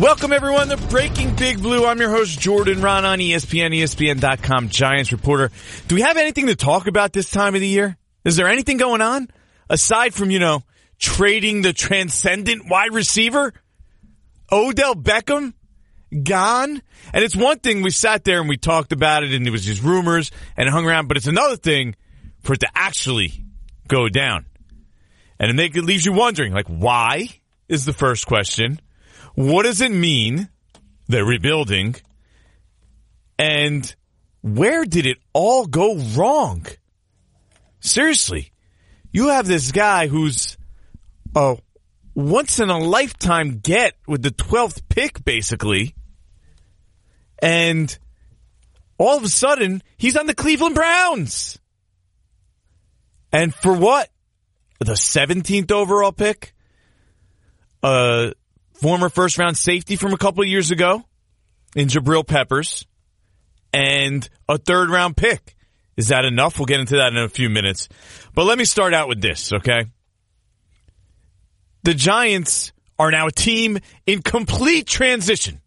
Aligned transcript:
Welcome 0.00 0.32
everyone 0.32 0.68
to 0.68 0.78
Breaking 0.78 1.36
Big 1.36 1.60
Blue. 1.60 1.84
I'm 1.84 2.00
your 2.00 2.08
host 2.08 2.40
Jordan 2.40 2.78
Raanan 2.78 3.18
ESPN, 3.18 3.78
ESPN.com 3.78 4.70
Giants 4.70 5.12
reporter. 5.12 5.50
Do 5.88 5.94
we 5.94 6.00
have 6.00 6.16
anything 6.16 6.46
to 6.46 6.56
talk 6.56 6.86
about 6.86 7.12
this 7.12 7.30
time 7.30 7.54
of 7.54 7.60
the 7.60 7.68
year? 7.68 7.98
Is 8.24 8.36
there 8.36 8.48
anything 8.48 8.78
going 8.78 9.02
on 9.02 9.28
aside 9.68 10.14
from, 10.14 10.30
you 10.30 10.38
know, 10.38 10.62
trading 10.98 11.60
the 11.60 11.74
transcendent 11.74 12.62
wide 12.66 12.94
receiver? 12.94 13.52
Odell 14.50 14.94
Beckham 14.94 15.52
gone? 16.24 16.80
And 17.12 17.22
it's 17.22 17.36
one 17.36 17.58
thing 17.58 17.82
we 17.82 17.90
sat 17.90 18.24
there 18.24 18.40
and 18.40 18.48
we 18.48 18.56
talked 18.56 18.92
about 18.92 19.22
it 19.22 19.34
and 19.34 19.46
it 19.46 19.50
was 19.50 19.66
just 19.66 19.82
rumors 19.82 20.30
and 20.56 20.66
hung 20.66 20.86
around, 20.86 21.08
but 21.08 21.18
it's 21.18 21.26
another 21.26 21.56
thing 21.56 21.94
for 22.40 22.54
it 22.54 22.60
to 22.60 22.68
actually 22.74 23.44
go 23.86 24.08
down. 24.08 24.46
And 25.38 25.60
it 25.60 25.74
leaves 25.76 26.06
you 26.06 26.14
wondering, 26.14 26.54
like, 26.54 26.68
why 26.68 27.28
is 27.68 27.84
the 27.84 27.92
first 27.92 28.26
question? 28.26 28.80
What 29.40 29.62
does 29.62 29.80
it 29.80 29.90
mean? 29.90 30.50
They're 31.08 31.24
rebuilding. 31.24 31.96
And 33.38 33.94
where 34.42 34.84
did 34.84 35.06
it 35.06 35.16
all 35.32 35.64
go 35.64 35.96
wrong? 35.96 36.66
Seriously, 37.80 38.52
you 39.10 39.28
have 39.28 39.46
this 39.46 39.72
guy 39.72 40.08
who's 40.08 40.58
a 41.34 41.56
once 42.14 42.60
in 42.60 42.68
a 42.68 42.76
lifetime 42.76 43.60
get 43.60 43.94
with 44.06 44.20
the 44.20 44.30
12th 44.30 44.82
pick, 44.90 45.24
basically. 45.24 45.94
And 47.40 47.98
all 48.98 49.16
of 49.16 49.24
a 49.24 49.28
sudden, 49.30 49.82
he's 49.96 50.18
on 50.18 50.26
the 50.26 50.34
Cleveland 50.34 50.74
Browns. 50.74 51.58
And 53.32 53.54
for 53.54 53.72
what? 53.72 54.10
The 54.80 54.92
17th 54.92 55.72
overall 55.72 56.12
pick? 56.12 56.52
A 57.82 58.34
former 58.80 59.08
first 59.08 59.38
round 59.38 59.56
safety 59.56 59.96
from 59.96 60.12
a 60.12 60.18
couple 60.18 60.42
of 60.42 60.48
years 60.48 60.70
ago 60.70 61.04
in 61.76 61.88
Jabril 61.88 62.26
Peppers 62.26 62.86
and 63.72 64.28
a 64.48 64.58
third 64.58 64.90
round 64.90 65.16
pick. 65.16 65.56
Is 65.96 66.08
that 66.08 66.24
enough? 66.24 66.58
We'll 66.58 66.66
get 66.66 66.80
into 66.80 66.96
that 66.96 67.12
in 67.12 67.18
a 67.18 67.28
few 67.28 67.50
minutes. 67.50 67.88
But 68.34 68.44
let 68.44 68.56
me 68.56 68.64
start 68.64 68.94
out 68.94 69.08
with 69.08 69.20
this, 69.20 69.52
okay? 69.52 69.84
The 71.82 71.94
Giants 71.94 72.72
are 72.98 73.10
now 73.10 73.26
a 73.26 73.32
team 73.32 73.78
in 74.06 74.22
complete 74.22 74.86
transition. 74.86 75.60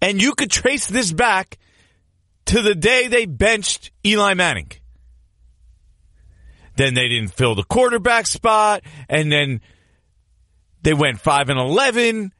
And 0.00 0.22
you 0.22 0.34
could 0.34 0.50
trace 0.50 0.86
this 0.86 1.12
back 1.12 1.58
to 2.46 2.62
the 2.62 2.74
day 2.74 3.08
they 3.08 3.26
benched 3.26 3.90
Eli 4.06 4.34
Manning. 4.34 4.70
Then 6.76 6.94
they 6.94 7.08
didn't 7.08 7.34
fill 7.34 7.56
the 7.56 7.64
quarterback 7.64 8.28
spot, 8.28 8.82
and 9.08 9.32
then 9.32 9.60
they 10.88 10.94
went 10.94 11.20
5 11.20 11.50
and 11.50 11.60
11, 11.60 12.32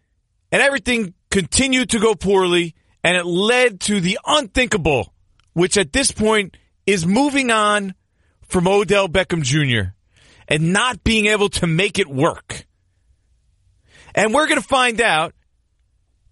and 0.53 0.63
everything 0.63 1.13
continued 1.31 1.91
to 1.91 1.99
go 1.99 2.15
poorly, 2.15 2.75
and 3.05 3.15
it 3.15 3.27
led 3.27 3.79
to 3.81 4.01
the 4.01 4.19
unthinkable, 4.25 5.13
which 5.53 5.77
at 5.77 5.93
this 5.93 6.13
point 6.13 6.57
is 6.87 7.05
moving 7.05 7.51
on 7.51 7.95
from 8.41 8.67
Odell 8.67 9.07
Beckham 9.07 9.43
Jr. 9.43 9.91
and 10.49 10.73
not 10.73 11.05
being 11.05 11.27
able 11.27 11.51
to 11.51 11.67
make 11.67 11.99
it 11.99 12.09
work. 12.09 12.65
And 14.15 14.33
we're 14.33 14.49
going 14.49 14.63
to 14.63 14.67
find 14.67 15.03
out 15.03 15.35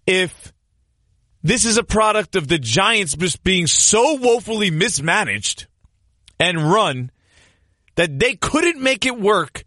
if 0.07 0.51
this 1.43 1.65
is 1.65 1.77
a 1.77 1.83
product 1.83 2.35
of 2.35 2.47
the 2.47 2.57
Giants 2.57 3.15
just 3.15 3.43
being 3.43 3.67
so 3.67 4.15
woefully 4.15 4.71
mismanaged 4.71 5.67
and 6.39 6.71
run 6.71 7.11
that 7.93 8.17
they 8.17 8.33
couldn't 8.33 8.81
make 8.81 9.05
it 9.05 9.19
work 9.19 9.65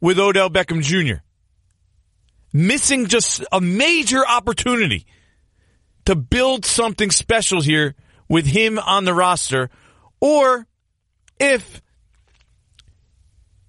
with 0.00 0.18
Odell 0.18 0.50
Beckham 0.50 0.82
Jr. 0.82 1.22
Missing 2.52 3.06
just 3.06 3.44
a 3.50 3.60
major 3.60 4.26
opportunity 4.26 5.06
to 6.04 6.14
build 6.14 6.64
something 6.64 7.10
special 7.10 7.60
here 7.60 7.94
with 8.28 8.46
him 8.46 8.78
on 8.78 9.04
the 9.04 9.14
roster, 9.14 9.70
or 10.20 10.66
if 11.38 11.82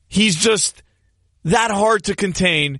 he's 0.07 0.35
just 0.35 0.83
that 1.43 1.71
hard 1.71 2.03
to 2.05 2.15
contain 2.15 2.79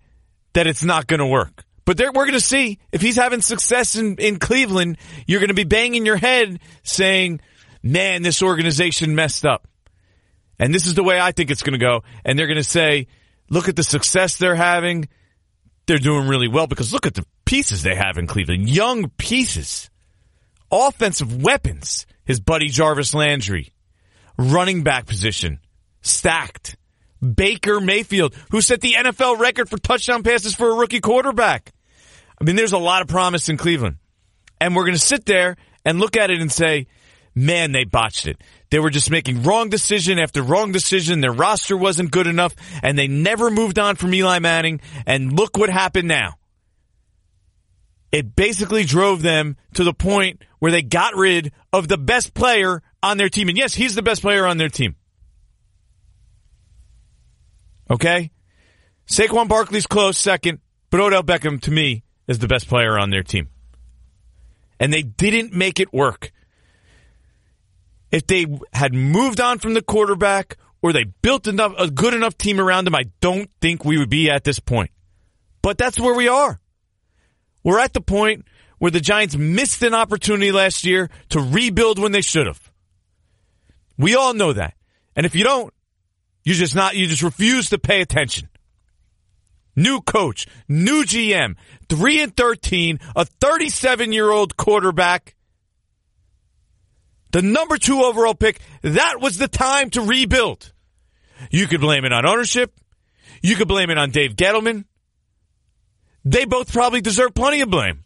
that 0.54 0.68
it's 0.68 0.84
not 0.84 1.08
going 1.08 1.20
to 1.20 1.26
work. 1.26 1.64
But 1.86 2.00
we're 2.00 2.12
going 2.14 2.32
to 2.34 2.40
see 2.40 2.80
if 2.92 3.02
he's 3.02 3.18
having 3.18 3.42
success 3.42 3.96
in, 3.96 4.16
in 4.16 4.40
Cleveland, 4.40 4.98
you're 5.28 5.42
going 5.42 5.50
to 5.50 5.54
be 5.54 5.66
banging 5.66 6.06
your 6.06 6.16
head 6.16 6.60
saying, 6.84 7.42
man, 7.82 8.22
this 8.22 8.42
organization 8.42 9.16
messed 9.16 9.46
up. 9.46 9.68
And 10.60 10.74
this 10.74 10.86
is 10.86 10.94
the 10.94 11.04
way 11.04 11.20
I 11.20 11.34
think 11.34 11.52
it's 11.52 11.64
going 11.64 11.78
to 11.78 11.86
go. 11.86 12.04
And 12.24 12.40
they're 12.40 12.48
going 12.48 12.56
to 12.56 12.64
say, 12.64 13.08
look 13.50 13.68
at 13.68 13.76
the 13.76 13.84
success 13.84 14.38
they're 14.38 14.56
having. 14.56 15.10
They're 15.86 15.98
doing 15.98 16.28
really 16.28 16.48
well 16.48 16.68
because 16.68 16.94
look 16.94 17.06
at 17.06 17.14
the 17.14 17.26
pieces 17.46 17.84
they 17.84 17.96
have 17.96 18.18
in 18.18 18.28
Cleveland. 18.28 18.70
Young 18.70 19.10
pieces. 19.18 19.90
Offensive 20.72 21.42
weapons. 21.42 22.06
His 22.26 22.40
buddy 22.40 22.70
Jarvis 22.70 23.14
Landry. 23.14 23.74
Running 24.38 24.84
back 24.84 25.06
position. 25.06 25.60
Stacked. 26.02 26.78
Baker 27.24 27.80
Mayfield, 27.80 28.36
who 28.52 28.60
set 28.60 28.82
the 28.82 28.94
NFL 28.94 29.40
record 29.40 29.70
for 29.70 29.78
touchdown 29.78 30.24
passes 30.24 30.56
for 30.56 30.72
a 30.72 30.76
rookie 30.76 31.00
quarterback. 31.00 31.72
I 32.40 32.44
mean, 32.44 32.58
there's 32.58 32.74
a 32.74 32.78
lot 32.78 33.02
of 33.02 33.08
promise 33.08 33.48
in 33.48 33.58
Cleveland. 33.58 33.98
And 34.60 34.76
we're 34.76 34.84
going 34.84 34.96
to 34.96 35.00
sit 35.00 35.26
there 35.26 35.56
and 35.86 36.00
look 36.00 36.18
at 36.18 36.32
it 36.32 36.42
and 36.42 36.52
say, 36.52 36.88
man, 37.36 37.72
they 37.72 37.84
botched 37.84 38.28
it. 38.28 38.38
They 38.70 38.80
were 38.80 38.90
just 38.90 39.12
making 39.12 39.44
wrong 39.44 39.70
decision 39.70 40.20
after 40.20 40.42
wrong 40.42 40.72
decision. 40.72 41.22
Their 41.22 41.32
roster 41.32 41.78
wasn't 41.78 42.12
good 42.12 42.28
enough 42.28 42.56
and 42.82 42.98
they 42.98 43.08
never 43.08 43.52
moved 43.52 43.78
on 43.80 43.96
from 43.96 44.14
Eli 44.14 44.40
Manning. 44.40 44.82
And 45.06 45.38
look 45.38 45.58
what 45.58 45.70
happened 45.70 46.08
now. 46.08 46.36
It 48.12 48.36
basically 48.36 48.84
drove 48.84 49.22
them 49.22 49.58
to 49.74 49.84
the 49.84 49.94
point 49.94 50.44
where 50.60 50.72
they 50.72 50.84
got 50.84 51.16
rid 51.16 51.52
of 51.72 51.88
the 51.88 51.98
best 51.98 52.34
player 52.34 52.82
on 53.02 53.18
their 53.18 53.30
team. 53.30 53.50
And 53.50 53.58
yes, 53.58 53.74
he's 53.74 53.96
the 53.96 54.04
best 54.04 54.22
player 54.22 54.46
on 54.46 54.58
their 54.58 54.70
team. 54.70 54.96
Okay? 57.90 58.32
Saquon 59.08 59.48
Barkley's 59.48 59.88
close 59.88 60.18
second, 60.18 60.60
but 60.90 61.00
Odell 61.00 61.24
Beckham 61.24 61.60
to 61.62 61.72
me 61.72 62.04
is 62.28 62.40
the 62.40 62.48
best 62.48 62.68
player 62.68 62.98
on 62.98 63.10
their 63.10 63.24
team. 63.24 63.50
And 64.80 64.94
they 64.94 65.02
didn't 65.02 65.54
make 65.54 65.80
it 65.80 65.94
work. 65.94 66.32
If 68.14 68.28
they 68.28 68.46
had 68.72 68.94
moved 68.94 69.42
on 69.42 69.58
from 69.58 69.74
the 69.74 69.82
quarterback 69.82 70.58
or 70.84 70.94
they 70.94 71.04
built 71.04 71.48
enough 71.48 71.74
a 71.80 71.90
good 71.90 72.14
enough 72.14 72.38
team 72.38 72.60
around 72.60 72.88
him, 72.88 72.94
I 72.94 73.06
don't 73.22 73.50
think 73.60 73.84
we 73.84 73.98
would 73.98 74.12
be 74.12 74.30
at 74.30 74.44
this 74.44 74.60
point. 74.60 74.92
But 75.64 75.80
that's 75.80 76.00
where 76.00 76.14
we 76.14 76.28
are. 76.28 76.62
We're 77.64 77.80
at 77.80 77.94
the 77.94 78.02
point 78.02 78.46
where 78.78 78.92
the 78.92 79.00
Giants 79.00 79.36
missed 79.36 79.82
an 79.82 79.96
opportunity 79.96 80.52
last 80.52 80.86
year 80.86 81.10
to 81.30 81.40
rebuild 81.40 81.98
when 81.98 82.12
they 82.12 82.22
should 82.22 82.46
have. 82.46 82.72
We 83.98 84.16
all 84.16 84.36
know 84.36 84.54
that. 84.54 84.76
And 85.16 85.26
if 85.26 85.34
you 85.34 85.44
don't, 85.44 85.74
you 86.44 86.54
just 86.54 86.76
not, 86.76 86.96
you 86.96 87.08
just 87.08 87.24
refuse 87.24 87.72
to 87.72 87.80
pay 87.80 88.02
attention. 88.02 88.48
New 89.76 90.02
coach, 90.02 90.46
new 90.68 91.04
GM, 91.04 91.56
3 91.90 92.22
and 92.22 92.38
13, 92.38 93.00
a 93.16 93.26
37 93.26 94.14
year 94.14 94.30
old 94.30 94.56
quarterback, 94.56 95.34
the 97.34 97.42
number 97.42 97.78
two 97.78 98.04
overall 98.04 98.36
pick. 98.36 98.62
That 98.84 99.20
was 99.20 99.38
the 99.38 99.50
time 99.50 99.90
to 99.92 100.02
rebuild. 100.02 100.72
You 101.52 101.68
could 101.68 101.82
blame 101.82 102.06
it 102.06 102.14
on 102.14 102.26
ownership. 102.26 102.74
You 103.42 103.56
could 103.58 103.68
blame 103.68 103.90
it 103.90 103.98
on 103.98 104.12
Dave 104.12 104.36
Gettleman. 104.36 104.86
They 106.24 106.46
both 106.46 106.72
probably 106.72 107.02
deserve 107.02 107.34
plenty 107.34 107.60
of 107.60 107.70
blame. 107.70 108.06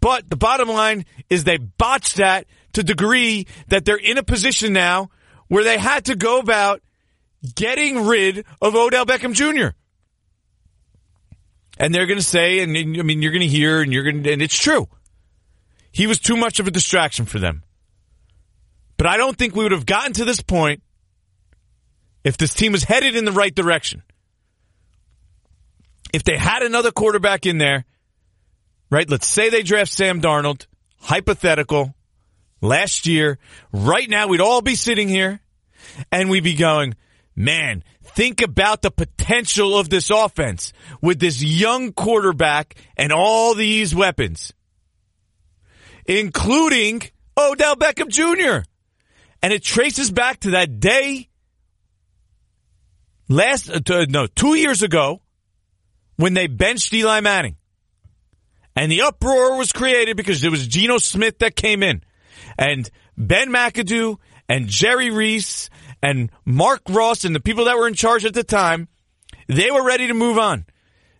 But 0.00 0.28
the 0.28 0.36
bottom 0.36 0.68
line 0.68 1.06
is 1.30 1.42
they 1.42 1.56
botched 1.56 2.16
that 2.16 2.46
to 2.74 2.82
degree 2.82 3.46
that 3.68 3.84
they're 3.84 3.96
in 3.96 4.18
a 4.18 4.22
position 4.22 4.72
now 4.72 5.10
where 5.48 5.64
they 5.64 5.78
had 5.78 6.04
to 6.04 6.14
go 6.14 6.38
about 6.38 6.82
getting 7.54 8.06
rid 8.06 8.44
of 8.60 8.74
Odell 8.76 9.06
Beckham 9.06 9.32
Jr. 9.32 9.74
And 11.78 11.94
they're 11.94 12.06
going 12.06 12.18
to 12.18 12.24
say, 12.24 12.60
and 12.60 12.76
I 12.76 13.02
mean, 13.02 13.22
you're 13.22 13.32
going 13.32 13.40
to 13.40 13.48
hear, 13.48 13.80
and 13.80 13.92
you're 13.92 14.04
going 14.04 14.26
and 14.28 14.42
it's 14.42 14.56
true. 14.56 14.88
He 15.90 16.06
was 16.06 16.20
too 16.20 16.36
much 16.36 16.60
of 16.60 16.66
a 16.66 16.70
distraction 16.70 17.24
for 17.24 17.38
them. 17.38 17.63
But 19.04 19.10
I 19.10 19.16
don't 19.18 19.36
think 19.36 19.54
we 19.54 19.64
would 19.64 19.72
have 19.72 19.84
gotten 19.84 20.14
to 20.14 20.24
this 20.24 20.40
point 20.40 20.82
if 22.24 22.38
this 22.38 22.54
team 22.54 22.72
was 22.72 22.84
headed 22.84 23.16
in 23.16 23.26
the 23.26 23.32
right 23.32 23.54
direction. 23.54 24.02
If 26.14 26.24
they 26.24 26.38
had 26.38 26.62
another 26.62 26.90
quarterback 26.90 27.44
in 27.44 27.58
there, 27.58 27.84
right? 28.88 29.06
Let's 29.06 29.26
say 29.26 29.50
they 29.50 29.62
draft 29.62 29.92
Sam 29.92 30.22
Darnold, 30.22 30.68
hypothetical, 31.00 31.94
last 32.62 33.06
year. 33.06 33.38
Right 33.74 34.08
now, 34.08 34.26
we'd 34.26 34.40
all 34.40 34.62
be 34.62 34.74
sitting 34.74 35.10
here 35.10 35.38
and 36.10 36.30
we'd 36.30 36.42
be 36.42 36.54
going, 36.54 36.94
man, 37.36 37.84
think 38.02 38.40
about 38.40 38.80
the 38.80 38.90
potential 38.90 39.78
of 39.78 39.90
this 39.90 40.08
offense 40.08 40.72
with 41.02 41.18
this 41.18 41.42
young 41.42 41.92
quarterback 41.92 42.74
and 42.96 43.12
all 43.12 43.54
these 43.54 43.94
weapons, 43.94 44.54
including 46.06 47.02
Odell 47.36 47.76
Beckham 47.76 48.08
Jr. 48.08 48.66
And 49.44 49.52
it 49.52 49.62
traces 49.62 50.10
back 50.10 50.40
to 50.40 50.52
that 50.52 50.80
day 50.80 51.28
last, 53.28 53.68
uh, 53.68 54.06
no, 54.08 54.26
two 54.26 54.54
years 54.54 54.82
ago 54.82 55.20
when 56.16 56.32
they 56.32 56.46
benched 56.46 56.94
Eli 56.94 57.20
Manning. 57.20 57.56
And 58.74 58.90
the 58.90 59.02
uproar 59.02 59.58
was 59.58 59.70
created 59.70 60.16
because 60.16 60.42
it 60.42 60.50
was 60.50 60.66
Geno 60.66 60.96
Smith 60.96 61.40
that 61.40 61.56
came 61.56 61.82
in. 61.82 62.02
And 62.56 62.88
Ben 63.18 63.50
McAdoo 63.50 64.16
and 64.48 64.66
Jerry 64.66 65.10
Reese 65.10 65.68
and 66.02 66.30
Marc 66.46 66.80
Ross 66.88 67.26
and 67.26 67.34
the 67.34 67.40
people 67.40 67.66
that 67.66 67.76
were 67.76 67.86
in 67.86 67.92
charge 67.92 68.24
at 68.24 68.32
the 68.32 68.44
time, 68.44 68.88
they 69.46 69.70
were 69.70 69.84
ready 69.84 70.06
to 70.06 70.14
move 70.14 70.38
on. 70.38 70.64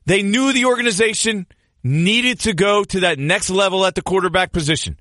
They 0.06 0.22
knew 0.22 0.54
the 0.54 0.64
organization 0.64 1.46
needed 1.82 2.40
to 2.40 2.54
go 2.54 2.84
to 2.84 3.00
that 3.00 3.18
next 3.18 3.50
level 3.50 3.84
at 3.84 3.94
the 3.94 4.02
quarterback 4.02 4.50
position. 4.50 4.98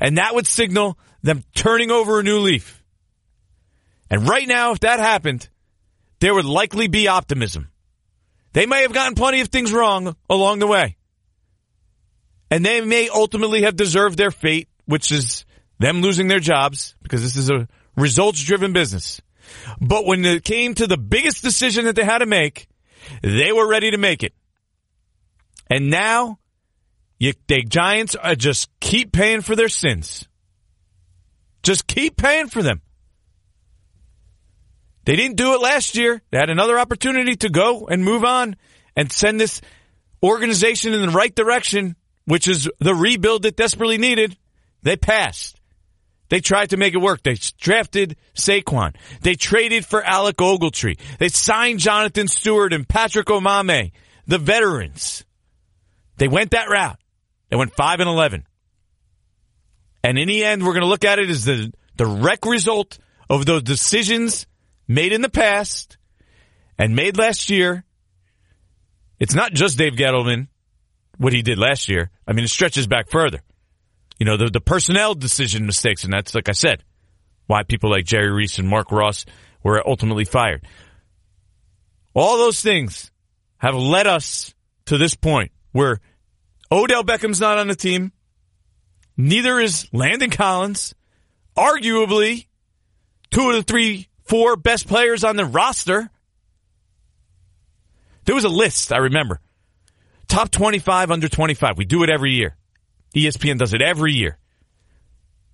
And 0.00 0.16
that 0.16 0.34
would 0.34 0.46
signal 0.46 0.98
them 1.26 1.42
turning 1.54 1.90
over 1.90 2.20
a 2.20 2.22
new 2.22 2.38
leaf. 2.38 2.82
And 4.08 4.28
right 4.28 4.46
now, 4.46 4.72
if 4.72 4.80
that 4.80 5.00
happened, 5.00 5.48
there 6.20 6.32
would 6.32 6.44
likely 6.44 6.86
be 6.86 7.08
optimism. 7.08 7.68
They 8.52 8.64
may 8.64 8.82
have 8.82 8.94
gotten 8.94 9.16
plenty 9.16 9.40
of 9.40 9.48
things 9.48 9.72
wrong 9.72 10.16
along 10.30 10.60
the 10.60 10.66
way. 10.66 10.96
And 12.50 12.64
they 12.64 12.80
may 12.80 13.08
ultimately 13.08 13.62
have 13.62 13.74
deserved 13.74 14.16
their 14.16 14.30
fate, 14.30 14.68
which 14.86 15.10
is 15.10 15.44
them 15.80 16.00
losing 16.00 16.28
their 16.28 16.40
jobs, 16.40 16.94
because 17.02 17.22
this 17.22 17.36
is 17.36 17.50
a 17.50 17.66
results 17.96 18.40
driven 18.42 18.72
business. 18.72 19.20
But 19.80 20.06
when 20.06 20.24
it 20.24 20.44
came 20.44 20.74
to 20.74 20.86
the 20.86 20.96
biggest 20.96 21.42
decision 21.42 21.86
that 21.86 21.96
they 21.96 22.04
had 22.04 22.18
to 22.18 22.26
make, 22.26 22.68
they 23.20 23.52
were 23.52 23.68
ready 23.68 23.90
to 23.90 23.98
make 23.98 24.22
it. 24.22 24.32
And 25.68 25.90
now, 25.90 26.38
you, 27.18 27.32
the 27.48 27.64
Giants 27.64 28.14
are 28.14 28.36
just 28.36 28.70
keep 28.78 29.12
paying 29.12 29.40
for 29.40 29.56
their 29.56 29.68
sins. 29.68 30.28
Just 31.66 31.88
keep 31.88 32.16
paying 32.16 32.46
for 32.46 32.62
them. 32.62 32.80
They 35.04 35.16
didn't 35.16 35.36
do 35.36 35.54
it 35.54 35.60
last 35.60 35.96
year. 35.96 36.22
They 36.30 36.38
had 36.38 36.48
another 36.48 36.78
opportunity 36.78 37.34
to 37.38 37.48
go 37.48 37.88
and 37.88 38.04
move 38.04 38.22
on 38.22 38.54
and 38.94 39.10
send 39.10 39.40
this 39.40 39.60
organization 40.22 40.92
in 40.92 41.02
the 41.02 41.08
right 41.08 41.34
direction, 41.34 41.96
which 42.24 42.46
is 42.46 42.70
the 42.78 42.94
rebuild 42.94 43.42
that 43.42 43.56
desperately 43.56 43.98
needed. 43.98 44.36
They 44.84 44.96
passed. 44.96 45.60
They 46.28 46.38
tried 46.38 46.70
to 46.70 46.76
make 46.76 46.94
it 46.94 46.98
work. 46.98 47.24
They 47.24 47.34
drafted 47.58 48.16
Saquon. 48.36 48.94
They 49.22 49.34
traded 49.34 49.84
for 49.84 50.04
Alec 50.04 50.36
Ogletree. 50.36 51.00
They 51.18 51.30
signed 51.30 51.80
Jonathan 51.80 52.28
Stewart 52.28 52.72
and 52.72 52.88
Patrick 52.88 53.26
Omameh, 53.26 53.90
the 54.28 54.38
veterans. 54.38 55.24
They 56.16 56.28
went 56.28 56.52
that 56.52 56.68
route. 56.68 57.00
They 57.50 57.56
went 57.56 57.74
5 57.74 57.98
and 57.98 58.08
11. 58.08 58.46
And 60.06 60.18
in 60.20 60.28
the 60.28 60.44
end, 60.44 60.64
we're 60.64 60.72
going 60.72 60.84
to 60.84 60.88
look 60.88 61.04
at 61.04 61.18
it 61.18 61.28
as 61.30 61.44
the 61.44 61.72
direct 61.96 62.46
result 62.46 62.96
of 63.28 63.44
those 63.44 63.64
decisions 63.64 64.46
made 64.86 65.12
in 65.12 65.20
the 65.20 65.28
past 65.28 65.98
and 66.78 66.94
made 66.94 67.18
last 67.18 67.50
year. 67.50 67.84
It's 69.18 69.34
not 69.34 69.52
just 69.52 69.76
Dave 69.76 69.94
Gettleman, 69.94 70.46
what 71.18 71.32
he 71.32 71.42
did 71.42 71.58
last 71.58 71.88
year. 71.88 72.10
I 72.24 72.34
mean, 72.34 72.44
it 72.44 72.50
stretches 72.50 72.86
back 72.86 73.10
further. 73.10 73.40
You 74.20 74.26
know, 74.26 74.36
the, 74.36 74.48
the 74.48 74.60
personnel 74.60 75.16
decision 75.16 75.66
mistakes, 75.66 76.04
and 76.04 76.12
that's, 76.12 76.36
like 76.36 76.48
I 76.48 76.52
said, 76.52 76.84
why 77.48 77.64
people 77.64 77.90
like 77.90 78.04
Jerry 78.04 78.30
Reese 78.30 78.60
and 78.60 78.68
Marc 78.68 78.92
Ross 78.92 79.26
were 79.64 79.82
ultimately 79.84 80.24
fired. 80.24 80.64
All 82.14 82.38
those 82.38 82.60
things 82.60 83.10
have 83.58 83.74
led 83.74 84.06
us 84.06 84.54
to 84.84 84.98
this 84.98 85.16
point 85.16 85.50
where 85.72 85.98
Odell 86.70 87.02
Beckham's 87.02 87.40
not 87.40 87.58
on 87.58 87.66
the 87.66 87.74
team. 87.74 88.12
Neither 89.16 89.60
is 89.60 89.88
Landon 89.92 90.30
Collins. 90.30 90.94
Arguably, 91.56 92.46
two 93.30 93.48
of 93.50 93.56
the 93.56 93.62
three 93.62 94.08
four 94.24 94.56
best 94.56 94.86
players 94.86 95.24
on 95.24 95.36
the 95.36 95.44
roster. 95.44 96.10
There 98.24 98.34
was 98.34 98.44
a 98.44 98.50
list, 98.50 98.92
I 98.92 98.98
remember. 98.98 99.40
Top 100.28 100.50
25, 100.50 101.10
under 101.10 101.28
25. 101.28 101.78
We 101.78 101.84
do 101.84 102.02
it 102.02 102.10
every 102.10 102.32
year. 102.32 102.56
ESPN 103.14 103.58
does 103.58 103.72
it 103.72 103.80
every 103.80 104.12
year. 104.12 104.36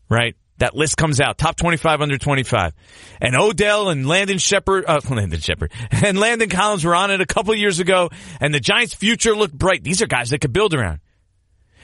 Right? 0.08 0.34
That 0.58 0.74
list 0.74 0.96
comes 0.96 1.20
out. 1.20 1.38
Top 1.38 1.56
25, 1.56 2.00
under 2.00 2.18
25. 2.18 2.72
And 3.20 3.36
Odell 3.36 3.90
and 3.90 4.08
Landon 4.08 4.38
Shepherd, 4.38 4.84
uh, 4.86 5.00
Landon 5.10 5.40
Shepherd, 5.40 5.70
and 5.90 6.18
Landon 6.18 6.48
Collins 6.48 6.84
were 6.84 6.94
on 6.94 7.10
it 7.10 7.20
a 7.20 7.26
couple 7.26 7.54
years 7.54 7.78
ago, 7.78 8.10
and 8.40 8.54
the 8.54 8.60
Giants' 8.60 8.94
future 8.94 9.36
looked 9.36 9.56
bright. 9.56 9.84
These 9.84 10.02
are 10.02 10.06
guys 10.06 10.30
that 10.30 10.40
could 10.40 10.52
build 10.52 10.72
around. 10.72 11.00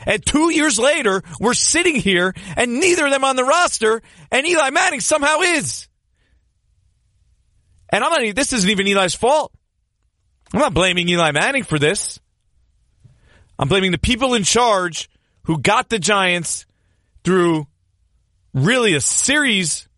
And 0.07 0.25
two 0.25 0.53
years 0.53 0.79
later, 0.79 1.23
we're 1.41 1.55
sitting 1.55 1.97
here, 1.97 2.35
and 2.57 2.81
neither 2.81 3.07
of 3.07 3.13
them 3.13 3.25
on 3.25 3.37
the 3.37 3.45
roster, 3.45 4.03
and 4.31 4.47
Eli 4.47 4.71
Manning 4.71 5.01
somehow 5.01 5.41
is. 5.41 5.89
And 7.91 8.05
I'm 8.05 8.11
not, 8.11 8.35
this 8.35 8.53
isn't 8.53 8.71
even 8.71 8.87
Eli's 8.87 9.15
fault. 9.15 9.53
I'm 10.53 10.61
not 10.61 10.75
blaming 10.75 11.09
Eli 11.09 11.33
Manning 11.33 11.65
for 11.65 11.79
this. 11.79 12.21
I'm 13.59 13.69
blaming 13.69 13.93
the 13.93 13.99
people 13.99 14.35
in 14.35 14.45
charge 14.45 15.11
who 15.45 15.59
got 15.59 15.89
the 15.89 15.99
Giants 15.99 16.67
through 17.25 17.67
really 18.55 18.95
a 18.95 19.01
series 19.01 19.89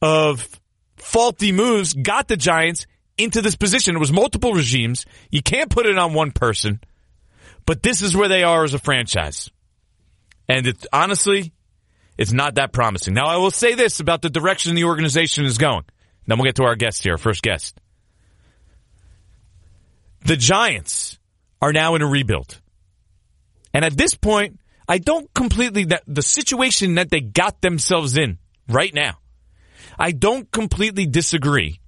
of 0.00 0.48
faulty 0.96 1.52
moves, 1.52 1.92
got 1.92 2.28
the 2.28 2.36
Giants 2.36 2.86
into 3.18 3.42
this 3.42 3.56
position. 3.56 3.96
It 3.96 4.00
was 4.00 4.12
multiple 4.12 4.52
regimes. 4.52 5.06
You 5.30 5.42
can't 5.42 5.70
put 5.70 5.86
it 5.86 5.98
on 5.98 6.14
one 6.14 6.32
person, 6.32 6.80
but 7.66 7.82
this 7.82 8.02
is 8.02 8.16
where 8.16 8.28
they 8.28 8.42
are 8.42 8.64
as 8.64 8.74
a 8.74 8.78
franchise. 8.78 9.50
And 10.48 10.72
honestly, 10.92 11.52
it's 12.18 12.32
not 12.32 12.56
that 12.56 12.72
promising. 12.72 13.14
Now 13.14 13.26
I 13.26 13.36
will 13.36 13.50
say 13.50 13.74
this 13.74 14.00
about 14.00 14.22
the 14.22 14.30
direction 14.30 14.74
the 14.74 14.84
organization 14.84 15.44
is 15.44 15.58
going. 15.58 15.84
Then 16.26 16.38
we'll 16.38 16.46
get 16.46 16.56
to 16.56 16.64
our 16.64 16.76
guest 16.76 17.02
here, 17.02 17.18
first 17.18 17.42
guest. 17.42 17.78
The 20.24 20.36
Giants 20.36 21.18
are 21.60 21.72
now 21.72 21.94
in 21.94 22.02
a 22.02 22.06
rebuild. 22.06 22.60
And 23.72 23.84
at 23.84 23.96
this 23.96 24.14
point, 24.14 24.60
I 24.88 24.98
don't 24.98 25.32
completely, 25.34 25.86
the 26.06 26.22
situation 26.22 26.94
that 26.94 27.10
they 27.10 27.20
got 27.20 27.60
themselves 27.60 28.16
in 28.16 28.38
right 28.68 28.92
now, 28.94 29.18
I 29.98 30.12
don't 30.12 30.50
completely 30.50 31.06
disagree 31.06 31.80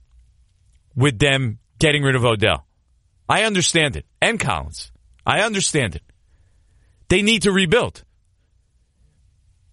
with 0.95 1.19
them 1.19 1.59
getting 1.79 2.03
rid 2.03 2.17
of 2.17 2.25
Odell. 2.25 2.67
I 3.29 3.45
understand 3.45 3.97
it. 3.97 4.07
And 4.21 4.41
Collins. 4.41 4.93
I 5.27 5.41
understand 5.41 5.97
it. 5.97 6.03
They 7.09 7.23
need 7.23 7.43
to 7.43 7.53
rebuild. 7.53 8.05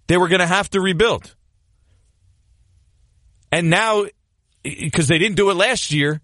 They 0.07 0.17
were 0.17 0.27
going 0.27 0.41
to 0.41 0.47
have 0.47 0.69
to 0.71 0.81
rebuild. 0.81 1.35
And 3.51 3.69
now 3.69 4.05
because 4.63 5.07
they 5.07 5.17
didn't 5.17 5.35
do 5.35 5.49
it 5.49 5.55
last 5.55 5.91
year, 5.91 6.21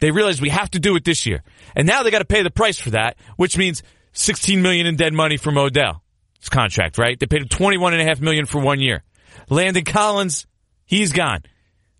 they 0.00 0.10
realized 0.10 0.42
we 0.42 0.50
have 0.50 0.70
to 0.72 0.78
do 0.78 0.96
it 0.96 1.04
this 1.04 1.24
year. 1.24 1.42
And 1.74 1.86
now 1.86 2.02
they 2.02 2.10
got 2.10 2.18
to 2.18 2.26
pay 2.26 2.42
the 2.42 2.50
price 2.50 2.78
for 2.78 2.90
that, 2.90 3.16
which 3.36 3.56
means 3.56 3.82
16 4.12 4.60
million 4.60 4.86
in 4.86 4.96
dead 4.96 5.12
money 5.12 5.36
from 5.36 5.56
Odell. 5.56 6.02
Contract, 6.48 6.96
right? 6.96 7.18
They 7.18 7.26
paid 7.26 7.42
him 7.42 7.48
21 7.48 7.94
and 7.94 8.02
a 8.02 8.04
half 8.04 8.20
million 8.20 8.46
for 8.46 8.60
one 8.60 8.78
year. 8.78 9.02
Landon 9.50 9.82
Collins, 9.82 10.46
he's 10.84 11.12
gone. 11.12 11.42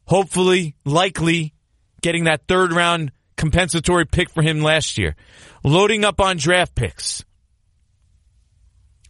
Hopefully, 0.04 0.76
likely 0.84 1.52
getting 2.00 2.24
that 2.24 2.46
third 2.46 2.72
round 2.72 3.10
compensatory 3.36 4.06
pick 4.06 4.30
for 4.30 4.42
him 4.42 4.60
last 4.60 4.98
year. 4.98 5.16
Loading 5.64 6.04
up 6.04 6.20
on 6.20 6.36
draft 6.36 6.74
picks. 6.74 7.24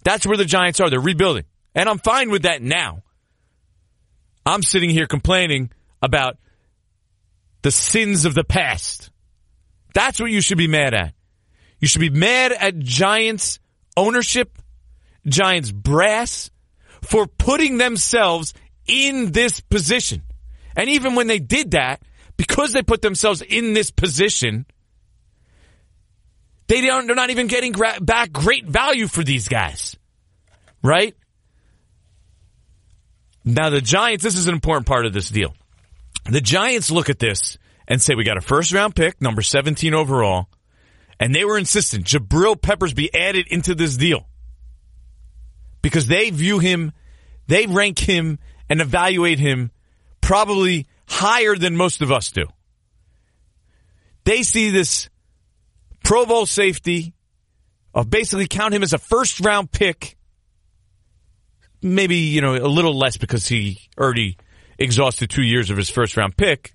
That's 0.04 0.26
where 0.26 0.36
the 0.36 0.44
Giants 0.44 0.80
are. 0.80 0.90
They're 0.90 1.00
rebuilding. 1.00 1.44
And 1.74 1.88
I'm 1.88 1.98
fine 1.98 2.30
with 2.30 2.42
that 2.42 2.62
now. 2.62 3.02
I'm 4.44 4.62
sitting 4.62 4.90
here 4.90 5.06
complaining 5.06 5.70
about 6.00 6.38
the 7.62 7.72
sins 7.72 8.24
of 8.24 8.34
the 8.34 8.44
past. 8.44 9.10
That's 9.94 10.20
what 10.20 10.30
you 10.30 10.40
should 10.40 10.58
be 10.58 10.68
mad 10.68 10.94
at. 10.94 11.14
You 11.80 11.88
should 11.88 12.00
be 12.00 12.10
mad 12.10 12.52
at 12.52 12.78
Giants 12.78 13.58
ownership, 13.96 14.58
Giants 15.26 15.72
brass 15.72 16.50
for 17.02 17.26
putting 17.26 17.78
themselves 17.78 18.54
in 18.86 19.32
this 19.32 19.60
position. 19.60 20.22
And 20.76 20.90
even 20.90 21.14
when 21.14 21.26
they 21.26 21.38
did 21.38 21.72
that, 21.72 22.00
because 22.36 22.72
they 22.72 22.82
put 22.82 23.02
themselves 23.02 23.42
in 23.42 23.72
this 23.72 23.90
position, 23.90 24.66
they 26.66 26.80
don't, 26.80 27.06
they're 27.06 27.16
not 27.16 27.30
even 27.30 27.46
getting 27.46 27.72
gra- 27.72 28.00
back 28.00 28.32
great 28.32 28.66
value 28.66 29.06
for 29.06 29.22
these 29.22 29.48
guys. 29.48 29.96
Right? 30.82 31.14
Now 33.44 33.70
the 33.70 33.80
Giants, 33.80 34.24
this 34.24 34.36
is 34.36 34.48
an 34.48 34.54
important 34.54 34.86
part 34.86 35.06
of 35.06 35.12
this 35.12 35.30
deal. 35.30 35.54
The 36.28 36.40
Giants 36.40 36.90
look 36.90 37.08
at 37.08 37.18
this 37.20 37.58
and 37.86 38.02
say, 38.02 38.14
we 38.14 38.24
got 38.24 38.36
a 38.36 38.40
first 38.40 38.72
round 38.72 38.96
pick, 38.96 39.22
number 39.22 39.42
17 39.42 39.94
overall, 39.94 40.48
and 41.20 41.34
they 41.34 41.44
were 41.44 41.56
insistent 41.56 42.04
Jabril 42.04 42.60
Peppers 42.60 42.92
be 42.92 43.14
added 43.14 43.46
into 43.48 43.74
this 43.74 43.96
deal 43.96 44.26
because 45.82 46.08
they 46.08 46.30
view 46.30 46.58
him, 46.58 46.92
they 47.46 47.66
rank 47.66 48.00
him 48.00 48.40
and 48.68 48.80
evaluate 48.80 49.38
him 49.38 49.70
probably 50.20 50.88
higher 51.08 51.56
than 51.56 51.76
most 51.76 52.02
of 52.02 52.12
us 52.12 52.30
do. 52.30 52.46
They 54.24 54.42
see 54.42 54.70
this 54.70 55.08
Pro 56.04 56.26
Bowl 56.26 56.46
safety 56.46 57.14
of 57.94 58.10
basically 58.10 58.46
count 58.46 58.74
him 58.74 58.82
as 58.82 58.92
a 58.92 58.98
first 58.98 59.40
round 59.40 59.70
pick. 59.70 60.16
Maybe, 61.82 62.16
you 62.16 62.40
know, 62.40 62.56
a 62.56 62.66
little 62.66 62.96
less 62.96 63.16
because 63.16 63.46
he 63.46 63.78
already 63.98 64.36
exhausted 64.78 65.30
two 65.30 65.42
years 65.42 65.70
of 65.70 65.76
his 65.76 65.88
first 65.88 66.16
round 66.16 66.36
pick 66.36 66.74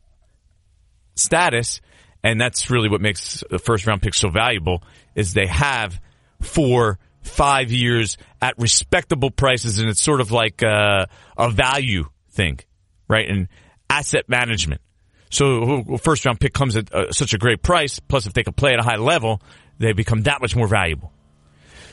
status. 1.16 1.82
And 2.24 2.40
that's 2.40 2.70
really 2.70 2.88
what 2.88 3.02
makes 3.02 3.44
the 3.50 3.60
first 3.60 3.88
round 3.88 4.02
pick 4.02 4.14
so 4.14 4.30
valuable 4.30 4.84
is 5.16 5.34
they 5.34 5.48
have 5.48 6.00
four 6.40 7.00
five 7.24 7.72
years 7.72 8.18
at 8.42 8.58
respectable 8.58 9.32
prices, 9.32 9.80
and 9.80 9.90
it's 9.90 10.02
sort 10.02 10.22
of 10.22 10.32
like 10.32 10.62
a, 10.62 11.08
a 11.38 11.50
value 11.50 12.06
thing, 12.32 12.60
right? 13.08 13.30
And 13.30 13.48
asset 13.92 14.30
management. 14.30 14.82
So 15.30 15.98
first 16.02 16.26
round 16.26 16.40
pick 16.40 16.54
comes 16.54 16.76
at 16.76 16.94
uh, 16.94 17.12
such 17.12 17.34
a 17.34 17.38
great 17.38 17.62
price. 17.62 18.00
Plus, 18.00 18.26
if 18.26 18.34
they 18.34 18.44
can 18.44 18.54
play 18.54 18.74
at 18.74 18.80
a 18.80 18.84
high 18.84 18.98
level, 18.98 19.42
they 19.78 19.94
become 19.94 20.24
that 20.24 20.42
much 20.42 20.56
more 20.56 20.68
valuable. 20.68 21.12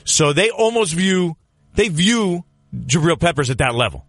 So 0.04 0.32
they 0.32 0.50
almost 0.50 0.94
view 0.94 1.36
they 1.74 1.88
view 1.88 2.44
Jabril 2.74 3.18
Peppers 3.20 3.50
at 3.50 3.58
that 3.58 3.74
level. 3.74 4.04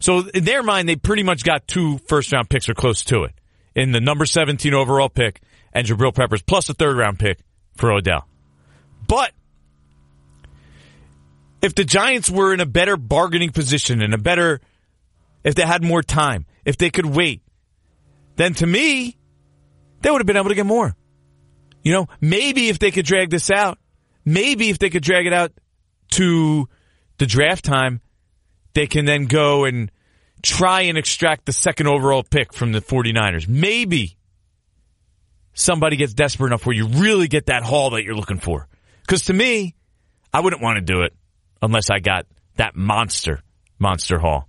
So 0.00 0.28
in 0.28 0.44
their 0.44 0.62
mind, 0.62 0.88
they 0.88 0.96
pretty 0.96 1.22
much 1.22 1.44
got 1.44 1.66
two 1.66 1.98
first 1.98 2.32
round 2.32 2.50
picks 2.50 2.68
or 2.68 2.74
close 2.74 3.04
to 3.04 3.24
it 3.24 3.32
in 3.74 3.92
the 3.92 4.00
number 4.00 4.26
17 4.26 4.74
overall 4.74 5.08
pick 5.08 5.40
and 5.72 5.86
Jabril 5.86 6.14
Peppers 6.14 6.42
plus 6.42 6.68
a 6.68 6.74
third 6.74 6.96
round 6.96 7.18
pick 7.18 7.38
for 7.76 7.90
Odell. 7.90 8.26
But 9.06 9.32
if 11.62 11.74
the 11.74 11.84
Giants 11.84 12.30
were 12.30 12.52
in 12.52 12.60
a 12.60 12.66
better 12.66 12.96
bargaining 12.96 13.50
position 13.50 14.02
and 14.02 14.12
a 14.12 14.18
better, 14.18 14.60
if 15.42 15.54
they 15.54 15.62
had 15.62 15.82
more 15.82 16.02
time, 16.02 16.46
if 16.64 16.76
they 16.76 16.90
could 16.90 17.06
wait, 17.06 17.42
then 18.36 18.54
to 18.54 18.66
me, 18.66 19.16
they 20.00 20.10
would 20.10 20.20
have 20.20 20.26
been 20.26 20.36
able 20.36 20.48
to 20.48 20.54
get 20.54 20.66
more. 20.66 20.94
You 21.82 21.92
know, 21.92 22.08
maybe 22.20 22.68
if 22.68 22.78
they 22.78 22.90
could 22.90 23.04
drag 23.04 23.30
this 23.30 23.50
out, 23.50 23.78
maybe 24.24 24.70
if 24.70 24.78
they 24.78 24.90
could 24.90 25.02
drag 25.02 25.26
it 25.26 25.32
out 25.32 25.52
to 26.12 26.68
the 27.18 27.26
draft 27.26 27.64
time, 27.64 28.00
they 28.72 28.86
can 28.86 29.04
then 29.04 29.26
go 29.26 29.64
and 29.64 29.90
try 30.42 30.82
and 30.82 30.98
extract 30.98 31.46
the 31.46 31.52
second 31.52 31.86
overall 31.86 32.22
pick 32.22 32.52
from 32.52 32.72
the 32.72 32.80
49ers. 32.80 33.48
Maybe 33.48 34.16
somebody 35.52 35.96
gets 35.96 36.14
desperate 36.14 36.48
enough 36.48 36.66
where 36.66 36.74
you 36.74 36.86
really 36.86 37.28
get 37.28 37.46
that 37.46 37.62
haul 37.62 37.90
that 37.90 38.02
you're 38.04 38.16
looking 38.16 38.40
for. 38.40 38.68
Because 39.02 39.26
to 39.26 39.32
me, 39.32 39.74
I 40.32 40.40
wouldn't 40.40 40.62
want 40.62 40.76
to 40.76 40.80
do 40.80 41.02
it 41.02 41.14
unless 41.62 41.90
I 41.90 42.00
got 42.00 42.26
that 42.56 42.74
monster, 42.76 43.40
monster 43.78 44.18
haul. 44.18 44.48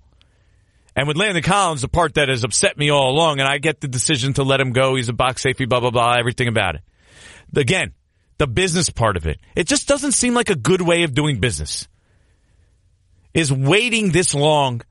And 0.96 1.08
with 1.08 1.18
Landon 1.18 1.44
Collins, 1.44 1.82
the 1.82 1.90
part 1.90 2.14
that 2.14 2.30
has 2.30 2.44
upset 2.44 2.78
me 2.78 2.90
all 2.90 3.12
along, 3.12 3.40
and 3.40 3.48
I 3.48 3.58
get 3.58 3.82
the 3.82 3.88
decision 3.88 4.34
to 4.34 4.44
let 4.44 4.62
him 4.62 4.72
go. 4.72 4.96
He's 4.96 5.10
a 5.10 5.14
box 5.14 5.42
safety, 5.42 5.66
blah, 5.66 5.82
blah, 5.82 5.92
blah, 5.92 6.16
everything 6.18 6.48
about 6.48 6.76
it. 6.76 6.82
Again, 7.56 7.94
the 8.38 8.48
business 8.48 8.90
part 8.90 9.18
of 9.18 9.28
it. 9.28 9.40
It 9.56 9.68
just 9.68 9.88
doesn't 9.88 10.14
seem 10.14 10.34
like 10.34 10.50
a 10.50 10.56
good 10.56 10.82
way 10.82 11.04
of 11.04 11.14
doing 11.14 11.40
business. 11.40 11.88
Is 13.34 13.52
waiting 13.52 14.12
this 14.12 14.34
long 14.34 14.82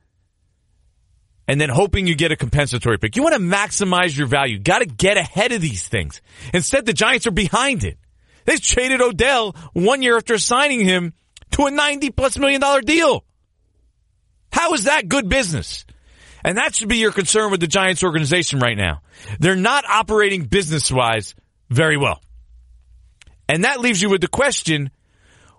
and 1.47 1.59
then 1.59 1.69
hoping 1.69 2.05
you 2.05 2.15
get 2.15 2.31
a 2.31 2.35
compensatory 2.35 2.97
pick. 2.99 3.15
You 3.15 3.23
want 3.23 3.35
to 3.35 3.41
maximize 3.41 4.15
your 4.15 4.27
value. 4.27 4.59
Got 4.59 4.79
to 4.79 4.85
get 4.85 5.17
ahead 5.17 5.51
of 5.51 5.61
these 5.61 5.87
things. 5.87 6.21
Instead, 6.53 6.85
the 6.85 6.93
Giants 6.93 7.27
are 7.27 7.31
behind 7.31 7.83
it. 7.83 7.97
They 8.45 8.57
traded 8.57 9.01
Odell 9.01 9.55
one 9.73 10.01
year 10.01 10.17
after 10.17 10.37
signing 10.37 10.81
him 10.81 11.13
to 11.51 11.65
a 11.65 11.71
90 11.71 12.11
plus 12.11 12.37
million 12.37 12.61
dollar 12.61 12.81
deal. 12.81 13.23
How 14.51 14.73
is 14.73 14.85
that 14.85 15.09
good 15.09 15.27
business? 15.27 15.85
And 16.45 16.59
that 16.59 16.75
should 16.75 16.89
be 16.89 16.97
your 16.97 17.11
concern 17.11 17.49
with 17.49 17.59
the 17.59 17.65
Giants 17.65 18.03
organization 18.03 18.59
right 18.59 18.77
now. 18.77 19.01
They're 19.39 19.55
not 19.55 19.83
operating 19.89 20.43
business 20.43 20.91
wise 20.91 21.33
very 21.71 21.97
well. 21.97 22.21
And 23.49 23.63
that 23.63 23.79
leaves 23.79 23.99
you 23.99 24.11
with 24.11 24.21
the 24.21 24.27
question, 24.27 24.91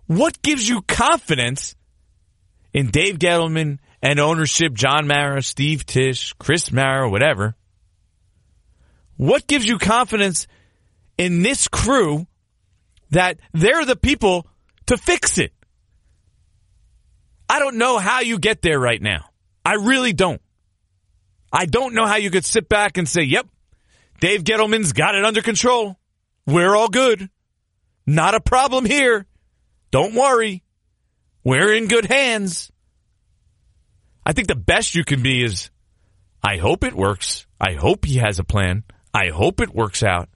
what 0.07 0.41
gives 0.43 0.69
you 0.69 0.83
confidence 0.83 1.75
in 2.73 2.93
Dave 2.93 3.19
Gettleman 3.19 3.81
and 4.01 4.21
ownership, 4.21 4.75
John 4.75 5.09
Mara, 5.09 5.43
Steve 5.43 5.85
Tisch, 5.85 6.35
Chris 6.39 6.71
Mara, 6.71 7.11
whatever? 7.11 7.57
What 9.17 9.49
gives 9.49 9.67
you 9.67 9.79
confidence 9.79 10.47
in 11.19 11.43
this 11.43 11.67
crew 11.67 12.29
that 13.11 13.41
they're 13.53 13.85
the 13.85 13.97
people 13.97 14.47
to 14.87 14.97
fix 14.97 15.39
it? 15.39 15.53
I 17.51 17.59
don't 17.59 17.77
know 17.77 17.99
how 17.99 18.21
you 18.21 18.39
get 18.39 18.63
there 18.63 18.79
right 18.79 19.03
now. 19.03 19.25
I 19.65 19.75
really 19.75 20.13
don't. 20.13 20.41
I 21.57 21.65
don't 21.65 21.95
know 21.95 22.05
how 22.05 22.17
you 22.17 22.31
could 22.31 22.45
sit 22.45 22.69
back 22.69 22.99
and 22.99 23.09
say, 23.09 23.23
yep, 23.23 23.47
Dave 24.21 24.45
Gettleman's 24.45 24.93
got 24.93 25.15
it 25.15 25.25
under 25.25 25.41
control. 25.41 25.97
We're 26.45 26.77
all 26.77 26.89
good. 26.89 27.31
Not 28.07 28.35
a 28.35 28.41
problem 28.41 28.85
here. 28.85 29.25
Don't 29.91 30.15
worry. 30.15 30.63
We're 31.45 31.73
in 31.73 31.89
good 31.89 32.05
hands. 32.05 32.71
I 34.27 34.35
think 34.35 34.49
the 34.49 34.55
best 34.55 34.95
you 34.95 35.03
can 35.03 35.23
be 35.23 35.43
is, 35.43 35.71
I 36.43 36.59
hope 36.59 36.85
it 36.85 36.93
works. 36.93 37.47
I 37.59 37.73
hope 37.73 38.05
he 38.05 38.17
has 38.17 38.39
a 38.39 38.45
plan. 38.45 38.85
I 39.15 39.29
hope 39.29 39.63
it 39.63 39.75
works 39.75 40.03
out. 40.03 40.29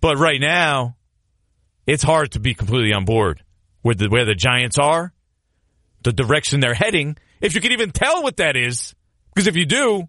But 0.00 0.18
right 0.18 0.40
now, 0.40 0.96
it's 1.86 2.02
hard 2.02 2.32
to 2.32 2.40
be 2.40 2.54
completely 2.54 2.92
on 2.92 3.04
board 3.04 3.44
with 3.84 3.98
the, 3.98 4.08
where 4.08 4.24
the 4.24 4.34
Giants 4.34 4.78
are, 4.78 5.12
the 6.02 6.12
direction 6.12 6.58
they're 6.58 6.74
heading. 6.74 7.16
If 7.40 7.54
you 7.54 7.60
can 7.60 7.70
even 7.70 7.92
tell 7.92 8.24
what 8.24 8.38
that 8.38 8.56
is, 8.56 8.96
because 9.34 9.46
if 9.46 9.56
you 9.56 9.66
do, 9.66 10.08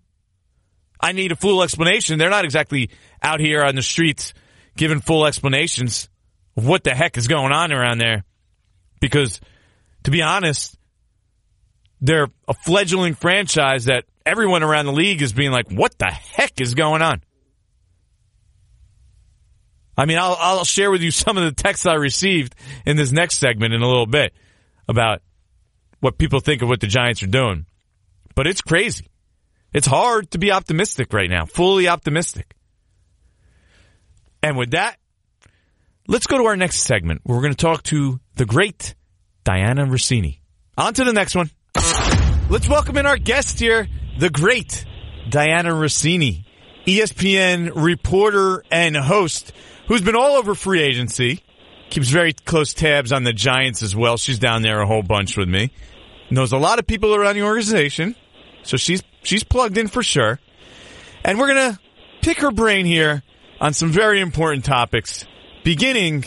I 1.00 1.12
need 1.12 1.32
a 1.32 1.36
full 1.36 1.63
explanation. 1.63 2.18
They're 2.18 2.30
not 2.30 2.46
exactly 2.46 2.89
out 3.22 3.39
here 3.39 3.63
on 3.63 3.75
the 3.75 3.82
streets 3.82 4.34
giving 4.75 5.01
full 5.01 5.25
explanations 5.25 6.10
of 6.56 6.68
what 6.68 6.84
the 6.84 6.94
heck 6.94 7.18
is 7.18 7.27
going 7.27 7.51
on 7.51 7.72
around 7.72 8.00
there. 8.00 8.24
Because 9.00 9.42
to 10.03 10.12
be 10.12 10.22
honest, 10.22 10.77
they're 12.01 12.27
a 12.48 12.53
fledgling 12.53 13.15
franchise 13.15 13.86
that 13.86 14.06
everyone 14.25 14.63
around 14.63 14.86
the 14.86 14.94
league 14.94 15.22
is 15.22 15.34
being 15.34 15.51
like, 15.51 15.72
what 15.72 15.98
the 15.98 16.06
heck 16.12 16.60
is 16.62 16.74
going 16.74 17.01
on? 17.01 17.22
I 19.98 20.06
mean, 20.06 20.18
I'll, 20.18 20.38
I'll 20.39 20.65
share 20.65 20.89
with 20.89 21.01
you 21.01 21.12
some 21.12 21.38
of 21.38 21.44
the 21.44 21.51
texts 21.51 21.86
I 21.86 21.96
received 21.96 22.56
in 22.86 22.98
this 22.98 23.12
next 23.12 23.39
segment 23.39 23.74
in 23.74 23.82
a 23.82 23.88
little 23.88 24.08
bit 24.08 24.34
about 24.88 25.22
what 26.00 26.18
people 26.18 26.39
think 26.39 26.62
of 26.62 26.70
what 26.70 26.82
the 26.82 26.88
Giants 26.88 27.24
are 27.24 27.27
doing. 27.27 27.65
But 28.36 28.48
it's 28.48 28.62
crazy. 28.62 29.08
It's 29.74 29.88
hard 29.88 30.30
to 30.32 30.38
be 30.38 30.51
optimistic 30.51 31.12
right 31.13 31.30
now, 31.30 31.46
fully 31.46 31.88
optimistic. 31.88 32.56
And 34.44 34.56
with 34.58 34.72
that, 34.72 34.98
let's 36.08 36.27
go 36.27 36.38
to 36.38 36.46
our 36.46 36.56
next 36.56 36.82
segment. 36.82 37.22
We're 37.25 37.42
going 37.42 37.56
to 37.56 37.58
talk 37.58 37.84
to 37.84 38.20
the 38.36 38.46
great 38.46 38.94
Dianna 39.46 39.89
Russini. 39.89 40.39
On 40.77 40.94
to 40.94 41.03
the 41.03 41.13
next 41.13 41.36
one. 41.36 41.50
Let's 42.50 42.70
welcome 42.70 42.98
in 42.98 43.06
our 43.06 43.18
guest 43.18 43.60
here, 43.60 43.88
the 44.20 44.30
great 44.30 44.86
Dianna 45.30 45.72
Russini, 45.72 46.46
ESPN 46.86 47.72
reporter 47.75 48.63
and 48.70 48.96
host, 48.96 49.53
who's 49.88 50.01
been 50.01 50.15
all 50.15 50.36
over 50.36 50.53
free 50.53 50.82
agency, 50.84 51.42
keeps 51.89 52.10
very 52.10 52.34
close 52.34 52.74
tabs 52.74 53.12
on 53.12 53.24
the 53.24 53.34
Giants 53.34 53.82
as 53.82 53.96
well. 53.96 54.18
She's 54.18 54.39
down 54.39 54.62
there 54.62 54.82
a 54.82 54.86
whole 54.86 55.03
bunch 55.03 55.36
with 55.38 55.50
me. 55.50 55.72
Knows 56.30 56.51
a 56.51 56.58
lot 56.58 56.80
of 56.80 56.86
people 56.86 57.15
around 57.15 57.36
the 57.36 57.44
organization. 57.44 58.15
So 58.63 58.77
she's 58.77 59.01
she's 59.24 59.44
plugged 59.44 59.77
in 59.77 59.88
for 59.88 60.03
sure. 60.03 60.39
And 61.24 61.39
we're 61.39 61.48
gonna 61.48 61.80
pick 62.22 62.39
her 62.39 62.51
brain 62.51 62.86
here 62.86 63.24
on 63.60 63.74
some 63.74 63.92
very 63.92 64.20
important 64.20 64.65
topics, 64.65 65.25
beginning 65.63 66.25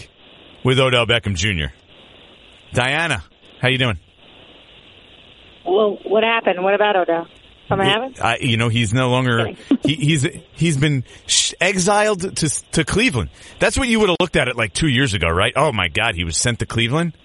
with 0.65 0.79
Odell 0.81 1.07
Beckham 1.07 1.35
Jr. 1.35 1.73
Diana, 2.73 3.23
how 3.61 3.69
you 3.69 3.79
doing? 3.79 3.99
Well, 5.65 5.99
what 6.05 6.23
happened? 6.23 6.63
What 6.63 6.75
about 6.75 6.97
Odell? 6.97 7.27
Something 7.69 7.89
happened? 7.89 8.19
I, 8.21 8.39
you 8.41 8.57
know, 8.57 8.69
he's 8.69 8.95
no 8.95 9.11
longer 9.11 9.49
he, 9.83 9.95
he's 9.95 10.27
he's 10.53 10.77
been 10.77 11.05
exiled 11.61 12.37
to 12.37 12.65
to 12.73 12.85
Cleveland. 12.85 13.31
That's 13.59 13.77
what 13.77 13.89
you 13.89 14.01
would 14.01 14.09
have 14.09 14.19
looked 14.21 14.37
at 14.37 14.49
it 14.49 14.57
like 14.57 14.73
two 14.73 14.89
years 14.89 15.15
ago, 15.15 15.29
right? 15.29 15.53
Oh 15.57 15.73
my 15.73 15.89
God, 15.89 16.15
he 16.15 16.25
was 16.25 16.37
sent 16.37 16.61
to 16.61 16.67
Cleveland, 16.67 17.17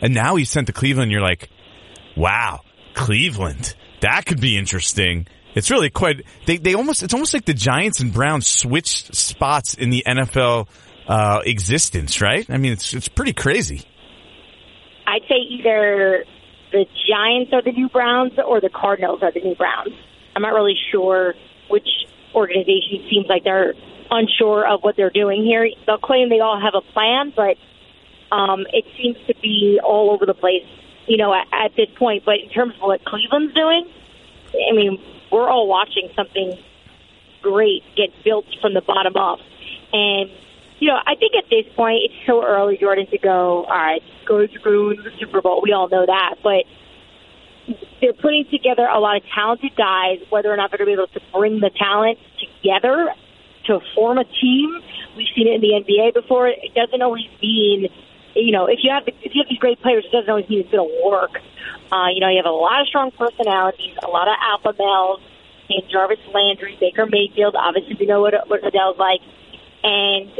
and 0.00 0.14
now 0.14 0.36
he's 0.36 0.48
sent 0.48 0.68
to 0.68 0.72
Cleveland. 0.72 1.10
You're 1.10 1.20
like, 1.20 1.50
wow, 2.16 2.60
Cleveland. 2.94 3.74
That 4.00 4.26
could 4.26 4.40
be 4.40 4.56
interesting. 4.56 5.26
It's 5.54 5.70
really 5.70 5.90
quite. 5.90 6.24
They 6.46 6.56
they 6.56 6.74
almost. 6.74 7.02
It's 7.02 7.14
almost 7.14 7.34
like 7.34 7.44
the 7.44 7.54
Giants 7.54 8.00
and 8.00 8.12
Browns 8.12 8.46
switched 8.46 9.14
spots 9.14 9.74
in 9.74 9.90
the 9.90 10.04
NFL 10.06 10.68
uh, 11.08 11.40
existence, 11.44 12.20
right? 12.20 12.48
I 12.48 12.56
mean, 12.56 12.72
it's 12.72 12.94
it's 12.94 13.08
pretty 13.08 13.32
crazy. 13.32 13.82
I'd 15.06 15.22
say 15.28 15.36
either 15.50 16.24
the 16.70 16.86
Giants 17.08 17.52
are 17.52 17.62
the 17.62 17.72
new 17.72 17.88
Browns 17.88 18.32
or 18.46 18.60
the 18.60 18.70
Cardinals 18.70 19.22
are 19.22 19.32
the 19.32 19.40
new 19.40 19.56
Browns. 19.56 19.92
I'm 20.36 20.42
not 20.42 20.54
really 20.54 20.76
sure 20.92 21.34
which 21.68 21.88
organization 22.34 23.06
seems 23.10 23.26
like 23.28 23.42
they're 23.42 23.74
unsure 24.10 24.66
of 24.66 24.80
what 24.82 24.96
they're 24.96 25.10
doing 25.10 25.44
here. 25.44 25.68
They'll 25.86 25.98
claim 25.98 26.28
they 26.28 26.40
all 26.40 26.60
have 26.60 26.74
a 26.74 26.92
plan, 26.92 27.32
but 27.34 27.56
um, 28.34 28.66
it 28.72 28.84
seems 28.96 29.16
to 29.26 29.34
be 29.42 29.80
all 29.82 30.12
over 30.12 30.26
the 30.26 30.34
place 30.34 30.66
you 31.06 31.16
know, 31.16 31.34
at, 31.34 31.46
at 31.52 31.76
this 31.76 31.88
point. 31.96 32.24
But 32.24 32.40
in 32.40 32.48
terms 32.50 32.74
of 32.74 32.82
what 32.82 33.04
Cleveland's 33.04 33.54
doing, 33.54 33.88
I 34.54 34.74
mean, 34.74 34.98
we're 35.30 35.48
all 35.48 35.68
watching 35.68 36.10
something 36.14 36.58
great 37.42 37.82
get 37.96 38.10
built 38.24 38.46
from 38.60 38.74
the 38.74 38.80
bottom 38.80 39.16
up. 39.16 39.38
And, 39.92 40.30
you 40.78 40.88
know, 40.88 40.98
I 41.04 41.14
think 41.16 41.32
at 41.36 41.48
this 41.50 41.66
point 41.74 42.00
it's 42.04 42.26
so 42.26 42.44
early, 42.44 42.76
Jordan, 42.78 43.06
to 43.10 43.18
go, 43.18 43.64
all 43.64 43.70
right, 43.70 44.02
go 44.26 44.46
screw 44.46 44.96
the 44.96 45.10
Super 45.18 45.40
Bowl. 45.40 45.60
We 45.62 45.72
all 45.72 45.88
know 45.88 46.06
that. 46.06 46.36
But 46.42 46.64
they're 48.00 48.12
putting 48.12 48.46
together 48.50 48.86
a 48.86 48.98
lot 48.98 49.16
of 49.16 49.22
talented 49.34 49.76
guys, 49.76 50.18
whether 50.30 50.52
or 50.52 50.56
not 50.56 50.70
they're 50.70 50.78
going 50.78 50.90
to 50.90 50.96
be 50.96 51.02
able 51.02 51.12
to 51.12 51.20
bring 51.32 51.60
the 51.60 51.70
talent 51.70 52.18
together 52.38 53.12
to 53.66 53.80
form 53.94 54.18
a 54.18 54.24
team. 54.24 54.80
We've 55.16 55.28
seen 55.34 55.48
it 55.48 55.54
in 55.54 55.60
the 55.60 55.84
NBA 55.84 56.14
before. 56.14 56.48
It 56.48 56.74
doesn't 56.74 57.02
always 57.02 57.26
mean 57.42 57.88
you 58.34 58.52
know, 58.52 58.66
if 58.66 58.80
you 58.82 58.90
have 58.90 59.06
if 59.06 59.34
you 59.34 59.42
have 59.42 59.48
these 59.48 59.58
great 59.58 59.80
players, 59.82 60.04
it 60.04 60.12
doesn't 60.12 60.30
always 60.30 60.48
mean 60.48 60.60
it's 60.60 60.70
going 60.70 60.88
to 60.88 61.08
work. 61.08 61.40
Uh, 61.92 62.08
you 62.14 62.20
know, 62.20 62.28
you 62.28 62.36
have 62.36 62.46
a 62.46 62.54
lot 62.54 62.80
of 62.80 62.86
strong 62.86 63.10
personalities, 63.10 63.94
a 64.02 64.08
lot 64.08 64.28
of 64.28 64.34
alpha 64.40 64.74
males. 64.78 65.20
And 65.70 65.88
Jarvis 65.88 66.18
Landry, 66.34 66.76
Baker 66.80 67.06
Mayfield. 67.06 67.54
Obviously, 67.54 67.94
we 67.94 68.06
know 68.06 68.20
what 68.20 68.34
what 68.48 68.64
Odell's 68.64 68.98
like. 68.98 69.20
And 69.84 70.30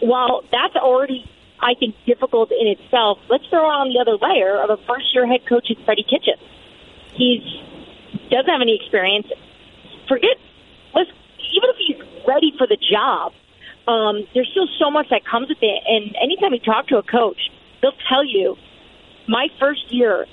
while 0.00 0.42
that's 0.50 0.74
already, 0.74 1.24
I 1.60 1.74
think, 1.78 1.94
difficult 2.04 2.50
in 2.50 2.66
itself, 2.66 3.18
let's 3.30 3.46
throw 3.46 3.64
on 3.64 3.94
the 3.94 4.00
other 4.00 4.18
layer 4.18 4.60
of 4.60 4.70
a 4.70 4.76
first-year 4.86 5.26
head 5.26 5.46
coach 5.46 5.70
in 5.70 5.76
Freddie 5.84 6.02
Kitchens. 6.02 6.42
He's 7.14 7.42
doesn't 8.30 8.50
have 8.50 8.60
any 8.60 8.74
experience. 8.74 9.28
Forget, 10.08 10.36
let's 10.94 11.10
even 11.54 11.70
if 11.70 11.76
he's 11.78 12.26
ready 12.26 12.52
for 12.58 12.66
the 12.66 12.76
job, 12.76 13.32
um, 13.86 14.26
there's 14.34 14.48
still 14.50 14.68
so 14.78 14.90
much 14.90 15.08
that 15.10 15.24
comes 15.24 15.48
with 15.48 15.58
it. 15.60 15.82
And 15.86 16.16
anytime 16.22 16.52
you 16.52 16.60
talk 16.60 16.88
to 16.88 16.98
a 16.98 17.02
coach, 17.02 17.50
they'll 17.82 17.92
tell 18.08 18.24
you, 18.24 18.56
my 19.28 19.48
first 19.58 19.92
year 19.92 20.26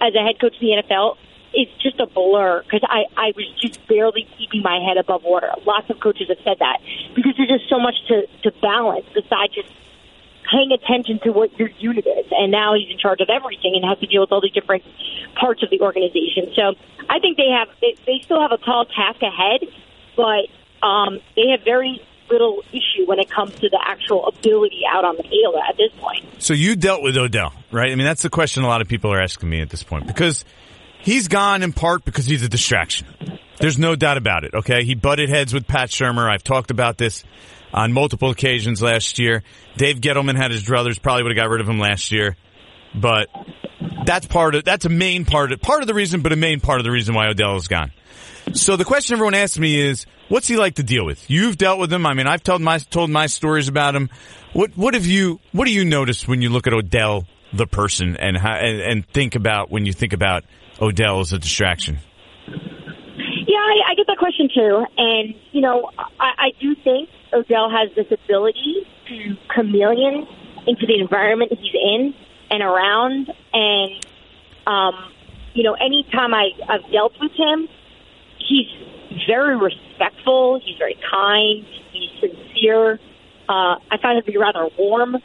as 0.00 0.14
a 0.14 0.22
head 0.22 0.40
coach 0.40 0.54
in 0.60 0.68
the 0.68 0.82
NFL 0.82 1.16
is 1.54 1.68
just 1.80 1.98
a 1.98 2.06
blur 2.06 2.62
because 2.62 2.82
I, 2.84 3.04
I 3.16 3.32
was 3.34 3.46
just 3.60 3.86
barely 3.88 4.28
keeping 4.36 4.62
my 4.62 4.78
head 4.86 4.96
above 4.96 5.22
water. 5.24 5.50
Lots 5.66 5.88
of 5.90 5.98
coaches 6.00 6.28
have 6.28 6.38
said 6.44 6.58
that 6.60 6.78
because 7.14 7.34
there's 7.36 7.48
just 7.48 7.68
so 7.70 7.80
much 7.80 7.94
to, 8.08 8.26
to 8.42 8.52
balance 8.60 9.06
besides 9.14 9.54
just 9.54 9.68
paying 10.50 10.72
attention 10.72 11.20
to 11.24 11.30
what 11.32 11.56
your 11.58 11.68
unit 11.78 12.06
is. 12.06 12.26
And 12.30 12.52
now 12.52 12.74
he's 12.74 12.90
in 12.90 12.98
charge 12.98 13.20
of 13.20 13.28
everything 13.28 13.74
and 13.74 13.84
has 13.84 13.98
to 14.00 14.06
deal 14.06 14.20
with 14.20 14.32
all 14.32 14.40
the 14.40 14.50
different 14.50 14.84
parts 15.34 15.62
of 15.62 15.70
the 15.70 15.80
organization. 15.80 16.52
So 16.54 16.74
I 17.08 17.18
think 17.18 17.36
they 17.36 17.50
have 17.50 17.68
they, 17.80 17.96
they 18.06 18.20
still 18.24 18.40
have 18.40 18.52
a 18.52 18.58
tall 18.58 18.84
task 18.84 19.20
ahead, 19.22 19.68
but 20.16 20.48
um, 20.86 21.20
they 21.36 21.48
have 21.50 21.64
very 21.64 22.00
little 22.30 22.62
issue 22.72 23.06
when 23.06 23.18
it 23.18 23.30
comes 23.30 23.54
to 23.56 23.68
the 23.68 23.80
actual 23.84 24.26
ability 24.26 24.82
out 24.90 25.04
on 25.04 25.16
the 25.16 25.22
field 25.22 25.54
at 25.68 25.76
this 25.76 25.92
point. 25.98 26.24
So 26.42 26.54
you 26.54 26.76
dealt 26.76 27.02
with 27.02 27.16
Odell, 27.16 27.52
right? 27.70 27.90
I 27.90 27.94
mean, 27.94 28.06
that's 28.06 28.22
the 28.22 28.30
question 28.30 28.64
a 28.64 28.68
lot 28.68 28.80
of 28.80 28.88
people 28.88 29.12
are 29.12 29.20
asking 29.20 29.48
me 29.48 29.60
at 29.60 29.70
this 29.70 29.82
point 29.82 30.06
because 30.06 30.44
he's 31.00 31.28
gone 31.28 31.62
in 31.62 31.72
part 31.72 32.04
because 32.04 32.26
he's 32.26 32.42
a 32.42 32.48
distraction. 32.48 33.06
There's 33.58 33.78
no 33.78 33.96
doubt 33.96 34.18
about 34.18 34.44
it. 34.44 34.54
Okay, 34.54 34.84
he 34.84 34.94
butted 34.94 35.28
heads 35.28 35.52
with 35.52 35.66
Pat 35.66 35.90
Shurmur. 35.90 36.30
I've 36.30 36.44
talked 36.44 36.70
about 36.70 36.96
this 36.96 37.24
on 37.72 37.92
multiple 37.92 38.30
occasions 38.30 38.80
last 38.80 39.18
year. 39.18 39.42
Dave 39.76 40.00
Gettleman 40.00 40.36
had 40.36 40.50
his 40.50 40.62
druthers. 40.62 41.00
Probably 41.00 41.24
would 41.24 41.36
have 41.36 41.44
got 41.44 41.50
rid 41.50 41.60
of 41.60 41.68
him 41.68 41.78
last 41.78 42.12
year, 42.12 42.36
but 42.94 43.28
that's 44.04 44.26
part 44.26 44.54
of 44.54 44.64
that's 44.64 44.84
a 44.84 44.88
main 44.88 45.24
part 45.24 45.52
of 45.52 45.60
part 45.60 45.82
of 45.82 45.88
the 45.88 45.94
reason, 45.94 46.22
but 46.22 46.32
a 46.32 46.36
main 46.36 46.60
part 46.60 46.80
of 46.80 46.84
the 46.84 46.90
reason 46.90 47.14
why 47.14 47.28
Odell 47.28 47.56
is 47.56 47.68
gone. 47.68 47.92
So 48.54 48.76
the 48.76 48.84
question 48.84 49.14
everyone 49.14 49.34
asks 49.34 49.58
me 49.58 49.78
is, 49.78 50.06
what's 50.28 50.48
he 50.48 50.56
like 50.56 50.76
to 50.76 50.82
deal 50.82 51.04
with? 51.04 51.28
You've 51.30 51.56
dealt 51.56 51.78
with 51.78 51.92
him. 51.92 52.06
I 52.06 52.14
mean, 52.14 52.26
I've 52.26 52.42
told 52.42 52.62
my 52.62 52.78
told 52.78 53.10
my 53.10 53.26
stories 53.26 53.68
about 53.68 53.94
him. 53.94 54.10
What 54.52 54.76
what 54.76 54.94
have 54.94 55.06
you 55.06 55.40
what 55.52 55.66
do 55.66 55.72
you 55.72 55.84
notice 55.84 56.26
when 56.26 56.42
you 56.42 56.50
look 56.50 56.66
at 56.66 56.72
Odell 56.72 57.26
the 57.52 57.66
person 57.66 58.16
and 58.16 58.36
how, 58.36 58.54
and, 58.54 58.80
and 58.80 59.08
think 59.08 59.34
about 59.34 59.70
when 59.70 59.86
you 59.86 59.92
think 59.92 60.12
about 60.12 60.44
Odell 60.80 61.20
as 61.20 61.32
a 61.32 61.38
distraction? 61.38 61.98
Yeah, 62.46 63.56
I, 63.56 63.92
I 63.92 63.94
get 63.96 64.06
that 64.06 64.18
question 64.18 64.48
too, 64.54 64.84
and 64.96 65.34
you 65.52 65.60
know, 65.60 65.90
I, 65.98 66.32
I 66.38 66.50
do 66.60 66.74
think 66.84 67.08
Odell 67.32 67.70
has 67.70 67.94
this 67.96 68.06
ability 68.12 68.86
to 69.08 69.36
chameleon 69.54 70.26
into 70.66 70.86
the 70.86 71.00
environment 71.00 71.52
he's 71.58 71.74
in 71.74 72.14
and 72.50 72.62
around, 72.62 73.32
and 73.52 74.06
um, 74.66 75.12
you 75.54 75.62
know, 75.62 75.74
anytime 75.74 76.34
I, 76.34 76.50
I've 76.68 76.90
dealt 76.92 77.14
with 77.20 77.32
him, 77.32 77.68
he's 78.38 78.66
very 79.26 79.56
respectful. 79.56 80.60
He's 80.64 80.76
very 80.78 80.96
kind. 81.10 81.64
He's 81.92 82.10
sincere. 82.20 82.98
Uh, 83.48 83.76
I 83.90 83.96
find 84.02 84.18
him 84.18 84.24
to 84.24 84.32
be 84.32 84.38
rather 84.38 84.68
warm. 84.78 85.16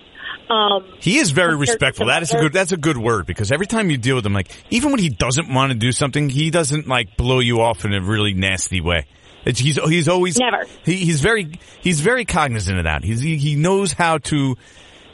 Um, 0.49 0.85
he 0.99 1.17
is 1.17 1.31
very 1.31 1.55
respectful. 1.55 2.07
That 2.07 2.21
is 2.21 2.33
a 2.33 2.39
good. 2.39 2.53
That's 2.53 2.71
a 2.71 2.77
good 2.77 2.97
word 2.97 3.25
because 3.25 3.51
every 3.51 3.65
time 3.65 3.89
you 3.89 3.97
deal 3.97 4.15
with 4.15 4.25
him, 4.25 4.33
like 4.33 4.51
even 4.69 4.91
when 4.91 4.99
he 4.99 5.09
doesn't 5.09 5.53
want 5.53 5.71
to 5.71 5.77
do 5.77 5.91
something, 5.91 6.29
he 6.29 6.49
doesn't 6.49 6.87
like 6.87 7.17
blow 7.17 7.39
you 7.39 7.61
off 7.61 7.85
in 7.85 7.93
a 7.93 8.01
really 8.01 8.33
nasty 8.33 8.81
way. 8.81 9.05
It's, 9.45 9.59
he's 9.59 9.75
he's 9.83 10.07
always 10.07 10.37
never. 10.37 10.65
He, 10.83 10.95
he's 10.95 11.21
very 11.21 11.51
he's 11.81 12.01
very 12.01 12.25
cognizant 12.25 12.77
of 12.77 12.85
that. 12.85 13.03
He's 13.03 13.21
he, 13.21 13.37
he 13.37 13.55
knows 13.55 13.93
how 13.93 14.19
to 14.19 14.55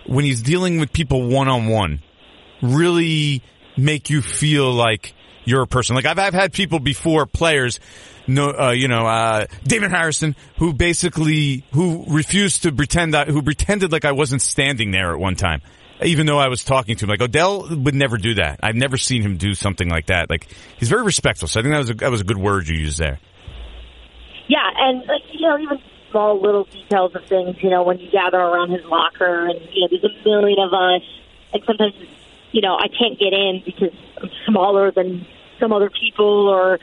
when 0.05 0.25
he's 0.25 0.41
dealing 0.41 0.79
with 0.79 0.91
people 0.91 1.27
one 1.27 1.47
on 1.47 1.67
one, 1.67 2.01
really 2.61 3.43
make 3.77 4.09
you 4.09 4.21
feel 4.21 4.71
like 4.71 5.13
you're 5.45 5.61
a 5.61 5.67
person. 5.67 5.95
Like 5.95 6.05
I've 6.05 6.19
I've 6.19 6.33
had 6.33 6.53
people 6.53 6.79
before, 6.79 7.25
players, 7.25 7.79
no, 8.29 8.51
uh, 8.51 8.71
you 8.71 8.87
know, 8.87 9.05
uh, 9.05 9.47
David 9.63 9.91
Harrison, 9.91 10.35
who 10.57 10.73
basically 10.73 11.63
who 11.73 12.05
refused 12.07 12.63
to 12.63 12.71
pretend 12.71 13.13
that 13.13 13.27
who 13.27 13.41
pretended 13.41 13.91
like 13.91 14.05
I 14.05 14.11
wasn't 14.11 14.41
standing 14.41 14.91
there 14.91 15.11
at 15.11 15.19
one 15.19 15.35
time. 15.35 15.61
Even 16.01 16.25
though 16.25 16.39
I 16.39 16.47
was 16.47 16.63
talking 16.63 16.95
to 16.95 17.05
him, 17.05 17.09
like 17.09 17.21
Odell 17.21 17.67
would 17.75 17.95
never 17.95 18.17
do 18.17 18.35
that. 18.35 18.61
I've 18.63 18.75
never 18.75 18.95
seen 18.95 19.21
him 19.21 19.35
do 19.35 19.53
something 19.53 19.89
like 19.89 20.05
that. 20.05 20.29
Like 20.29 20.47
he's 20.77 20.87
very 20.87 21.03
respectful. 21.03 21.49
So 21.49 21.59
I 21.59 21.63
think 21.63 21.73
that 21.73 21.79
was 21.79 21.89
a, 21.89 21.93
that 21.95 22.11
was 22.11 22.21
a 22.21 22.23
good 22.23 22.37
word 22.37 22.69
you 22.69 22.77
used 22.77 22.99
there. 22.99 23.19
Yeah, 24.47 24.69
and 24.77 24.99
like 24.99 25.23
you 25.33 25.41
know, 25.41 25.57
even 25.57 25.79
small 26.11 26.41
little 26.41 26.65
details 26.65 27.15
of 27.15 27.25
things. 27.25 27.57
You 27.61 27.69
know, 27.69 27.83
when 27.83 27.99
you 27.99 28.09
gather 28.11 28.37
around 28.37 28.71
his 28.71 28.85
locker, 28.85 29.47
and 29.47 29.59
you 29.73 29.81
know, 29.81 29.87
there's 29.91 30.03
a 30.03 30.23
million 30.23 30.59
of 30.59 30.73
us, 30.73 31.01
and 31.53 31.63
sometimes 31.65 31.93
you 32.51 32.61
know 32.61 32.75
I 32.75 32.87
can't 32.87 33.19
get 33.19 33.33
in 33.33 33.61
because 33.65 33.93
I'm 34.21 34.29
smaller 34.47 34.91
than 34.91 35.25
some 35.59 35.73
other 35.73 35.89
people, 35.89 36.47
or 36.47 36.79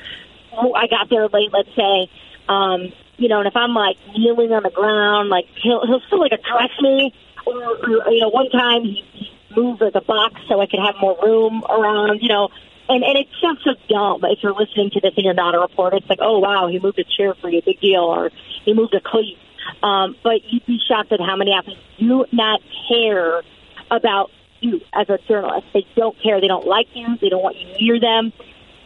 I 0.56 0.86
got 0.86 1.08
there 1.10 1.28
late. 1.28 1.50
Let's 1.52 1.74
say, 1.76 2.10
um, 2.48 2.92
you 3.16 3.28
know, 3.28 3.38
and 3.38 3.46
if 3.46 3.56
I'm 3.56 3.74
like 3.74 3.96
kneeling 4.16 4.52
on 4.52 4.62
the 4.62 4.70
ground, 4.70 5.28
like 5.28 5.46
he'll 5.62 5.86
he'll 5.86 6.02
still 6.06 6.20
like 6.20 6.32
address 6.32 6.70
me, 6.80 7.14
or, 7.46 7.54
or 7.54 8.10
you 8.10 8.20
know, 8.20 8.28
one 8.28 8.50
time 8.50 8.82
he, 8.82 9.04
he 9.12 9.30
moved 9.54 9.80
like 9.80 9.94
a 9.94 10.00
box 10.00 10.40
so 10.48 10.60
I 10.60 10.66
could 10.66 10.80
have 10.80 10.96
more 11.00 11.16
room 11.22 11.62
around. 11.68 12.20
You 12.22 12.28
know, 12.28 12.48
and 12.88 13.02
and 13.04 13.18
it 13.18 13.28
sounds 13.40 13.60
so 13.64 13.74
dumb 13.88 14.20
if 14.24 14.38
you're 14.42 14.54
listening 14.54 14.90
to 14.90 15.00
this 15.00 15.12
and 15.16 15.24
you're 15.24 15.34
not 15.34 15.54
a 15.54 15.60
reporter. 15.60 15.96
It's 15.96 16.08
like, 16.08 16.20
oh 16.20 16.38
wow, 16.38 16.68
he 16.68 16.78
moved 16.78 16.98
a 16.98 17.04
chair 17.04 17.34
for 17.34 17.48
you, 17.48 17.62
big 17.62 17.80
deal, 17.80 18.02
or 18.02 18.30
he 18.64 18.74
moved 18.74 18.94
a 18.94 19.00
cleat. 19.00 19.38
Um, 19.82 20.16
but 20.22 20.44
you'd 20.44 20.66
be 20.66 20.78
shocked 20.86 21.12
at 21.12 21.20
how 21.20 21.36
many 21.36 21.52
athletes 21.52 21.80
do 21.98 22.24
not 22.32 22.60
care 22.88 23.42
about 23.90 24.30
you 24.60 24.80
as 24.92 25.08
a 25.08 25.18
journalist. 25.28 25.66
They 25.74 25.86
don't 25.96 26.16
care. 26.22 26.40
They 26.40 26.48
don't 26.48 26.66
like 26.66 26.88
you. 26.94 27.16
They 27.20 27.28
don't 27.28 27.42
want 27.42 27.56
you 27.56 27.66
near 27.80 28.00
them. 28.00 28.32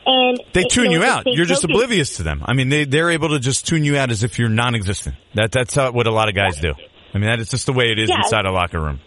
And 0.07 0.41
they 0.55 0.65
tune 0.65 0.91
you, 0.91 1.05
out. 1.05 1.25
You're 1.27 1.47
just 1.47 1.65
oblivious 1.65 2.17
to 2.17 2.23
them. 2.23 2.43
I 2.45 2.55
mean, 2.55 2.69
they 2.69 2.85
they're 2.85 3.11
able 3.11 3.31
to 3.31 3.39
just 3.39 3.67
tune 3.67 3.85
you 3.85 3.97
out 3.97 4.11
as 4.11 4.23
if 4.23 4.39
you're 4.39 4.49
non-existent. 4.49 5.15
That 5.35 5.53
that's 5.53 5.75
how, 5.75 5.93
what 5.93 6.07
a 6.07 6.11
lot 6.11 6.29
of 6.29 6.35
guys 6.35 6.59
do. 6.59 6.73
I 7.15 7.19
mean, 7.19 7.29
that 7.29 7.39
is 7.41 7.51
just 7.51 7.67
the 7.67 7.73
way 7.73 7.91
it 7.93 7.99
is 7.99 8.09
Yeah. 8.09 8.19
inside 8.19 8.47
a 8.47 8.53
locker 8.53 8.81
room. 8.81 9.01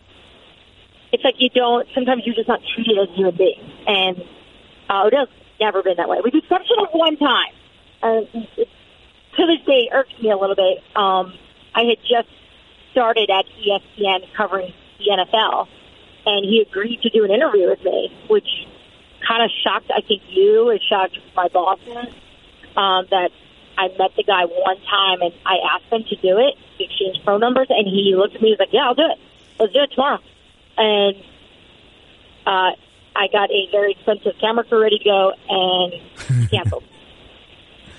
It's 1.11 1.23
like 1.23 1.35
you 1.37 1.49
don't. 1.49 1.87
Sometimes 1.93 2.23
you're 2.25 2.35
just 2.35 2.47
not 2.47 2.59
treated 2.75 2.97
as 2.97 3.09
a 3.09 3.13
human 3.15 3.35
being, 3.35 3.71
and 3.87 4.21
uh, 4.89 5.03
Odell's 5.05 5.29
never 5.59 5.81
been 5.83 5.95
that 5.97 6.09
way, 6.09 6.19
with 6.23 6.33
the 6.33 6.39
exception 6.39 6.75
of 6.79 6.87
one 6.91 7.17
time. 7.17 7.53
Uh, 8.01 8.21
it, 8.57 8.67
to 9.37 9.45
this 9.47 9.65
day, 9.65 9.89
it 9.89 9.93
irks 9.93 10.13
me 10.21 10.29
a 10.29 10.37
little 10.37 10.55
bit. 10.55 10.77
Um, 10.95 11.33
I 11.73 11.83
had 11.83 11.97
just 12.01 12.29
started 12.91 13.29
at 13.29 13.45
ESPN 13.61 14.25
covering 14.35 14.73
the 14.99 15.05
NFL, 15.09 15.67
and 16.25 16.45
he 16.45 16.63
agreed 16.67 17.01
to 17.01 17.09
do 17.09 17.23
an 17.23 17.31
interview 17.31 17.69
with 17.69 17.83
me, 17.83 18.11
which 18.29 18.47
kind 19.27 19.43
of 19.43 19.51
shocked, 19.63 19.91
I 19.95 20.01
think, 20.01 20.21
you. 20.27 20.69
It 20.69 20.81
shocked 20.87 21.17
my 21.35 21.47
bosses 21.47 22.13
um, 22.75 23.05
that 23.09 23.29
I 23.77 23.87
met 23.97 24.15
the 24.15 24.23
guy 24.23 24.45
one 24.45 24.77
time, 24.81 25.21
and 25.21 25.33
I 25.45 25.57
asked 25.75 25.91
him 25.91 26.03
to 26.03 26.15
do 26.15 26.37
it. 26.37 26.55
We 26.79 26.85
exchanged 26.85 27.21
phone 27.25 27.39
numbers, 27.39 27.67
and 27.69 27.87
he 27.87 28.13
looked 28.15 28.35
at 28.35 28.41
me. 28.41 28.49
He 28.49 28.51
was 28.53 28.59
like, 28.59 28.73
"Yeah, 28.73 28.85
I'll 28.85 28.95
do 28.95 29.07
it. 29.09 29.19
Let's 29.59 29.73
do 29.73 29.79
it 29.81 29.91
tomorrow." 29.91 30.19
And 30.77 31.15
uh, 32.45 32.71
I 33.15 33.27
got 33.31 33.49
a 33.51 33.67
very 33.71 33.91
expensive 33.93 34.33
camera 34.39 34.63
crew 34.63 34.81
ready 34.81 34.99
to 34.99 35.03
go, 35.03 35.33
and 35.49 36.49
canceled. 36.51 36.83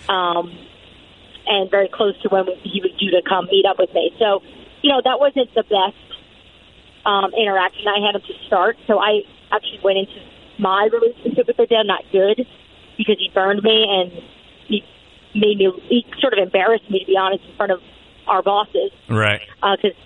um, 0.09 0.59
and 1.47 1.71
very 1.71 1.89
close 1.89 2.21
to 2.23 2.29
when 2.29 2.47
he 2.63 2.81
was 2.81 2.93
due 2.99 3.11
to 3.11 3.23
come 3.29 3.47
meet 3.47 3.67
up 3.67 3.79
with 3.79 3.93
me. 3.93 4.15
So, 4.19 4.43
you 4.83 4.91
know, 4.91 5.01
that 5.05 5.21
wasn't 5.21 5.53
the 5.55 5.63
best 5.63 5.97
um, 7.05 7.33
interaction 7.35 7.87
I 7.87 8.01
had 8.05 8.15
him 8.15 8.23
to 8.23 8.47
start. 8.47 8.79
So 8.87 8.99
I 8.99 9.23
actually 9.53 9.81
went 9.85 9.99
into 9.99 10.21
my 10.59 10.89
relationship 10.93 11.47
with 11.47 11.59
Odell 11.59 11.85
not 11.85 12.03
good 12.13 12.47
because 12.97 13.17
he 13.19 13.31
burned 13.35 13.63
me 13.63 13.87
and 13.89 14.13
he 14.69 14.83
made 15.35 15.59
me, 15.59 15.71
he 15.89 16.05
sort 16.21 16.33
of 16.33 16.39
embarrassed 16.39 16.89
me, 16.91 17.01
to 17.01 17.07
be 17.07 17.17
honest, 17.21 17.43
in 17.49 17.57
front 17.57 17.73
of 17.73 17.81
our 18.29 18.43
bosses 18.43 18.91
Right. 19.09 19.41
because 19.61 19.97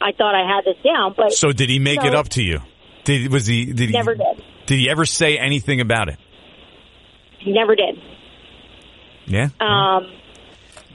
I 0.00 0.12
thought 0.12 0.34
I 0.34 0.46
had 0.46 0.64
this 0.64 0.82
down. 0.84 1.14
But 1.16 1.32
So 1.32 1.52
did 1.52 1.70
he 1.70 1.78
make 1.78 2.04
it 2.04 2.14
up 2.14 2.28
to 2.30 2.42
you? 2.42 2.60
Did 3.04 3.32
was 3.32 3.46
he? 3.46 3.66
Did 3.66 3.88
he? 3.90 3.92
never 3.92 4.14
did. 4.14 4.42
Did 4.66 4.78
he 4.78 4.88
ever 4.90 5.04
say 5.06 5.38
anything 5.38 5.80
about 5.80 6.08
it? 6.08 6.16
He 7.38 7.52
never 7.52 7.74
did. 7.74 7.98
Yeah. 9.26 9.48
Um, 9.60 10.10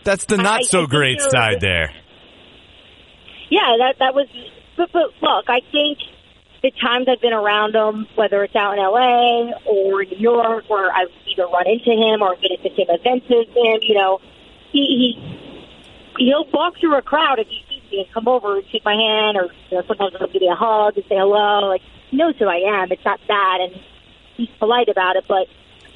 That's 0.04 0.26
the 0.26 0.36
I- 0.36 0.39
I 0.39 0.43
not 0.43 0.63
so 0.65 0.80
think 0.80 0.89
great 0.91 1.22
side 1.22 1.60
there. 1.62 1.91
yeah, 3.50 3.76
that 3.80 3.96
that 4.00 4.13
was. 4.13 4.28
But, 4.76 4.91
but 4.93 5.12
look, 5.22 5.46
I 5.50 5.62
think 5.72 5.98
the 6.62 6.72
times 6.72 7.08
I've 7.08 7.22
been 7.22 7.34
around 7.34 7.76
him, 7.76 8.08
whether 8.15 8.43
it's 8.43 8.56
out 8.56 8.74
in 8.74 8.80
L.A. 8.80 9.54
or 9.65 10.04
New 10.04 10.17
York, 10.17 10.70
where 10.70 10.91
I've 10.91 11.12
either 11.28 11.48
run 11.48 11.67
into 11.67 11.91
him 11.91 12.22
or 12.22 12.36
been 12.36 12.54
at 12.54 12.63
the 12.63 12.74
same 12.76 12.89
events 12.89 13.26
as 13.30 13.48
him, 13.54 13.80
you 13.82 13.96
know, 13.96 14.20
he 14.72 15.15
he 16.17 16.26
he'll 16.26 16.46
walk 16.52 16.80
through 16.80 16.96
a 16.98 17.02
crowd 17.02 17.39
if 17.39 17.48
he 17.48 17.63
sees 17.70 17.84
you 17.91 17.98
know, 18.00 18.06
come 18.13 18.28
over 18.28 18.58
and 18.58 18.67
shake 18.70 18.84
my 18.86 18.96
hand, 18.96 19.38
or 19.38 19.54
you 19.70 19.78
know, 19.78 19.84
sometimes 19.88 20.13
he'll 20.17 20.28
give 20.28 20.41
me 20.41 20.50
a 20.50 20.56
hug 20.56 20.96
and 20.96 21.06
say 21.06 21.15
hello. 21.15 21.67
Like 21.67 21.82
he 22.10 22.17
knows 22.17 22.36
who 22.38 22.46
I 22.46 22.82
am. 22.82 22.91
It's 22.91 23.06
not 23.06 23.20
that, 23.28 23.58
and 23.62 23.82
he's 24.36 24.50
polite 24.60 24.89
about 24.89 25.15
it. 25.15 25.26
But 25.28 25.48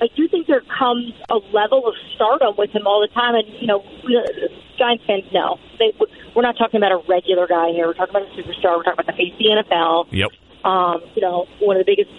I 0.02 0.08
do 0.16 0.28
think 0.28 0.48
there 0.48 0.62
comes 0.62 1.14
a 1.30 1.38
level 1.54 1.88
of 1.88 1.96
stardom 2.16 2.56
with 2.58 2.72
him 2.72 2.88
all 2.88 3.02
the 3.02 3.14
time, 3.14 3.36
and 3.36 3.48
you 3.60 3.68
know, 3.68 3.82
uh, 3.82 4.48
Giants 4.78 5.04
fans 5.06 5.26
know 5.34 5.60
they, 5.80 5.94
we're 6.36 6.42
not 6.42 6.58
talking 6.58 6.78
about 6.78 6.92
a 6.92 7.02
regular 7.08 7.48
guy 7.48 7.72
here. 7.72 7.88
We're 7.88 7.94
talking 7.94 8.16
about 8.16 8.30
a 8.30 8.42
superstar. 8.42 8.78
We're 8.78 8.84
talking 8.84 9.00
about 9.00 9.08
the 9.08 9.14
face 9.14 9.34
of 9.34 9.40
the 9.40 9.64
NFL. 9.70 10.08
Yep. 10.12 10.32
Um, 10.64 11.02
you 11.16 11.22
know, 11.22 11.48
one 11.60 11.78
of 11.78 11.86
the 11.86 11.96
biggest 11.96 12.12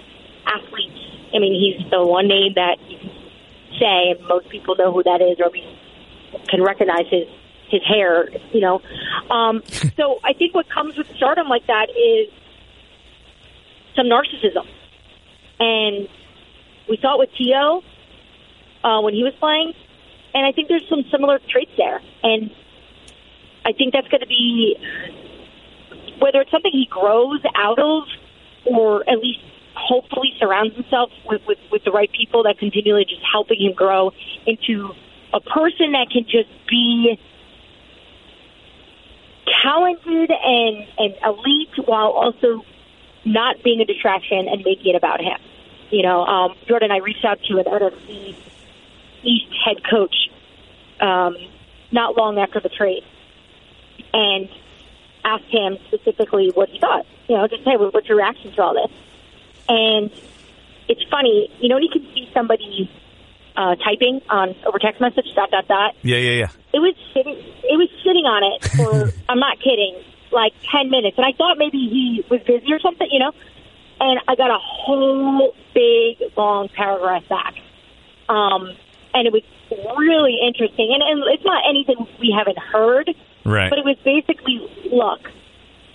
athletes. 0.46 0.98
I 1.34 1.38
mean, 1.38 1.54
he's 1.54 1.90
the 1.90 2.04
one 2.04 2.28
name 2.28 2.54
that 2.56 2.76
you 2.88 2.98
can 2.98 3.10
say, 3.78 4.10
and 4.10 4.26
most 4.26 4.48
people 4.48 4.76
know 4.76 4.92
who 4.92 5.02
that 5.02 5.20
is, 5.20 5.38
or 5.40 5.46
at 5.46 5.52
least 5.52 5.68
can 6.48 6.62
recognize 6.62 7.06
his 7.10 7.28
his 7.68 7.82
hair. 7.86 8.28
You 8.52 8.60
know, 8.60 8.82
um, 9.30 9.62
so 9.96 10.18
I 10.24 10.32
think 10.32 10.54
what 10.54 10.68
comes 10.68 10.96
with 10.96 11.06
stardom 11.16 11.48
like 11.48 11.66
that 11.66 11.88
is 11.90 12.28
some 13.96 14.06
narcissism, 14.06 14.66
and 15.60 16.08
we 16.88 16.98
saw 17.00 17.14
it 17.14 17.18
with 17.20 17.30
T.O. 17.36 17.82
Uh, 18.84 19.00
when 19.02 19.14
he 19.14 19.22
was 19.22 19.32
playing, 19.38 19.72
and 20.34 20.44
I 20.44 20.52
think 20.52 20.68
there's 20.68 20.88
some 20.88 21.04
similar 21.10 21.38
traits 21.48 21.70
there, 21.76 22.00
and 22.22 22.50
I 23.64 23.72
think 23.72 23.92
that's 23.92 24.08
going 24.08 24.20
to 24.20 24.26
be 24.26 24.76
whether 26.18 26.40
it's 26.40 26.50
something 26.50 26.70
he 26.72 26.86
grows 26.86 27.40
out 27.54 27.78
of, 27.78 28.04
or 28.64 29.08
at 29.08 29.18
least 29.18 29.40
hopefully 29.74 30.32
surrounds 30.38 30.74
himself 30.74 31.10
with, 31.26 31.42
with, 31.46 31.58
with 31.70 31.84
the 31.84 31.90
right 31.90 32.10
people 32.12 32.44
that 32.44 32.58
continually 32.58 33.04
just 33.04 33.22
helping 33.30 33.60
him 33.60 33.72
grow 33.72 34.12
into 34.46 34.90
a 35.32 35.40
person 35.40 35.92
that 35.92 36.08
can 36.10 36.24
just 36.24 36.48
be 36.68 37.18
talented 39.62 40.30
and, 40.30 40.86
and 40.98 41.14
elite 41.24 41.70
while 41.86 42.10
also 42.10 42.64
not 43.24 43.62
being 43.62 43.80
a 43.80 43.84
distraction 43.84 44.48
and 44.48 44.62
making 44.64 44.94
it 44.94 44.96
about 44.96 45.20
him. 45.20 45.38
You 45.90 46.02
know, 46.02 46.24
um, 46.24 46.54
Jordan, 46.66 46.90
I 46.90 46.98
reached 46.98 47.24
out 47.24 47.38
to 47.48 47.58
an 47.58 47.64
NFC 47.64 48.34
East 49.22 49.52
head 49.64 49.76
coach 49.88 50.30
um, 51.00 51.36
not 51.90 52.16
long 52.16 52.38
after 52.38 52.60
the 52.60 52.68
trade 52.68 53.04
and 54.12 54.48
asked 55.24 55.44
him 55.48 55.78
specifically 55.88 56.50
what 56.54 56.68
he 56.68 56.78
thought. 56.78 57.06
You 57.28 57.36
know, 57.36 57.48
just 57.48 57.62
hey, 57.62 57.76
what's 57.76 58.08
your 58.08 58.18
reaction 58.18 58.52
to 58.52 58.62
all 58.62 58.74
this? 58.74 58.96
And 59.68 60.10
it's 60.88 61.02
funny, 61.10 61.50
you 61.60 61.68
know, 61.68 61.76
when 61.76 61.84
you 61.84 61.90
can 61.90 62.02
see 62.14 62.28
somebody 62.34 62.90
uh, 63.56 63.76
typing 63.76 64.20
on 64.28 64.54
over 64.66 64.78
text 64.78 65.00
message, 65.00 65.26
dot 65.34 65.50
dot 65.50 65.68
dot. 65.68 65.94
Yeah, 66.02 66.16
yeah, 66.16 66.32
yeah. 66.32 66.50
It 66.72 66.78
was 66.78 66.94
sitting. 67.14 67.36
It 67.36 67.76
was 67.76 67.88
sitting 68.04 68.24
on 68.24 68.42
it 68.44 68.64
for. 68.64 69.12
I'm 69.28 69.38
not 69.38 69.58
kidding. 69.58 70.02
Like 70.30 70.54
ten 70.70 70.90
minutes, 70.90 71.18
and 71.18 71.26
I 71.26 71.32
thought 71.36 71.58
maybe 71.58 71.76
he 71.76 72.24
was 72.30 72.40
busy 72.42 72.72
or 72.72 72.80
something, 72.80 73.06
you 73.10 73.18
know. 73.18 73.32
And 74.00 74.18
I 74.26 74.34
got 74.34 74.50
a 74.50 74.58
whole 74.58 75.54
big 75.74 76.18
long 76.36 76.68
paragraph 76.70 77.28
back, 77.28 77.54
um, 78.30 78.74
and 79.12 79.26
it 79.26 79.32
was 79.32 79.42
really 79.98 80.38
interesting. 80.42 80.90
And, 80.94 81.02
and 81.02 81.22
it's 81.28 81.44
not 81.44 81.62
anything 81.68 82.06
we 82.18 82.34
haven't 82.36 82.58
heard, 82.58 83.10
Right. 83.44 83.70
but 83.70 83.78
it 83.78 83.84
was 83.84 83.96
basically, 84.04 84.60
look, 84.92 85.20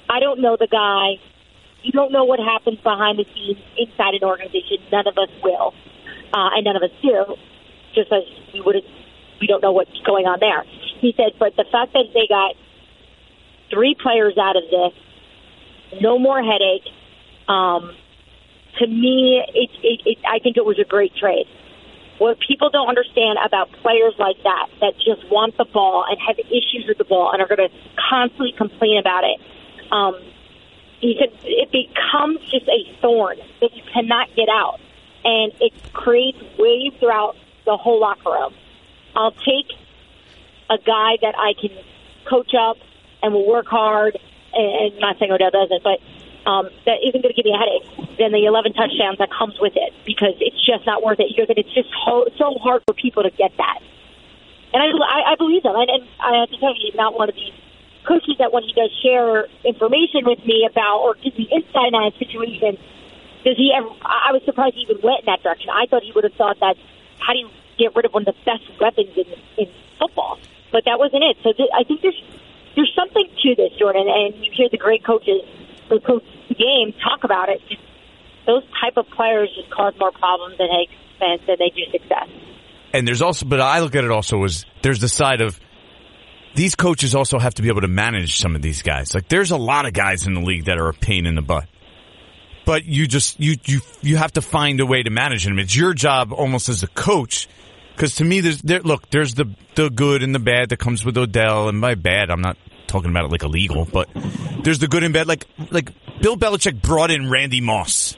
I 0.10 0.20
don't 0.20 0.42
know 0.42 0.58
the 0.60 0.68
guy. 0.68 1.22
You 1.84 1.92
don't 1.92 2.12
know 2.12 2.26
what 2.26 2.40
happens 2.40 2.80
behind 2.82 3.20
the 3.20 3.26
scenes 3.34 3.60
inside 3.78 4.16
an 4.16 4.24
organization. 4.24 4.78
None 4.92 5.08
of 5.08 5.18
us 5.18 5.30
will, 5.44 5.74
uh, 6.34 6.50
and 6.56 6.66
none 6.66 6.76
of 6.76 6.84
us 6.84 6.92
do. 7.02 7.36
Just 7.96 8.12
as 8.12 8.24
we 8.54 8.62
would, 8.62 8.84
we 9.40 9.48
don't 9.48 9.62
know 9.62 9.72
what's 9.72 9.96
going 10.06 10.26
on 10.26 10.40
there. 10.40 10.64
He 11.00 11.14
said, 11.16 11.34
but 11.40 11.56
the 11.56 11.66
fact 11.72 11.94
that 11.94 12.06
they 12.14 12.28
got 12.28 12.56
three 13.70 13.96
players 13.96 14.38
out 14.38 14.56
of 14.56 14.64
this, 14.64 16.02
no 16.02 16.20
more 16.20 16.42
headache. 16.42 16.88
Um, 17.48 17.96
to 18.80 18.88
me, 18.88 19.42
it, 19.54 19.70
it, 19.82 20.02
it, 20.06 20.18
I 20.28 20.40
think 20.40 20.58
it 20.58 20.66
was 20.66 20.80
a 20.80 20.86
great 20.86 21.16
trade. 21.16 21.46
What 22.18 22.40
people 22.40 22.70
don't 22.70 22.88
understand 22.88 23.38
about 23.46 23.72
players 23.84 24.16
like 24.18 24.42
that, 24.44 24.70
that 24.82 24.94
just 24.98 25.30
want 25.30 25.56
the 25.58 25.66
ball 25.66 26.04
and 26.10 26.18
have 26.20 26.40
issues 26.40 26.86
with 26.88 26.98
the 26.98 27.04
ball 27.04 27.32
and 27.32 27.42
are 27.42 27.48
going 27.48 27.70
to 27.70 27.76
constantly 28.10 28.54
complain 28.58 28.98
about 28.98 29.24
it, 29.24 29.40
um, 29.92 30.16
he 31.00 31.16
said 31.20 31.30
it 31.44 31.72
becomes 31.72 32.40
just 32.50 32.68
a 32.68 33.00
thorn 33.02 33.38
that 33.62 33.76
you 33.76 33.84
cannot 33.94 34.34
get 34.36 34.50
out, 34.50 34.80
and 35.24 35.54
it 35.62 35.72
creates 35.94 36.40
waves 36.58 36.96
throughout 37.00 37.36
the 37.66 37.78
whole 37.78 38.00
locker 38.00 38.32
room. 38.32 38.54
I'll 39.16 39.32
take 39.32 39.72
a 40.70 40.78
guy 40.78 41.18
that 41.22 41.36
I 41.38 41.54
can 41.60 41.78
coach 42.28 42.54
up 42.60 42.78
and 43.22 43.34
will 43.34 43.48
work 43.48 43.68
hard, 43.68 44.18
and, 44.54 44.94
and 44.94 45.00
not 45.00 45.20
saying 45.20 45.32
Odell 45.32 45.52
doesn't, 45.52 45.84
but 45.84 46.00
um, 46.48 46.72
that 46.88 47.04
isn't 47.04 47.20
going 47.20 47.36
to 47.36 47.36
give 47.36 47.44
me 47.44 47.52
a 47.52 47.60
headache 47.60 48.16
than 48.16 48.32
the 48.32 48.48
11 48.48 48.72
touchdowns 48.72 49.20
that 49.20 49.28
comes 49.28 49.60
with 49.60 49.76
it 49.76 49.92
because 50.08 50.40
it's 50.40 50.56
just 50.64 50.88
not 50.88 51.04
worth 51.04 51.20
it. 51.20 51.28
Gonna, 51.36 51.60
it's 51.60 51.76
just 51.76 51.92
ho- 51.92 52.32
so 52.40 52.56
hard 52.64 52.88
for 52.88 52.96
people 52.96 53.22
to 53.24 53.30
get 53.36 53.52
that. 53.60 53.84
And 54.72 54.80
I, 54.80 54.88
I, 54.88 55.20
I 55.32 55.36
believe 55.36 55.64
them. 55.64 55.76
And, 55.76 55.92
and 55.92 56.04
I 56.24 56.40
have 56.40 56.50
to 56.50 56.58
tell 56.58 56.72
you, 56.72 56.88
he's 56.88 56.96
not 56.96 57.20
one 57.20 57.28
of 57.28 57.36
these 57.36 57.52
coaches 58.08 58.40
that 58.40 58.56
when 58.56 58.64
he 58.64 58.72
does 58.72 58.96
share 59.04 59.52
information 59.68 60.24
with 60.24 60.40
me 60.48 60.64
about 60.64 61.04
or 61.04 61.16
gives 61.20 61.38
me 61.38 61.52
insight 61.52 61.92
on 61.92 62.08
a 62.08 62.16
situation, 62.16 62.80
does 63.44 63.60
he 63.60 63.76
ever, 63.76 63.92
I 64.08 64.32
was 64.32 64.42
surprised 64.48 64.80
he 64.80 64.88
even 64.88 65.04
went 65.04 65.22
in 65.22 65.26
that 65.28 65.44
direction. 65.44 65.68
I 65.70 65.86
thought 65.92 66.04
he 66.04 66.16
would 66.16 66.24
have 66.24 66.40
thought 66.40 66.64
that 66.64 66.80
how 67.20 67.36
do 67.36 67.40
you 67.40 67.50
get 67.78 67.92
rid 67.92 68.08
of 68.08 68.16
one 68.16 68.24
of 68.24 68.32
the 68.32 68.40
best 68.48 68.64
weapons 68.80 69.12
in, 69.20 69.28
in 69.60 69.68
football? 70.00 70.40
But 70.72 70.88
that 70.88 70.96
wasn't 70.96 71.28
it. 71.28 71.36
So 71.44 71.52
th- 71.52 71.70
I 71.76 71.84
think 71.84 72.02
there's 72.02 72.22
there's 72.76 72.94
something 72.96 73.28
to 73.44 73.56
this, 73.56 73.74
Jordan, 73.80 74.08
and 74.08 74.36
you 74.44 74.52
hear 74.54 74.70
the 74.70 74.78
great 74.78 75.04
coaches 75.04 75.42
who 75.90 76.00
coach 76.00 76.24
the 76.50 76.56
game 76.56 76.94
talk 77.04 77.24
about 77.24 77.50
it. 77.50 77.62
Just 77.70 77.82
those 78.46 78.64
type 78.82 78.98
of 78.98 79.06
players 79.16 79.50
just 79.56 79.70
cause 79.70 79.94
more 80.00 80.12
problems 80.12 80.58
than 80.58 80.68
headaches 80.70 80.94
than 81.20 81.58
they 81.60 81.70
do 81.70 81.84
success. 81.92 82.30
And 82.94 83.08
there's 83.08 83.22
also, 83.22 83.46
but 83.46 83.60
I 83.60 83.80
look 83.80 83.96
at 83.96 84.04
it 84.04 84.12
also 84.12 84.44
as 84.44 84.66
there's 84.82 85.00
the 85.00 85.10
side 85.10 85.42
of 85.42 85.60
these 86.56 86.76
coaches 86.76 87.14
also 87.14 87.38
have 87.38 87.54
to 87.56 87.62
be 87.62 87.68
able 87.68 87.82
to 87.82 87.88
manage 87.88 88.40
some 88.40 88.56
of 88.56 88.62
these 88.62 88.82
guys. 88.82 89.14
Like 89.14 89.28
there's 89.28 89.52
a 89.52 89.58
lot 89.58 89.86
of 89.86 89.94
guys 89.94 90.26
in 90.26 90.34
the 90.34 90.42
league 90.42 90.66
that 90.66 90.80
are 90.80 90.88
a 90.88 90.94
pain 90.94 91.26
in 91.26 91.36
the 91.36 91.42
butt. 91.42 91.68
But 92.66 92.86
you 92.86 93.08
just, 93.08 93.40
you, 93.40 93.56
you, 93.66 93.80
you 94.02 94.18
have 94.18 94.34
to 94.34 94.42
find 94.42 94.80
a 94.80 94.86
way 94.86 95.04
to 95.04 95.10
manage 95.10 95.46
them. 95.46 95.60
It's 95.60 95.76
your 95.76 95.94
job 95.94 96.34
almost 96.34 96.68
as 96.68 96.84
a 96.84 96.88
coach. 96.88 97.48
Cause 97.96 98.16
to 98.16 98.26
me, 98.26 98.42
there's, 98.42 98.62
there, 98.62 98.82
look, 98.82 99.10
there's 99.10 99.36
the, 99.36 99.46
the 99.76 99.90
good 99.90 100.22
and 100.24 100.36
the 100.36 100.40
bad 100.40 100.70
that 100.70 100.78
comes 100.78 101.06
with 101.06 101.18
Odell. 101.18 101.70
And 101.70 101.80
by 101.80 101.96
bad, 101.96 102.30
I'm 102.30 102.42
not 102.42 102.58
talking 102.88 103.10
about 103.12 103.26
it 103.26 103.32
like 103.32 103.44
illegal, 103.44 103.86
but 103.86 104.10
there's 104.64 104.80
the 104.80 104.88
good 104.88 105.04
and 105.04 105.14
bad. 105.14 105.28
Like, 105.28 105.46
like 105.72 105.92
Bill 106.22 106.38
Belichick 106.38 106.82
brought 106.82 107.12
in 107.12 107.30
Randy 107.30 107.62
Moss. 107.62 108.18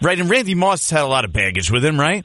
Right? 0.00 0.18
And 0.18 0.30
Randy 0.30 0.54
Moss 0.54 0.90
had 0.90 1.02
a 1.02 1.06
lot 1.06 1.24
of 1.24 1.32
baggage 1.32 1.70
with 1.70 1.84
him, 1.84 1.98
right? 1.98 2.24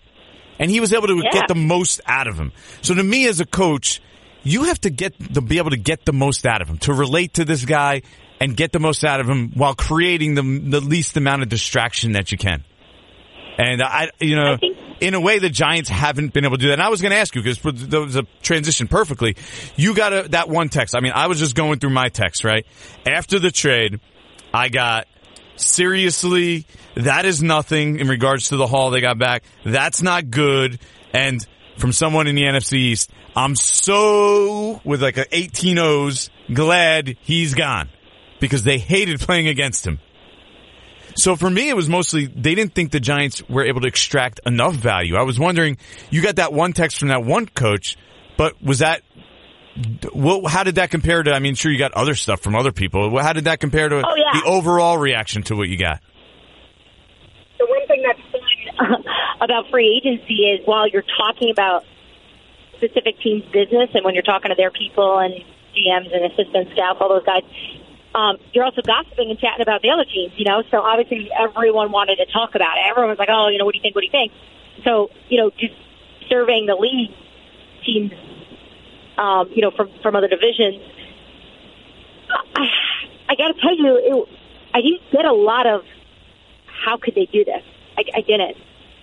And 0.60 0.70
he 0.70 0.80
was 0.80 0.94
able 0.94 1.08
to 1.08 1.16
Yeah. 1.24 1.32
get 1.32 1.48
the 1.48 1.56
most 1.56 2.02
out 2.06 2.28
of 2.28 2.38
him. 2.38 2.52
So 2.82 2.94
to 2.94 3.04
me 3.04 3.28
as 3.28 3.40
a 3.40 3.46
coach, 3.46 4.00
you 4.44 4.64
have 4.66 4.80
to 4.82 4.90
get 4.92 5.34
to 5.34 5.42
be 5.42 5.58
able 5.58 5.72
to 5.72 5.78
get 5.78 6.06
the 6.06 6.14
most 6.14 6.46
out 6.46 6.62
of 6.62 6.70
him, 6.70 6.78
to 6.80 6.94
relate 6.94 7.34
to 7.36 7.46
this 7.46 7.66
guy 7.66 8.04
and 8.40 8.56
get 8.56 8.72
the 8.74 8.80
most 8.80 9.04
out 9.04 9.20
of 9.20 9.28
him 9.28 9.52
while 9.56 9.74
creating 9.74 10.36
the 10.36 10.42
the 10.44 10.82
least 10.82 11.18
amount 11.18 11.42
of 11.42 11.50
distraction 11.50 12.12
that 12.12 12.32
you 12.32 12.38
can. 12.38 12.64
And 13.58 13.82
I, 13.82 14.10
you 14.20 14.36
know, 14.36 14.54
I 14.54 14.58
think- 14.58 14.78
in 15.04 15.16
a 15.16 15.20
way, 15.20 15.38
the 15.38 15.50
Giants 15.50 15.90
haven't 15.90 16.32
been 16.32 16.46
able 16.46 16.56
to 16.56 16.62
do 16.62 16.68
that. 16.68 16.76
And 16.76 16.82
I 16.82 16.88
was 16.88 17.02
going 17.02 17.12
to 17.12 17.18
ask 17.18 17.36
you 17.36 17.44
because 17.44 17.60
there 17.62 18.00
was 18.00 18.16
a 18.16 18.24
transition 18.42 18.88
perfectly. 18.88 19.36
You 19.76 19.94
got 19.94 20.14
a, 20.14 20.30
that 20.30 20.48
one 20.48 20.70
text. 20.70 20.96
I 20.96 21.02
mean, 21.02 21.12
I 21.14 21.28
was 21.28 21.40
just 21.40 21.56
going 21.56 21.80
through 21.80 21.90
my 21.90 22.08
text 22.08 22.46
right 22.46 22.66
after 23.06 23.38
the 23.38 23.52
trade. 23.52 24.00
I 24.54 24.70
got 24.70 25.08
seriously. 25.58 26.66
That 26.96 27.26
is 27.26 27.44
nothing 27.44 28.00
in 28.00 28.08
regards 28.08 28.48
to 28.50 28.56
the 28.56 28.66
haul 28.66 28.92
they 28.92 29.02
got 29.02 29.18
back. 29.18 29.44
That's 29.66 30.02
not 30.02 30.30
good. 30.30 30.80
And 31.12 31.46
from 31.78 31.92
someone 31.92 32.28
in 32.28 32.36
the 32.36 32.44
NFC 32.44 32.74
East, 32.74 33.12
I'm 33.36 33.58
so 33.58 34.80
with 34.86 35.04
like 35.04 35.18
a 35.18 35.26
18 35.36 35.80
O's 35.80 36.30
glad 36.54 37.18
he's 37.24 37.56
gone 37.56 37.90
because 38.40 38.64
they 38.64 38.78
hated 38.78 39.20
playing 39.20 39.50
against 39.50 39.86
him. 39.86 40.00
So 41.16 41.36
for 41.36 41.50
me, 41.50 41.70
it 41.70 41.76
was 41.76 41.88
mostly 41.90 42.26
they 42.26 42.56
didn't 42.56 42.74
think 42.74 42.92
the 42.92 43.00
Giants 43.00 43.48
were 43.48 43.64
able 43.64 43.82
to 43.82 43.88
extract 43.88 44.40
enough 44.46 44.74
value. 44.74 45.16
I 45.16 45.24
was 45.24 45.40
wondering, 45.40 45.78
you 46.10 46.22
got 46.22 46.38
that 46.38 46.54
one 46.54 46.74
text 46.74 46.98
from 46.98 47.10
that 47.10 47.24
one 47.24 47.46
coach, 47.48 47.98
but 48.38 48.62
was 48.64 48.80
that, 48.80 49.02
well, 50.14 50.46
how 50.48 50.64
did 50.64 50.76
that 50.76 50.90
compare 50.92 51.22
to? 51.24 51.32
I 51.32 51.40
mean, 51.40 51.56
sure, 51.56 51.72
you 51.72 51.78
got 51.78 51.94
other 51.94 52.16
stuff 52.16 52.42
from 52.42 52.56
other 52.56 52.72
people. 52.72 53.16
How 53.22 53.34
did 53.34 53.46
that 53.46 53.60
compare 53.60 53.90
to 53.90 53.98
Oh, 53.98 54.16
yeah. 54.16 54.40
the 54.40 54.46
overall 54.48 54.98
reaction 54.98 55.44
to 55.44 55.56
what 55.56 55.70
you 55.70 55.78
got? 55.78 56.00
the 57.60 57.66
one 57.70 57.88
thing 57.88 58.04
that's 58.04 58.20
fun 58.78 59.04
about 59.42 59.70
free 59.72 60.02
agency 60.04 60.44
is 60.52 60.66
while 60.66 60.88
you're 60.88 61.04
talking 61.18 61.50
about 61.52 61.86
specific 62.78 63.18
teams' 63.22 63.46
business 63.54 63.90
and 63.94 64.04
when 64.04 64.14
you're 64.14 64.24
talking 64.24 64.50
to 64.50 64.56
their 64.56 64.72
people 64.72 65.20
and 65.20 65.34
GMs 65.74 66.14
and 66.14 66.26
assistant 66.32 66.74
staff, 66.74 66.98
all 67.00 67.10
those 67.10 67.24
guys, 67.24 67.44
um, 68.16 68.38
you're 68.54 68.64
also 68.64 68.82
gossiping 68.82 69.30
and 69.30 69.40
chatting 69.40 69.62
about 69.62 69.82
the 69.82 69.90
other 69.90 70.06
teams, 70.06 70.34
you 70.38 70.46
know? 70.46 70.64
So 70.70 70.82
obviously 70.82 71.30
everyone 71.32 71.92
wanted 71.92 72.18
to 72.18 72.26
talk 72.32 72.56
about 72.56 72.78
it. 72.78 72.86
Everyone 72.90 73.10
was 73.10 73.20
like, 73.20 73.30
oh, 73.32 73.50
you 73.50 73.58
know, 73.58 73.66
what 73.66 73.74
do 73.74 73.78
you 73.78 73.82
think? 73.82 73.96
What 73.96 74.02
do 74.02 74.08
you 74.08 74.12
think? 74.12 74.32
So, 74.84 75.10
you 75.30 75.38
know, 75.38 75.50
just 75.52 75.74
surveying 76.30 76.66
the 76.66 76.76
league 76.76 77.12
teams, 77.86 78.12
um, 79.18 79.50
you 79.54 79.62
know, 79.62 79.72
from, 79.72 79.90
from 80.02 80.16
other 80.16 80.28
divisions, 80.28 80.82
I, 82.30 82.68
I 83.30 83.36
got 83.36 83.54
to 83.54 83.62
tell 83.62 83.76
you, 83.76 83.98
it, 83.98 84.30
I 84.74 84.82
didn't 84.82 85.02
get 85.12 85.26
a 85.26 85.34
lot 85.34 85.68
of 85.68 85.82
how 86.66 86.98
could 86.98 87.16
they 87.16 87.26
do 87.26 87.46
this. 87.46 87.64
I, 87.98 88.04
I 88.16 88.22
didn't. 88.22 88.58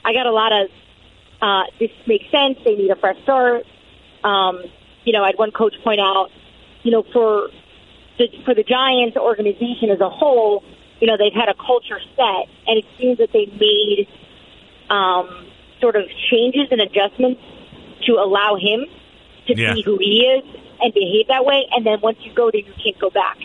I 0.05 0.13
got 0.13 0.27
a 0.27 0.33
lot 0.33 0.53
of 0.53 0.71
uh, 1.43 1.63
this 1.79 1.91
makes 2.07 2.31
sense. 2.31 2.59
They 2.65 2.75
need 2.75 2.91
a 2.91 2.97
fresh 2.97 3.21
start. 3.23 3.65
Um, 4.25 4.63
you 5.05 5.13
know, 5.13 5.23
I 5.23 5.29
had 5.29 5.39
one 5.39 5.51
coach 5.51 5.75
point 5.83 6.01
out, 6.01 6.29
you 6.83 6.91
know, 6.91 7.03
for 7.13 7.49
the, 8.21 8.29
for 8.45 8.55
the 8.55 8.63
Giants 8.63 9.17
organization 9.17 9.89
as 9.89 10.01
a 10.01 10.11
whole, 10.13 10.63
you 11.01 11.07
know, 11.09 11.17
they've 11.17 11.33
had 11.33 11.49
a 11.49 11.57
culture 11.57 11.97
set, 12.15 12.45
and 12.69 12.77
it 12.77 12.85
seems 13.01 13.17
that 13.19 13.33
they've 13.33 13.53
made 13.57 14.07
um, 14.93 15.49
sort 15.81 15.97
of 15.97 16.05
changes 16.31 16.69
and 16.71 16.81
adjustments 16.85 17.41
to 18.05 18.13
allow 18.21 18.57
him 18.61 18.85
to 19.49 19.57
Yeah. 19.57 19.73
be 19.73 19.83
who 19.83 19.97
he 19.97 20.29
is 20.29 20.45
and 20.83 20.93
behave 20.93 21.29
that 21.29 21.45
way. 21.45 21.65
And 21.73 21.87
then 21.87 22.01
once 22.03 22.19
you 22.21 22.33
go 22.35 22.51
there, 22.53 22.61
you 22.61 22.75
can't 22.83 22.99
go 22.99 23.09
back. 23.09 23.39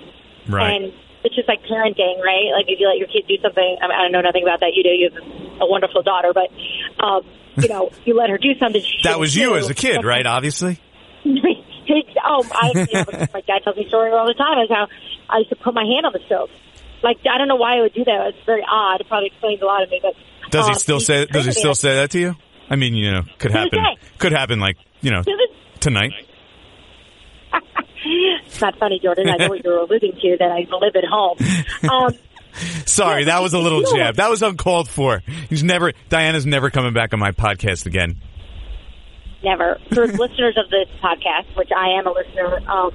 Right. 0.47 0.75
And 0.83 0.93
it's 1.23 1.35
just 1.35 1.47
like 1.47 1.63
parenting, 1.63 2.19
right? 2.19 2.51
Like 2.51 2.65
if 2.67 2.79
you 2.79 2.87
let 2.87 2.97
your 2.97 3.07
kid 3.07 3.25
do 3.27 3.37
something, 3.41 3.77
I, 3.81 3.87
mean, 3.87 3.95
I 3.97 4.01
don't 4.03 4.11
know 4.11 4.21
nothing 4.21 4.43
about 4.43 4.59
that. 4.59 4.73
You 4.73 4.83
do. 4.83 4.89
You 4.89 5.09
have 5.09 5.61
a 5.61 5.65
wonderful 5.65 6.03
daughter, 6.03 6.33
but 6.33 6.51
um, 7.03 7.21
you 7.57 7.69
know, 7.69 7.89
you 8.03 8.15
let 8.15 8.29
her 8.29 8.37
do 8.37 8.53
something. 8.59 8.83
That 9.03 9.19
was 9.19 9.35
you 9.35 9.49
do. 9.49 9.55
as 9.55 9.69
a 9.69 9.73
kid, 9.73 10.03
right? 10.03 10.25
Obviously. 10.25 10.79
Take- 11.87 12.15
oh, 12.23 12.45
I, 12.51 12.71
you 12.75 12.93
know, 12.93 13.27
my 13.33 13.41
dad 13.41 13.63
tells 13.63 13.77
me 13.77 13.87
story 13.87 14.11
all 14.11 14.25
the 14.27 14.33
time. 14.33 14.59
Is 14.63 14.69
how 14.69 14.87
I 15.29 15.39
used 15.39 15.49
to 15.49 15.55
put 15.55 15.73
my 15.73 15.83
hand 15.83 16.05
on 16.05 16.13
the 16.13 16.19
stove. 16.25 16.49
Like 17.03 17.17
I 17.29 17.37
don't 17.37 17.47
know 17.47 17.55
why 17.55 17.77
I 17.77 17.81
would 17.81 17.93
do 17.93 18.03
that. 18.03 18.33
It's 18.33 18.45
very 18.45 18.63
odd. 18.69 19.01
It 19.01 19.07
probably 19.07 19.27
explains 19.27 19.61
a 19.61 19.65
lot 19.65 19.83
of 19.83 19.89
me. 19.89 19.99
But 20.01 20.13
Does 20.51 20.65
he 20.65 20.73
um, 20.73 20.79
still 20.79 20.99
say? 20.99 21.25
Does 21.25 21.45
he 21.45 21.51
still 21.51 21.75
say 21.75 21.95
that 21.95 22.11
to 22.11 22.19
you? 22.19 22.35
I 22.69 22.75
mean, 22.75 22.95
you 22.95 23.11
know, 23.11 23.21
could 23.37 23.51
happen. 23.51 23.79
Could 24.17 24.31
happen, 24.31 24.59
like 24.59 24.77
you 25.01 25.11
know, 25.11 25.21
tonight. 25.79 26.11
It's 28.07 28.61
not 28.61 28.77
funny, 28.77 28.99
Jordan. 28.99 29.27
I 29.29 29.37
know 29.37 29.49
what 29.49 29.63
you're 29.63 29.79
alluding 29.79 30.13
to. 30.21 30.37
That 30.37 30.51
I 30.51 30.67
live 30.77 30.95
at 30.95 31.05
home. 31.05 31.37
Um, 31.89 32.13
Sorry, 32.85 33.25
that 33.25 33.41
was 33.41 33.53
a 33.53 33.59
little 33.59 33.81
jab. 33.81 34.15
That 34.15 34.29
was 34.29 34.41
uncalled 34.41 34.87
for. 34.87 35.23
He's 35.49 35.63
never. 35.63 35.91
Diana's 36.09 36.45
never 36.45 36.69
coming 36.69 36.93
back 36.93 37.13
on 37.13 37.19
my 37.19 37.31
podcast 37.31 37.85
again. 37.85 38.17
Never. 39.45 39.79
For 39.93 40.07
listeners 40.25 40.57
of 40.57 40.69
this 40.69 40.89
podcast, 41.01 41.55
which 41.55 41.69
I 41.71 41.97
am 41.99 42.07
a 42.07 42.11
listener, 42.11 42.57
um, 42.67 42.91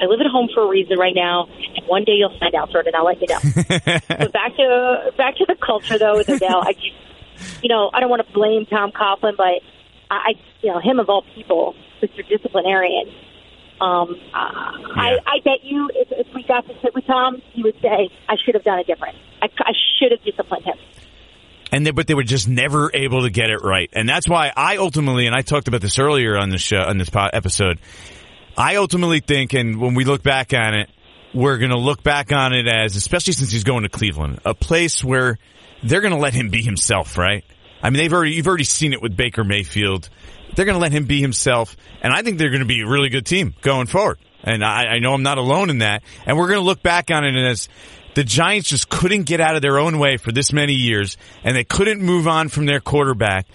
I 0.00 0.06
live 0.06 0.20
at 0.20 0.26
home 0.30 0.48
for 0.54 0.62
a 0.62 0.68
reason 0.68 0.98
right 0.98 1.14
now, 1.14 1.48
and 1.76 1.86
one 1.86 2.04
day 2.04 2.12
you'll 2.12 2.38
find 2.38 2.54
out, 2.54 2.70
Jordan. 2.70 2.94
I'll 2.96 3.04
let 3.04 3.20
you 3.20 3.26
know. 3.28 3.40
but 4.08 4.32
back 4.32 4.56
to 4.56 5.12
back 5.18 5.36
to 5.36 5.44
the 5.46 5.56
culture 5.60 5.98
though 5.98 6.16
with 6.16 6.30
Odell. 6.30 6.62
I 6.62 6.72
just, 6.72 7.62
you 7.62 7.68
know, 7.68 7.90
I 7.92 8.00
don't 8.00 8.08
want 8.08 8.26
to 8.26 8.32
blame 8.32 8.64
Tom 8.64 8.92
Coughlin, 8.92 9.36
but 9.36 9.60
I, 10.10 10.16
I 10.16 10.32
you 10.62 10.72
know, 10.72 10.80
him 10.80 10.98
of 10.98 11.10
all 11.10 11.24
people, 11.34 11.74
Mr. 12.00 12.26
Disciplinarian. 12.26 13.12
Um, 13.80 14.14
uh, 14.32 14.38
I, 14.94 15.18
I 15.26 15.40
bet 15.44 15.64
you 15.64 15.90
if, 15.92 16.08
if 16.12 16.32
we 16.34 16.44
got 16.44 16.66
to 16.68 16.74
sit 16.82 16.94
with 16.94 17.04
Tom, 17.04 17.42
he 17.52 17.62
would 17.62 17.76
say, 17.82 18.08
"I 18.28 18.36
should 18.42 18.54
have 18.54 18.64
done 18.64 18.78
it 18.78 18.86
different. 18.86 19.16
I, 19.42 19.48
I 19.58 19.72
should 19.98 20.12
have 20.12 20.22
disciplined 20.22 20.64
him." 20.64 20.76
And 21.72 21.84
they, 21.84 21.90
but 21.90 22.06
they 22.06 22.14
were 22.14 22.22
just 22.22 22.46
never 22.46 22.90
able 22.94 23.22
to 23.22 23.30
get 23.30 23.50
it 23.50 23.62
right, 23.62 23.90
and 23.92 24.08
that's 24.08 24.28
why 24.28 24.52
I 24.54 24.76
ultimately, 24.76 25.26
and 25.26 25.34
I 25.34 25.42
talked 25.42 25.66
about 25.66 25.80
this 25.80 25.98
earlier 25.98 26.36
on 26.38 26.50
the 26.50 26.58
show, 26.58 26.78
on 26.80 26.98
this 26.98 27.10
episode. 27.12 27.80
I 28.56 28.76
ultimately 28.76 29.20
think, 29.20 29.54
and 29.54 29.80
when 29.80 29.94
we 29.94 30.04
look 30.04 30.22
back 30.22 30.52
on 30.52 30.74
it, 30.74 30.90
we're 31.34 31.56
going 31.56 31.70
to 31.70 31.78
look 31.78 32.02
back 32.02 32.30
on 32.30 32.52
it 32.52 32.68
as, 32.68 32.96
especially 32.96 33.32
since 33.32 33.50
he's 33.50 33.64
going 33.64 33.84
to 33.84 33.88
Cleveland, 33.88 34.40
a 34.44 34.54
place 34.54 35.02
where 35.02 35.38
they're 35.82 36.02
going 36.02 36.12
to 36.12 36.20
let 36.20 36.34
him 36.34 36.50
be 36.50 36.62
himself, 36.62 37.16
right? 37.16 37.44
I 37.82 37.88
mean, 37.88 37.96
they've 37.96 38.12
already, 38.12 38.32
you've 38.32 38.46
already 38.46 38.64
seen 38.64 38.92
it 38.92 39.00
with 39.00 39.16
Baker 39.16 39.42
Mayfield. 39.42 40.10
They're 40.54 40.66
going 40.66 40.76
to 40.76 40.80
let 40.80 40.92
him 40.92 41.06
be 41.06 41.20
himself, 41.20 41.76
and 42.02 42.12
I 42.12 42.22
think 42.22 42.36
they're 42.38 42.50
going 42.50 42.60
to 42.60 42.66
be 42.66 42.82
a 42.82 42.86
really 42.86 43.08
good 43.08 43.24
team 43.24 43.54
going 43.62 43.86
forward. 43.86 44.18
And 44.44 44.64
I, 44.64 44.86
I 44.86 44.98
know 44.98 45.14
I'm 45.14 45.22
not 45.22 45.38
alone 45.38 45.70
in 45.70 45.78
that. 45.78 46.02
And 46.26 46.36
we're 46.36 46.48
going 46.48 46.58
to 46.58 46.64
look 46.64 46.82
back 46.82 47.10
on 47.10 47.24
it 47.24 47.36
as 47.36 47.68
the 48.14 48.24
Giants 48.24 48.68
just 48.68 48.88
couldn't 48.88 49.22
get 49.24 49.40
out 49.40 49.56
of 49.56 49.62
their 49.62 49.78
own 49.78 49.98
way 49.98 50.16
for 50.16 50.32
this 50.32 50.52
many 50.52 50.74
years, 50.74 51.16
and 51.44 51.56
they 51.56 51.64
couldn't 51.64 52.02
move 52.02 52.28
on 52.28 52.48
from 52.48 52.66
their 52.66 52.80
quarterback, 52.80 53.46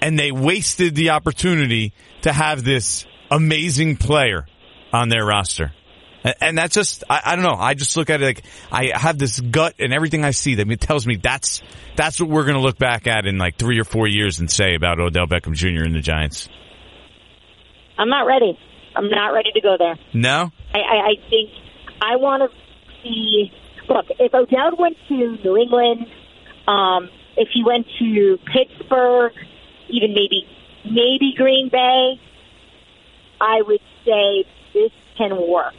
and 0.00 0.18
they 0.18 0.32
wasted 0.32 0.94
the 0.94 1.10
opportunity 1.10 1.92
to 2.22 2.32
have 2.32 2.64
this 2.64 3.06
amazing 3.30 3.96
player 3.96 4.46
on 4.92 5.08
their 5.08 5.24
roster. 5.24 5.72
And- 6.24 6.34
And 6.40 6.58
that's 6.58 6.74
just, 6.74 7.02
I, 7.10 7.20
I 7.24 7.34
don't 7.36 7.44
know. 7.44 7.56
I 7.58 7.74
just 7.74 7.96
look 7.96 8.08
at 8.10 8.20
it 8.20 8.24
like 8.24 8.42
I 8.70 8.92
have 8.96 9.18
this 9.18 9.40
gut 9.40 9.74
and 9.78 9.92
everything 9.92 10.24
I 10.24 10.30
see 10.32 10.56
that 10.56 10.70
it 10.70 10.80
tells 10.80 11.06
me 11.06 11.16
that's, 11.16 11.62
that's 11.96 12.20
what 12.20 12.28
we're 12.28 12.44
going 12.44 12.54
to 12.56 12.60
look 12.60 12.78
back 12.78 13.06
at 13.08 13.26
in 13.26 13.38
like 13.38 13.56
three 13.56 13.80
or 13.80 13.84
four 13.84 14.06
years 14.06 14.38
and 14.38 14.48
say 14.50 14.74
about 14.74 15.00
Odell 15.00 15.26
Beckham 15.26 15.54
Jr. 15.54 15.84
and 15.84 15.94
the 15.94 16.00
Giants. 16.00 16.48
I'm 17.98 18.08
not 18.08 18.22
ready. 18.26 18.58
I'm 18.94 19.08
not 19.08 19.28
ready 19.32 19.50
to 19.52 19.60
go 19.60 19.76
there. 19.78 19.96
No? 20.12 20.52
I, 20.74 20.78
I, 20.78 20.96
I 21.10 21.14
think 21.30 21.50
I 22.00 22.16
want 22.16 22.42
to 22.50 22.56
see. 23.02 23.50
Look, 23.92 24.06
if 24.18 24.32
Odell 24.32 24.76
went 24.78 24.96
to 25.08 25.14
New 25.14 25.56
England, 25.56 26.06
um, 26.66 27.10
if 27.36 27.48
he 27.52 27.62
went 27.62 27.86
to 27.98 28.38
Pittsburgh, 28.52 29.32
even 29.90 30.14
maybe 30.14 30.46
maybe 30.84 31.34
Green 31.36 31.68
Bay, 31.68 32.18
I 33.38 33.60
would 33.60 33.82
say 34.04 34.44
this 34.72 34.92
can 35.18 35.36
work. 35.36 35.74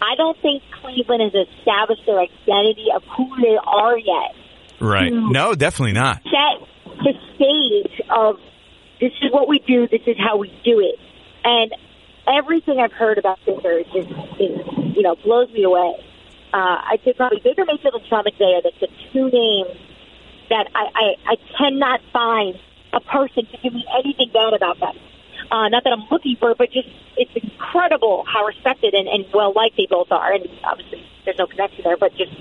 I 0.00 0.14
don't 0.16 0.40
think 0.40 0.62
Cleveland 0.80 1.22
has 1.22 1.46
established 1.58 2.06
their 2.06 2.20
identity 2.20 2.86
of 2.94 3.02
who 3.16 3.28
they 3.42 3.58
are 3.62 3.98
yet. 3.98 4.34
Right. 4.80 5.12
No, 5.12 5.54
definitely 5.54 5.92
not. 5.92 6.22
Set 6.22 6.66
the 6.84 7.12
stage 7.34 8.00
of 8.08 8.38
this 9.00 9.12
is 9.20 9.32
what 9.32 9.48
we 9.48 9.58
do, 9.58 9.86
this 9.86 10.02
is 10.06 10.16
how 10.18 10.38
we 10.38 10.48
do 10.64 10.80
it, 10.80 10.98
and 11.44 11.72
everything 12.26 12.78
I've 12.80 12.92
heard 12.92 13.18
about 13.18 13.38
Baker 13.44 13.72
is 13.72 13.86
just 13.86 14.08
is 14.40 14.60
you 14.96 15.02
know 15.02 15.16
blows 15.16 15.50
me 15.52 15.64
away. 15.64 15.94
Uh, 16.52 16.80
I'd 16.90 17.00
say 17.04 17.12
probably 17.12 17.40
Baker 17.44 17.64
Mayfield 17.66 17.94
and 17.94 18.06
Sean 18.08 18.24
McVay 18.24 18.58
are 18.58 18.62
the, 18.62 18.88
two 19.12 19.30
names 19.30 19.76
that 20.50 20.66
I, 20.74 20.86
I, 20.94 21.32
I 21.32 21.36
cannot 21.58 22.00
find 22.12 22.56
a 22.92 23.00
person 23.00 23.46
to 23.46 23.56
give 23.62 23.74
me 23.74 23.84
anything 24.02 24.30
bad 24.32 24.54
about 24.54 24.80
them. 24.80 24.96
Uh, 25.50 25.68
not 25.68 25.84
that 25.84 25.92
I'm 25.92 26.06
looking 26.10 26.36
for, 26.40 26.50
it, 26.52 26.58
but 26.58 26.70
just 26.72 26.88
it's 27.16 27.30
incredible 27.36 28.24
how 28.26 28.44
respected 28.46 28.94
and, 28.94 29.08
and 29.08 29.24
well 29.34 29.52
liked 29.54 29.76
they 29.76 29.86
both 29.88 30.10
are. 30.10 30.32
And 30.32 30.46
obviously, 30.64 31.04
there's 31.24 31.38
no 31.38 31.46
connection 31.46 31.82
there, 31.84 31.96
but 31.96 32.12
just 32.16 32.32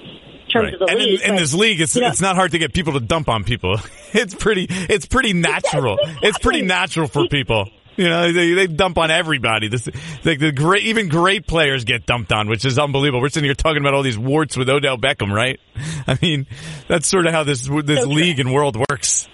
Right. 0.55 0.73
the 0.79 0.85
And 0.85 0.97
in, 0.99 1.05
league. 1.05 1.21
in 1.21 1.29
but, 1.35 1.39
this 1.39 1.53
league, 1.53 1.81
it's 1.81 1.93
you 1.95 2.01
know- 2.01 2.07
it's 2.07 2.21
not 2.21 2.35
hard 2.35 2.51
to 2.51 2.57
get 2.57 2.73
people 2.73 2.93
to 2.93 2.99
dump 2.99 3.27
on 3.29 3.43
people. 3.43 3.75
It's 4.13 4.33
pretty 4.33 4.65
it's 4.69 5.05
pretty 5.05 5.33
natural. 5.33 5.99
It's 6.23 6.39
pretty 6.39 6.61
natural 6.63 7.07
for 7.07 7.27
people. 7.27 7.69
You 7.97 8.09
know, 8.09 8.31
they, 8.31 8.53
they 8.53 8.67
dump 8.67 8.99
on 8.99 9.09
everybody. 9.09 9.69
This 9.69 9.87
like 10.23 10.37
the 10.39 10.51
great 10.51 10.83
even 10.83 11.09
great 11.09 11.47
players 11.47 11.83
get 11.83 12.05
dumped 12.05 12.31
on, 12.31 12.47
which 12.47 12.63
is 12.63 12.77
unbelievable. 12.77 13.21
We're 13.21 13.29
sitting 13.29 13.47
here 13.47 13.55
talking 13.55 13.81
about 13.81 13.95
all 13.95 14.03
these 14.03 14.19
warts 14.19 14.55
with 14.55 14.69
Odell 14.69 14.97
Beckham, 14.97 15.31
right? 15.31 15.59
I 16.07 16.17
mean, 16.21 16.45
that's 16.87 17.07
sort 17.07 17.25
of 17.25 17.33
how 17.33 17.43
this 17.43 17.67
this 17.67 18.03
So 18.03 18.07
league 18.07 18.39
and 18.39 18.53
world 18.53 18.77
works. 18.89 19.27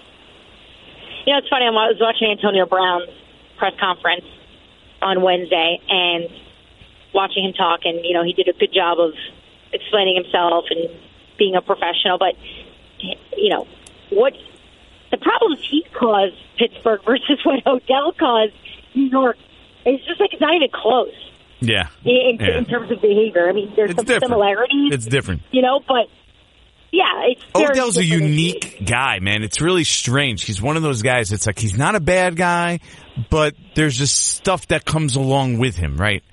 You 1.25 1.33
know, 1.33 1.39
it's 1.39 1.49
funny. 1.49 1.65
I 1.65 1.71
was 1.71 1.97
watching 1.99 2.31
Antonio 2.31 2.65
Brown's 2.65 3.09
press 3.57 3.73
conference 3.79 4.25
on 5.01 5.21
Wednesday 5.21 5.79
and 5.89 6.29
watching 7.13 7.43
him 7.43 7.53
talk, 7.53 7.81
and 7.83 7.99
you 8.03 8.13
know, 8.13 8.23
he 8.23 8.31
did 8.31 8.47
a 8.47 8.53
good 8.53 8.73
job 8.73 8.97
of 8.97 9.13
explaining 9.73 10.15
himself 10.15 10.65
and 10.69 10.89
being 11.37 11.55
a 11.55 11.61
professional. 11.61 12.17
But 12.17 12.35
you 13.35 13.49
know, 13.49 13.67
what 14.09 14.33
the 15.13 15.17
problems 15.19 15.59
he 15.69 15.85
caused 15.93 16.35
Pittsburgh 16.57 17.01
versus 17.05 17.39
what 17.45 17.65
Odell 17.67 18.11
caused 18.13 18.53
New 18.95 19.05
York, 19.09 19.37
it's 19.85 20.03
just 20.05 20.19
like 20.19 20.33
it's 20.33 20.41
not 20.41 20.53
even 20.55 20.69
close 20.73 21.13
Yeah, 21.59 21.87
in, 22.03 22.37
Yeah. 22.39 22.57
in 22.57 22.65
terms 22.65 22.89
of 22.91 22.99
behavior. 23.01 23.47
I 23.47 23.53
mean, 23.53 23.71
there's 23.75 23.91
It's 23.91 23.97
some 23.99 24.05
different. 24.05 24.23
similarities, 24.31 24.91
it's 24.93 25.05
different. 25.05 25.41
you 25.51 25.61
know, 25.61 25.79
but 25.87 26.07
yeah, 26.91 27.03
it's 27.25 27.41
Odell's 27.55 27.97
a 27.97 28.01
different 28.03 28.23
issues. 28.25 28.37
unique 28.37 28.85
guy, 28.85 29.19
man. 29.19 29.41
It's 29.43 29.61
really 29.61 29.83
strange. 29.83 30.43
He's 30.43 30.61
one 30.61 30.77
of 30.77 30.83
those 30.83 31.01
guys. 31.01 31.31
It's 31.31 31.47
like 31.47 31.57
he's 31.59 31.77
not 31.77 31.95
a 31.95 31.99
bad 31.99 32.35
guy, 32.35 32.79
but 33.29 33.55
there's 33.75 33.97
just 33.97 34.15
stuff 34.15 34.67
that 34.67 34.85
comes 34.85 35.15
along 35.15 35.57
with 35.57 35.75
him, 35.75 35.97
right? 35.97 36.23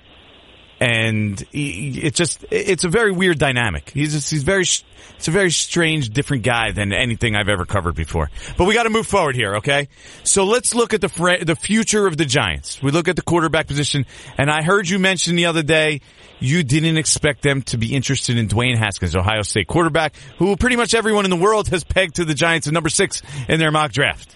And 0.81 1.41
it's 1.53 2.17
just 2.17 2.43
it's 2.49 2.83
a 2.85 2.89
very 2.89 3.11
weird 3.11 3.37
dynamic. 3.37 3.91
He's 3.91 4.13
just, 4.13 4.31
he's 4.31 4.41
very 4.41 4.63
it's 4.63 5.27
a 5.27 5.31
very 5.31 5.51
strange, 5.51 6.09
different 6.09 6.41
guy 6.41 6.71
than 6.71 6.91
anything 6.91 7.35
I've 7.35 7.49
ever 7.49 7.65
covered 7.65 7.93
before. 7.93 8.31
But 8.57 8.65
we 8.65 8.73
got 8.73 8.83
to 8.83 8.89
move 8.89 9.05
forward 9.05 9.35
here, 9.35 9.57
okay? 9.57 9.89
So 10.23 10.43
let's 10.45 10.73
look 10.73 10.95
at 10.95 11.01
the 11.01 11.09
fr- 11.09 11.43
the 11.45 11.55
future 11.55 12.07
of 12.07 12.17
the 12.17 12.25
Giants. 12.25 12.81
We 12.81 12.89
look 12.89 13.07
at 13.07 13.15
the 13.15 13.21
quarterback 13.21 13.67
position, 13.67 14.07
and 14.39 14.49
I 14.49 14.63
heard 14.63 14.89
you 14.89 14.97
mention 14.97 15.35
the 15.35 15.45
other 15.45 15.61
day 15.61 16.01
you 16.39 16.63
didn't 16.63 16.97
expect 16.97 17.43
them 17.43 17.61
to 17.61 17.77
be 17.77 17.93
interested 17.93 18.39
in 18.39 18.47
Dwayne 18.47 18.75
Haskins, 18.75 19.15
Ohio 19.15 19.43
State 19.43 19.67
quarterback, 19.67 20.15
who 20.39 20.57
pretty 20.57 20.77
much 20.77 20.95
everyone 20.95 21.25
in 21.25 21.29
the 21.29 21.37
world 21.37 21.67
has 21.67 21.83
pegged 21.83 22.15
to 22.15 22.25
the 22.25 22.33
Giants 22.33 22.65
at 22.65 22.73
number 22.73 22.89
six 22.89 23.21
in 23.47 23.59
their 23.59 23.69
mock 23.69 23.91
draft. 23.91 24.35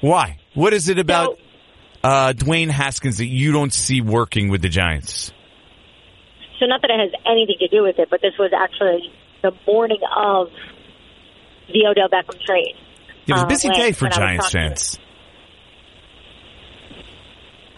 Why? 0.00 0.38
What 0.54 0.72
is 0.72 0.88
it 0.88 0.98
about 0.98 1.38
uh, 2.02 2.32
Dwayne 2.32 2.70
Haskins 2.70 3.18
that 3.18 3.26
you 3.26 3.52
don't 3.52 3.74
see 3.74 4.00
working 4.00 4.48
with 4.48 4.62
the 4.62 4.70
Giants? 4.70 5.32
So 6.60 6.66
not 6.66 6.82
that 6.82 6.90
it 6.90 7.00
has 7.00 7.10
anything 7.26 7.56
to 7.60 7.68
do 7.68 7.82
with 7.82 7.98
it, 7.98 8.08
but 8.10 8.20
this 8.20 8.34
was 8.38 8.52
actually 8.54 9.10
the 9.42 9.50
morning 9.66 9.98
of 10.14 10.48
the 11.72 11.86
Odell 11.88 12.08
Beckham 12.08 12.38
trade. 12.44 12.76
It 13.26 13.32
was 13.32 13.42
a 13.42 13.44
Uh, 13.44 13.48
busy 13.48 13.68
when- 13.68 13.78
day 13.80 13.92
for 13.92 14.08
Giants 14.08 14.50
fans. 14.50 15.00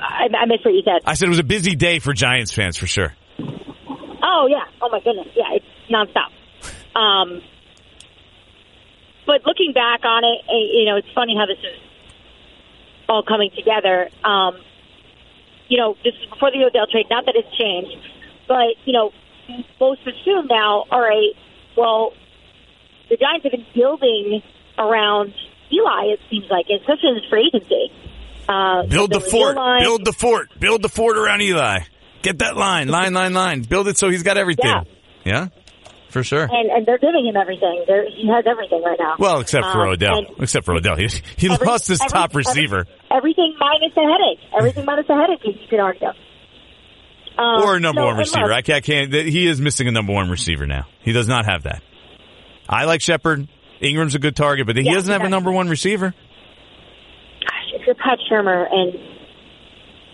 I, 0.01 0.27
I 0.37 0.47
missed 0.47 0.65
what 0.65 0.75
you 0.75 0.83
said. 0.85 1.03
I 1.07 1.15
said 1.15 1.27
it 1.27 1.31
was 1.31 1.39
a 1.39 1.45
busy 1.45 1.77
day 1.77 2.01
for 2.01 2.13
Giants 2.13 2.53
fans 2.53 2.77
for 2.77 2.87
sure. 2.87 3.15
Oh, 3.39 3.47
Oh 4.25 4.47
yeah. 4.49 4.65
Oh 4.81 4.89
my 4.91 5.01
goodness. 5.01 5.29
Yeah, 5.37 5.45
it's 5.57 5.67
nonstop. 5.91 6.31
Um, 6.95 7.41
but 9.25 9.47
looking 9.47 9.73
back 9.73 10.05
on 10.05 10.25
it, 10.25 10.45
eh, 10.47 10.77
you 10.77 10.85
know, 10.85 10.97
it's 10.97 11.09
funny 11.15 11.35
how 11.35 11.47
this 11.47 11.57
is 11.59 11.81
all 13.09 13.23
coming 13.23 13.51
together. 13.57 14.11
Um, 14.23 14.57
you 15.69 15.79
know, 15.79 15.95
this 16.05 16.13
is 16.23 16.29
before 16.29 16.51
the 16.51 16.63
Odell 16.67 16.87
trade. 16.93 17.07
Not 17.09 17.25
that 17.25 17.35
it's 17.35 17.49
changed, 17.57 17.97
but 18.53 18.77
you 18.85 18.93
know, 18.93 19.11
most 19.81 20.01
assume 20.03 20.47
now. 20.49 20.85
All 20.91 21.01
right, 21.01 21.33
well, 21.77 22.13
the 23.09 23.17
Giants 23.17 23.45
have 23.45 23.53
been 23.53 23.67
building 23.75 24.43
around 24.79 25.33
Eli. 25.73 26.13
It 26.13 26.21
seems 26.31 26.45
like, 26.51 26.67
especially 26.69 27.09
in 27.11 27.15
this 27.17 27.25
free 27.31 27.51
agency. 27.53 27.89
Uh, 28.49 28.83
Build 28.87 29.13
the 29.13 29.21
fort. 29.21 29.57
Build 29.81 30.05
the 30.05 30.13
fort. 30.13 30.49
Build 30.59 30.83
the 30.83 30.89
fort 30.89 31.17
around 31.17 31.41
Eli. 31.41 31.79
Get 32.23 32.39
that 32.41 32.57
line. 32.57 32.89
Line, 32.89 33.15
line, 33.15 33.33
line. 33.33 33.63
Build 33.63 33.89
it 33.89 33.97
so 33.99 34.11
he's 34.11 34.23
got 34.23 34.37
everything. 34.37 34.67
Yeah. 34.67 34.83
Yeah? 35.25 35.49
For 36.11 36.23
sure. 36.23 36.43
and 36.43 36.71
and 36.71 36.85
they're 36.85 36.99
giving 36.99 37.25
him 37.25 37.37
everything. 37.37 37.85
They're, 37.87 38.05
he 38.05 38.29
has 38.29 38.45
everything 38.47 38.83
right 38.83 38.99
now. 39.01 39.15
Well, 39.19 39.41
except 39.41 39.65
for 39.73 39.87
Um, 39.87 39.95
Odell. 39.95 40.27
Except 40.41 40.67
for 40.67 40.75
Odell. 40.75 40.97
He, 40.97 41.09
he 41.39 41.49
every- 41.51 41.67
lost 41.67 41.89
his 41.89 42.01
every- 42.03 42.11
top 42.11 42.31
every- 42.33 42.41
receiver. 42.41 42.85
everything 43.11 43.57
minus 43.59 43.95
the 43.95 44.03
headache. 44.03 44.41
Everything 44.59 44.85
minus 44.85 45.07
the 45.07 45.15
headache. 45.17 45.41
You 45.45 45.55
could 45.71 45.81
argue. 45.81 46.09
Um, 47.39 47.63
or 47.63 47.77
a 47.77 47.81
number 47.81 48.01
so- 48.03 48.07
one 48.07 48.17
receiver. 48.19 48.47
look, 48.47 48.53
I 48.53 48.63
can't, 48.63 48.85
can't. 48.85 49.13
He 49.13 49.47
is 49.47 49.61
missing 49.61 49.89
a 49.89 49.91
number 49.93 50.13
one 50.13 50.29
receiver 50.31 50.67
now. 50.67 50.87
He 51.03 51.13
does 51.13 51.29
not 51.29 51.47
have 51.47 51.63
that. 51.65 51.83
I 52.69 52.85
like 52.85 53.01
Shepard. 53.01 53.49
Engram's 53.81 54.15
a 54.15 54.19
good 54.19 54.37
target, 54.37 54.67
but 54.67 54.77
he 54.77 54.83
Yeah, 54.83 54.95
doesn't 54.95 55.13
have 55.13 55.23
a 55.23 55.29
number 55.29 55.51
one 55.51 55.69
receiver. 55.69 56.11
gosh, 57.41 57.73
if 57.75 57.87
you're 57.87 57.95
Pat 57.97 58.19
Shurmur 58.31 58.67
and 58.71 58.95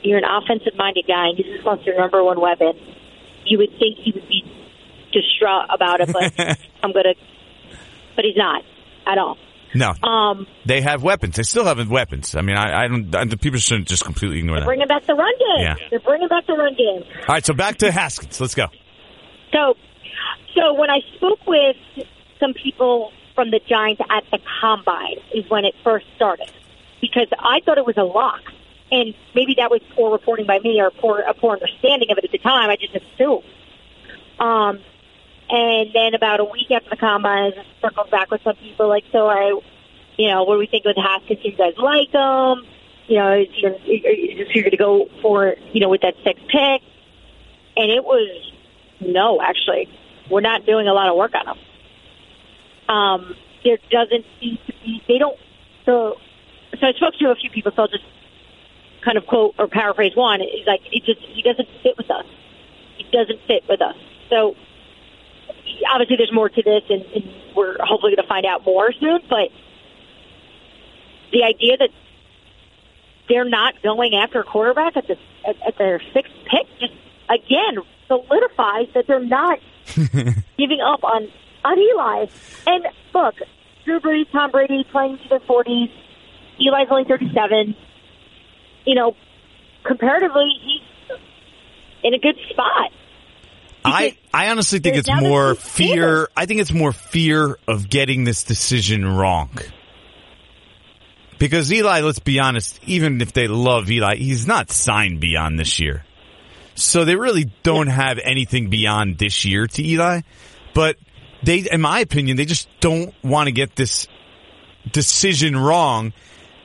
you're 0.03 0.19
an 0.19 0.25
offensive 0.25 0.73
minded 0.77 1.05
guy 1.07 1.29
and 1.29 1.39
you 1.39 1.45
just 1.55 1.67
lost 1.67 1.85
your 1.85 1.99
number 1.99 2.23
one 2.25 2.41
weapon, 2.41 2.73
you 3.45 3.59
would 3.59 3.71
think 3.79 3.99
he 4.03 4.13
would 4.15 4.29
be 4.29 4.43
distraught 5.13 5.67
about 5.75 6.01
it, 6.01 6.11
but 6.13 6.33
I'm 6.83 6.93
gonna. 6.93 7.15
But 8.17 8.25
he's 8.25 8.37
not 8.37 8.63
at 9.07 9.19
all. 9.19 9.37
No, 9.75 9.93
Um, 10.03 10.47
they 10.65 10.81
have 10.81 11.03
weapons. 11.03 11.37
They 11.37 11.43
still 11.43 11.65
have 11.67 11.91
weapons. 11.91 12.35
I 12.35 12.41
mean, 12.41 12.57
I, 12.57 12.85
I 12.85 12.89
don't. 12.89 13.15
I, 13.15 13.25
the 13.27 13.37
people 13.37 13.59
shouldn't 13.59 13.87
just 13.89 14.05
completely 14.05 14.39
ignore 14.39 14.61
that. 14.61 14.65
bringing 14.67 14.89
back 14.89 15.05
the 15.07 15.15
run 15.15 15.33
game. 15.39 15.65
Yeah. 15.67 15.75
They're 15.91 16.01
bringing 16.01 16.29
back 16.29 16.47
the 16.47 16.55
run 16.55 16.75
game. 16.75 17.03
All 17.29 17.35
right, 17.35 17.45
so 17.45 17.53
back 17.55 17.77
to 17.79 17.91
Haskins. 17.93 18.41
Let's 18.41 18.55
go. 18.55 18.67
So, 19.53 19.75
so 20.55 20.73
when 20.75 20.91
I 20.91 21.01
spoke 21.17 21.41
with 21.47 21.77
some 22.41 22.55
people 22.55 23.13
from 23.35 23.51
the 23.51 23.61
Giants 23.69 24.01
at 24.11 24.25
the 24.31 24.39
combine, 24.61 25.17
is 25.35 25.45
when 25.51 25.65
it 25.65 25.75
first 25.85 26.07
started, 26.17 26.51
because 27.01 27.29
I 27.39 27.61
thought 27.65 27.79
it 27.79 27.87
was 27.87 27.97
a 27.99 28.05
lock, 28.05 28.41
and 28.91 29.15
maybe 29.35 29.55
that 29.59 29.71
was 29.71 29.81
poor 29.95 30.11
reporting 30.11 30.47
by 30.47 30.59
me 30.61 30.81
or 30.81 30.91
poor 30.91 31.21
a 31.21 31.35
poor 31.35 31.53
understanding 31.55 32.11
of 32.11 32.19
it 32.19 32.25
at 32.25 32.33
the 32.33 32.39
time. 32.39 32.71
I 32.71 32.77
just 32.77 32.95
assumed. 32.95 33.45
Um, 34.39 34.81
and 35.51 35.91
then 35.95 36.15
about 36.15 36.41
a 36.41 36.45
week 36.45 36.71
after 36.71 36.91
the 36.91 36.97
combine, 36.97 37.53
I 37.57 37.65
circled 37.81 38.11
back 38.11 38.31
with 38.31 38.43
some 38.43 38.57
people 38.57 38.89
like, 38.89 39.05
so 39.13 39.29
I, 39.29 39.59
you 40.17 40.29
know, 40.29 40.45
what 40.45 40.55
do 40.55 40.59
we 40.59 40.67
think 40.67 40.85
with 40.85 40.97
Haskins? 40.97 41.41
Do 41.43 41.49
you 41.49 41.57
guys 41.57 41.75
like 41.79 42.11
him? 42.11 42.67
You 43.07 43.19
know, 43.19 43.33
is 43.33 43.49
he, 43.85 43.95
is 43.95 44.49
he 44.51 44.61
going 44.61 44.71
to 44.71 44.77
go 44.77 45.09
for, 45.23 45.55
you 45.73 45.81
know, 45.81 45.89
with 45.89 46.03
that 46.03 46.15
sixth 46.23 46.45
pick? 46.49 46.83
And 47.77 47.91
it 47.91 48.05
was 48.05 48.53
no, 49.01 49.41
actually, 49.41 49.89
we're 50.31 50.41
not 50.41 50.67
doing 50.67 50.89
a 50.89 50.93
lot 50.93 51.09
of 51.09 51.17
work 51.17 51.33
on 51.35 51.57
him. 51.57 52.95
Um, 52.95 53.37
there 53.65 53.79
doesn't 53.91 54.25
seem 54.41 54.59
to 54.67 54.73
be. 54.85 55.03
They 55.07 55.19
don't. 55.19 55.39
So, 55.85 56.17
so 56.79 56.87
I 56.87 56.93
spoke 56.93 57.15
to 57.21 57.31
a 57.31 57.35
few 57.37 57.51
people. 57.51 57.73
So 57.75 57.83
I'll 57.83 57.89
just 57.89 58.05
kind 59.05 59.17
of 59.17 59.27
quote 59.27 59.55
or 59.59 59.69
paraphrase 59.69 60.13
one. 60.15 60.41
Is 60.41 60.67
like 60.67 60.81
it 60.91 61.05
just 61.05 61.21
he 61.21 61.43
doesn't 61.43 61.69
fit 61.83 61.97
with 61.97 62.11
us. 62.11 62.27
He 62.97 63.05
doesn't 63.13 63.41
fit 63.47 63.65
with 63.69 63.81
us. 63.81 63.97
So 64.31 64.57
obviously, 65.91 66.17
there's 66.17 66.33
more 66.33 66.49
to 66.49 66.63
this, 66.63 66.83
and, 66.89 67.03
and 67.15 67.25
we're 67.57 67.77
hopefully 67.81 68.15
going 68.15 68.25
to 68.25 68.29
find 68.29 68.47
out 68.47 68.65
more 68.65 68.93
soon. 68.93 69.21
But 69.29 69.49
the 71.33 71.45
idea 71.45 71.77
that 71.79 71.91
they're 73.29 73.49
not 73.49 73.83
going 73.83 74.15
after 74.15 74.41
a 74.41 74.45
quarterback 74.45 74.97
at 74.97 75.07
the 75.07 75.17
at, 75.47 75.57
at 75.67 75.79
their 75.79 76.01
sixth 76.13 76.33
pick 76.51 76.67
just 76.81 76.93
again 77.29 77.83
solidifies 78.07 78.87
that 78.95 79.07
they're 79.07 79.21
not 79.21 79.59
giving 80.57 80.81
up 80.81 81.05
on 81.05 81.29
on 81.65 81.79
Eli. 81.79 82.27
And 82.67 82.87
look, 83.15 83.35
Drew 83.85 84.01
Brees, 84.01 84.31
Tom 84.33 84.51
Brady 84.51 84.85
playing 84.91 85.19
to 85.19 85.29
their 85.29 85.41
forties. 85.41 85.91
Eli's 86.59 86.89
only 86.91 87.05
thirty 87.05 87.31
seven. 87.35 87.77
You 88.85 88.95
know, 88.95 89.17
comparatively, 89.85 90.49
he's 90.63 91.19
in 92.03 92.15
a 92.15 92.19
good 92.19 92.37
spot. 92.51 92.91
I, 93.89 94.17
I 94.33 94.51
honestly 94.51 94.79
think 94.79 94.97
it's 94.97 95.11
more 95.11 95.55
fear. 95.55 96.29
I 96.37 96.47
think 96.47 96.61
it's 96.61 96.73
more 96.73 96.93
fear 96.93 97.59
of 97.67 97.89
getting 97.89 98.25
this 98.25 98.45
decision 98.45 99.07
wrong. 99.07 99.51
Because 101.39 101.73
Eli, 101.73 102.01
let's 102.01 102.19
be 102.19 102.41
honest, 102.41 102.81
even 102.87 103.21
if 103.21 103.33
they 103.33 103.47
love 103.47 103.91
Eli, 103.91 104.17
he's 104.17 104.47
not 104.47 104.71
signed 104.71 105.21
beyond 105.21 105.59
this 105.59 105.79
year. 105.79 106.05
So 106.75 107.05
they 107.05 107.17
really 107.17 107.51
don't 107.63 107.87
have 107.89 108.19
anything 108.23 108.71
beyond 108.71 109.19
this 109.19 109.45
year 109.45 109.67
to 109.67 109.85
Eli. 109.85 110.23
But 110.75 110.97
they, 111.43 111.59
in 111.71 111.81
my 111.81 112.01
opinion, 112.01 112.37
they 112.37 112.45
just 112.45 112.69
don't 112.81 113.15
want 113.23 113.47
to 113.47 113.53
get 113.53 113.77
this 113.77 114.09
decision 114.91 115.57
wrong. 115.57 116.13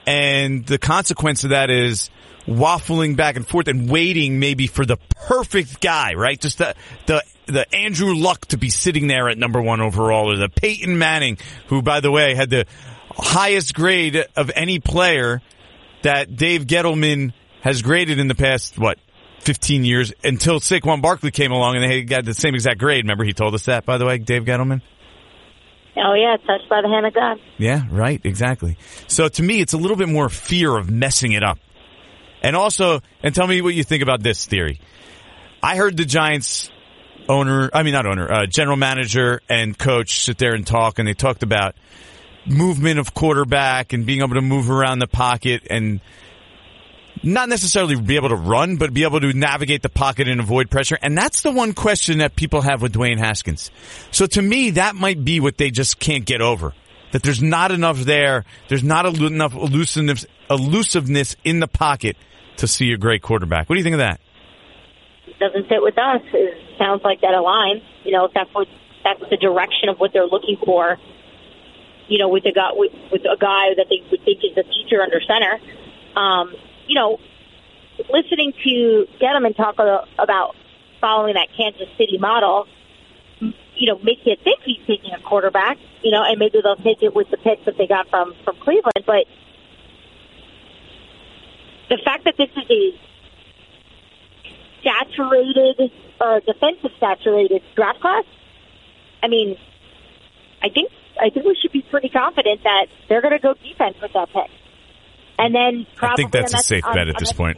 And 0.06 0.66
the 0.66 0.78
consequence 0.78 1.44
of 1.44 1.52
that 1.52 1.70
is 1.70 2.10
waffling 2.48 3.16
back 3.16 3.36
and 3.36 3.48
forth 3.48 3.68
and 3.68 3.90
waiting 3.90 4.40
maybe 4.40 4.68
for 4.68 4.86
the 4.86 4.98
perfect 5.28 5.82
guy, 5.82 6.14
right? 6.14 6.40
Just 6.40 6.58
the, 6.58 6.76
the, 7.06 7.24
the 7.46 7.76
Andrew 7.76 8.14
Luck 8.16 8.46
to 8.48 8.58
be 8.58 8.70
sitting 8.70 9.08
there 9.08 9.30
at 9.30 9.38
number 9.38 9.62
one 9.62 9.82
overall 9.82 10.32
or 10.32 10.38
the 10.38 10.50
Peyton 10.50 10.98
Manning, 10.98 11.38
who 11.68 11.82
by 11.82 12.00
the 12.00 12.12
way 12.12 12.36
had 12.36 12.50
the 12.50 12.66
highest 13.12 13.74
grade 13.74 14.26
of 14.36 14.52
any 14.56 14.80
player 14.80 15.42
that 16.04 16.36
Dave 16.36 16.66
Gettleman 16.66 17.34
has 17.62 17.82
graded 17.82 18.20
in 18.20 18.28
the 18.28 18.36
past, 18.36 18.78
what, 18.78 19.00
15 19.40 19.84
years 19.84 20.14
until 20.24 20.60
Saquon 20.60 21.02
Barkley 21.02 21.32
came 21.32 21.52
along 21.52 21.76
and 21.76 21.84
they 21.84 22.04
got 22.04 22.26
the 22.26 22.34
same 22.34 22.56
exact 22.56 22.80
grade. 22.80 23.04
Remember 23.04 23.24
he 23.24 23.34
told 23.34 23.54
us 23.54 23.66
that, 23.66 23.86
by 23.86 23.98
the 23.98 24.06
way, 24.06 24.18
Dave 24.18 24.44
Gettleman? 24.44 24.82
Oh 25.96 26.14
yeah, 26.16 26.38
touched 26.38 26.70
by 26.70 26.82
the 26.82 26.88
hand 26.88 27.06
of 27.06 27.14
God. 27.14 27.40
Yeah, 27.58 27.84
right, 27.92 28.20
exactly. 28.24 28.78
So 29.08 29.28
to 29.28 29.44
me, 29.44 29.62
it's 29.62 29.74
a 29.74 29.78
little 29.78 29.98
bit 29.98 30.10
more 30.10 30.28
fear 30.28 30.76
of 30.76 30.90
messing 30.90 31.34
it 31.34 31.44
up. 31.44 31.60
And 32.44 32.56
also, 32.56 33.02
and 33.24 33.34
tell 33.34 33.48
me 33.48 33.62
what 33.62 33.74
you 33.74 33.84
think 33.84 34.04
about 34.04 34.22
this 34.22 34.46
theory. 34.46 34.82
I 35.64 35.78
heard 35.78 35.96
the 35.96 36.06
Giants 36.06 36.70
owner, 37.30 37.70
I 37.74 37.84
mean 37.84 37.94
not 37.94 38.06
owner, 38.06 38.30
uh, 38.30 38.46
general 38.46 38.76
manager 38.76 39.42
and 39.50 39.78
coach 39.78 40.20
sit 40.20 40.38
there 40.38 40.54
and 40.54 40.68
talk 40.68 41.00
and 41.00 41.08
they 41.08 41.14
talked 41.14 41.42
about 41.42 41.76
movement 42.46 43.00
of 43.00 43.14
quarterback 43.14 43.94
and 43.94 44.06
being 44.06 44.22
able 44.22 44.36
to 44.36 44.42
move 44.42 44.70
around 44.70 45.00
the 45.00 45.08
pocket 45.08 45.66
and 45.70 46.02
not 47.24 47.48
necessarily 47.48 47.96
be 47.96 48.18
able 48.18 48.30
to 48.30 48.36
run, 48.36 48.76
but 48.76 48.94
be 48.94 49.04
able 49.04 49.22
to 49.22 49.32
navigate 49.32 49.82
the 49.82 49.90
pocket 49.90 50.28
and 50.28 50.42
avoid 50.42 50.70
pressure. 50.70 50.98
And 51.02 51.18
that's 51.18 51.42
the 51.42 51.52
one 51.52 51.72
question 51.72 52.18
that 52.18 52.36
people 52.36 52.62
have 52.62 52.82
with 52.82 52.94
Dwayne 52.94 53.18
Haskins. 53.18 53.72
So 54.12 54.26
to 54.26 54.42
me, 54.42 54.72
that 54.72 54.96
might 54.96 55.24
be 55.24 55.40
what 55.40 55.58
they 55.58 55.72
just 55.72 56.00
can't 56.00 56.26
get 56.26 56.42
over. 56.42 56.74
That 57.14 57.24
there's 57.24 57.42
not 57.42 57.72
enough 57.72 58.00
there. 58.00 58.44
There's 58.68 58.84
not 58.84 59.06
enough 59.06 59.54
elusiveness, 59.54 60.26
elusiveness 60.50 61.38
in 61.46 61.62
the 61.62 61.68
pocket 61.68 62.18
to 62.58 62.68
see 62.68 62.92
a 62.92 62.98
great 62.98 63.22
quarterback. 63.22 63.70
What 63.70 63.76
do 63.76 63.80
you 63.80 63.84
think 63.84 63.96
of 63.96 64.00
that? 64.00 64.20
Doesn't 65.40 65.68
fit 65.68 65.82
with 65.82 65.98
us. 65.98 66.22
It 66.34 66.78
sounds 66.78 67.02
like 67.04 67.22
that 67.22 67.34
aligns. 67.34 67.84
You 68.04 68.12
know, 68.12 68.26
if 68.26 68.34
that's 68.34 68.54
what 68.54 68.68
that's 69.04 69.20
the 69.30 69.38
direction 69.38 69.90
of 69.90 69.98
what 69.98 70.12
they're 70.14 70.28
looking 70.28 70.58
for. 70.64 70.98
You 72.08 72.20
know, 72.20 72.30
with 72.30 72.46
a 72.46 72.52
guy 72.52 72.70
with, 72.74 72.92
with 73.12 73.22
a 73.22 73.38
guy 73.40 73.74
that 73.78 73.88
they 73.90 74.04
would 74.12 74.24
think 74.24 74.40
is 74.44 74.56
the 74.56 74.64
future 74.64 75.02
under 75.02 75.20
center. 75.22 75.60
Um, 76.20 76.54
you 76.88 76.96
know, 76.96 77.18
listening 78.12 78.54
to 78.64 79.06
Gettleman 79.22 79.56
talk 79.56 79.76
about 79.76 80.56
following 81.02 81.34
that 81.34 81.48
Kansas 81.58 81.88
City 81.98 82.18
model, 82.18 82.68
you 83.40 83.88
know, 83.88 83.98
makes 84.00 84.22
you 84.26 84.36
think 84.44 84.60
he's 84.64 84.80
taking 84.88 85.12
a 85.12 85.22
quarterback, 85.22 85.78
you 86.02 86.12
know, 86.12 86.24
and 86.24 86.40
maybe 86.40 86.60
they'll 86.64 86.76
take 86.78 87.02
it 87.02 87.14
with 87.16 87.30
the 87.30 87.38
picks 87.38 87.66
that 87.66 87.78
they 87.78 87.88
got 87.88 88.10
from, 88.10 88.34
from 88.46 88.56
Cleveland. 88.64 89.04
But 89.06 89.26
the 91.90 91.98
fact 92.04 92.26
that 92.26 92.36
this 92.38 92.50
is 92.56 92.70
a 92.70 93.00
saturated 94.84 95.92
or 96.20 96.40
defensive 96.42 96.92
saturated 97.00 97.62
draft 97.76 98.00
class, 98.02 98.26
I 99.22 99.28
mean, 99.28 99.58
I 100.62 100.70
think 100.70 100.92
I 101.20 101.30
think 101.30 101.46
we 101.46 101.56
should 101.62 101.72
be 101.72 101.82
pretty 101.82 102.10
confident 102.10 102.64
that 102.64 102.88
they're 103.08 103.22
going 103.22 103.34
to 103.34 103.40
go 103.40 103.54
defense 103.54 103.96
with 104.02 104.14
that 104.14 104.30
pick. 104.30 104.50
And 105.38 105.54
then 105.54 105.86
probably 105.96 106.14
I 106.14 106.16
think 106.16 106.32
that's 106.32 106.54
a 106.54 106.58
safe 106.60 106.86
on- 106.86 106.96
bet 106.96 107.08
at 107.08 107.18
this 107.18 107.32
point. 107.32 107.58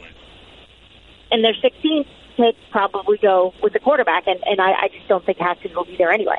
And 1.30 1.42
their 1.42 1.54
16th 1.54 2.06
pick 2.36 2.54
probably 2.70 3.18
go 3.18 3.52
with 3.62 3.72
the 3.72 3.80
quarterback, 3.80 4.26
and, 4.26 4.38
and 4.44 4.60
I, 4.60 4.84
I 4.84 4.88
just 4.94 5.08
don't 5.08 5.24
think 5.24 5.38
Haskins 5.38 5.74
will 5.74 5.84
be 5.84 5.96
there 5.96 6.12
anyway 6.12 6.38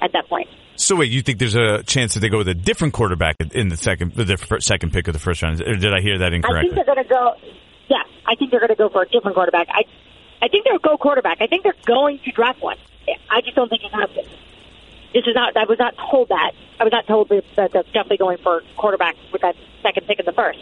at 0.00 0.12
that 0.12 0.28
point. 0.28 0.48
So 0.76 0.96
wait, 0.96 1.10
you 1.10 1.22
think 1.22 1.38
there's 1.38 1.56
a 1.56 1.82
chance 1.82 2.14
that 2.14 2.20
they 2.20 2.28
go 2.28 2.38
with 2.38 2.48
a 2.48 2.54
different 2.54 2.94
quarterback 2.94 3.36
in 3.52 3.68
the 3.68 3.76
second, 3.76 4.14
the 4.14 4.58
second 4.60 4.92
pick 4.92 5.08
of 5.08 5.12
the 5.12 5.20
first 5.20 5.42
round? 5.42 5.60
Or 5.60 5.76
did 5.76 5.92
I 5.92 6.00
hear 6.00 6.18
that 6.18 6.32
incorrectly? 6.32 6.70
I 6.70 6.74
think 6.74 6.74
they're 6.74 6.94
going 6.94 7.04
to 7.04 7.08
go. 7.08 7.34
Yeah, 7.88 8.02
I 8.26 8.34
think 8.34 8.50
they're 8.50 8.60
going 8.60 8.70
to 8.70 8.76
go 8.76 8.88
for 8.88 9.02
a 9.02 9.08
different 9.08 9.34
quarterback. 9.34 9.68
I 9.68 9.82
I 10.42 10.48
think 10.48 10.64
they'll 10.64 10.78
go 10.78 10.96
quarterback. 10.96 11.38
I 11.40 11.46
think 11.46 11.64
they're 11.64 11.74
going 11.86 12.18
to 12.20 12.32
draft 12.32 12.62
one. 12.62 12.78
I 13.30 13.40
just 13.42 13.56
don't 13.56 13.68
think 13.68 13.82
it 13.84 13.92
happens. 13.92 14.28
This 15.12 15.24
is 15.26 15.34
not. 15.34 15.56
I 15.56 15.64
was 15.64 15.78
not 15.78 15.94
told 16.10 16.28
that. 16.28 16.52
I 16.78 16.84
was 16.84 16.92
not 16.92 17.06
told 17.06 17.28
that 17.28 17.44
that 17.56 17.72
that's 17.72 17.88
definitely 17.88 18.18
going 18.18 18.38
for 18.38 18.62
quarterback 18.76 19.16
with 19.32 19.42
that 19.42 19.56
second 19.82 20.06
pick 20.06 20.18
in 20.18 20.24
the 20.24 20.32
first. 20.32 20.60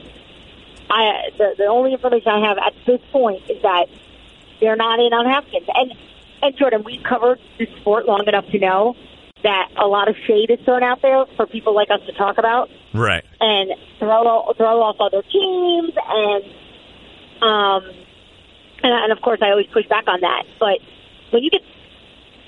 I 0.91 1.31
the, 1.37 1.55
the 1.59 1.67
only 1.67 1.93
information 1.93 2.29
I 2.29 2.49
have 2.49 2.59
at 2.59 2.75
this 2.87 3.01
point 3.13 3.43
is 3.49 3.63
that 3.63 3.87
they're 4.61 4.77
not 4.77 4.99
in 4.99 5.13
on 5.13 5.27
Haskins. 5.27 5.69
And 5.73 5.93
and 6.43 6.57
Jordan, 6.57 6.83
we've 6.85 7.03
covered 7.03 7.41
the 7.59 7.67
sport 7.81 8.07
long 8.07 8.27
enough 8.27 8.47
to 8.49 8.59
know 8.59 8.97
that 9.43 9.69
a 9.77 9.87
lot 9.87 10.09
of 10.09 10.17
shade 10.27 10.51
is 10.51 10.59
thrown 10.65 10.83
out 10.83 11.01
there 11.03 11.25
for 11.37 11.47
people 11.47 11.75
like 11.75 11.91
us 11.91 12.01
to 12.07 12.13
talk 12.13 12.39
about 12.39 12.71
Right. 12.93 13.25
and 13.41 13.71
throw 13.99 14.53
throw 14.57 14.83
off 14.83 14.97
other 15.01 15.23
teams 15.23 15.93
and 15.97 16.45
um 17.43 17.85
and, 18.83 18.93
and 18.93 19.13
of 19.13 19.21
course 19.21 19.41
I 19.43 19.51
always 19.51 19.67
push 19.67 19.87
back 19.89 20.05
on 20.09 20.21
that. 20.23 20.45
But 20.59 20.79
when 21.31 21.43
you 21.45 21.51
get 21.51 21.63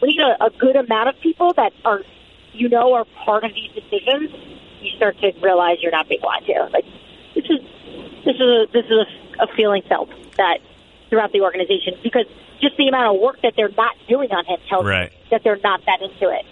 when 0.01 0.11
you 0.11 0.17
get 0.19 0.41
a, 0.41 0.47
a 0.47 0.51
good 0.51 0.77
amount 0.77 1.09
of 1.11 1.21
people 1.21 1.53
that 1.55 1.73
are 1.85 2.03
you 2.53 2.69
know 2.69 2.95
are 2.95 3.05
part 3.25 3.45
of 3.45 3.53
these 3.55 3.71
decisions, 3.73 4.31
you 4.81 4.91
start 4.97 5.19
to 5.21 5.33
realize 5.41 5.79
you're 5.83 5.93
not 5.93 6.09
being 6.09 6.23
lied 6.23 6.45
to. 6.47 6.69
Like 6.73 6.85
this 7.35 7.45
is 7.45 7.61
this 8.25 8.35
is 8.35 8.41
a, 8.41 8.67
this 8.73 8.85
is 8.87 8.93
a, 9.39 9.45
a 9.45 9.47
feeling 9.57 9.83
felt 9.89 10.11
that 10.37 10.59
throughout 11.09 11.33
the 11.33 11.41
organization 11.43 11.95
because 12.03 12.27
just 12.61 12.77
the 12.77 12.89
amount 12.89 13.15
of 13.15 13.21
work 13.21 13.41
that 13.43 13.55
they're 13.57 13.71
not 13.77 13.95
doing 14.09 14.31
on 14.33 14.45
him 14.45 14.59
tells 14.69 14.85
Right. 14.87 15.11
me 15.11 15.17
that 15.31 15.43
they're 15.45 15.59
not 15.63 15.85
that 15.87 16.03
into 16.03 16.29
it. 16.31 16.45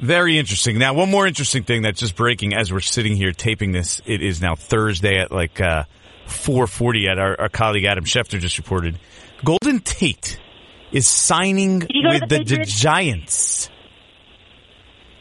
Very 0.00 0.38
interesting. 0.38 0.78
Now, 0.78 0.94
one 0.94 1.10
more 1.10 1.26
interesting 1.26 1.64
thing 1.64 1.82
that's 1.82 1.98
just 1.98 2.14
breaking 2.14 2.54
as 2.54 2.72
we're 2.72 2.80
sitting 2.80 3.16
here 3.16 3.32
taping 3.32 3.72
this. 3.72 4.00
It 4.06 4.22
is 4.22 4.40
now 4.40 4.54
Thursday 4.54 5.18
at 5.18 5.32
like 5.32 5.60
uh, 5.60 5.84
4:40. 6.26 7.10
At 7.10 7.18
our, 7.18 7.40
our 7.40 7.48
colleague 7.48 7.84
Adam 7.84 8.04
Schefter 8.04 8.38
just 8.38 8.58
reported, 8.58 8.98
Golden 9.44 9.80
Tate 9.80 10.38
is 10.92 11.08
signing 11.08 11.86
you 11.90 12.02
go 12.04 12.12
to 12.12 12.20
with 12.20 12.28
the 12.28 12.56
the, 12.56 12.64
Giants. 12.64 13.70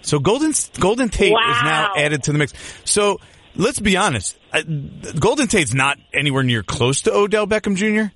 So 0.02 0.20
Golden 0.20 0.54
Golden 0.80 1.10
Tate 1.10 1.32
is 1.32 1.64
now 1.64 1.94
added 1.98 2.24
to 2.24 2.32
the 2.32 2.38
mix. 2.38 2.54
So 2.86 3.20
let's 3.56 3.80
be 3.80 3.98
honest, 3.98 4.38
uh, 4.54 4.62
Golden 5.20 5.48
Tate's 5.48 5.74
not 5.74 5.98
anywhere 6.14 6.44
near 6.44 6.62
close 6.62 7.02
to 7.02 7.14
Odell 7.14 7.48
Beckham 7.48 7.76
Jr., 7.76 8.14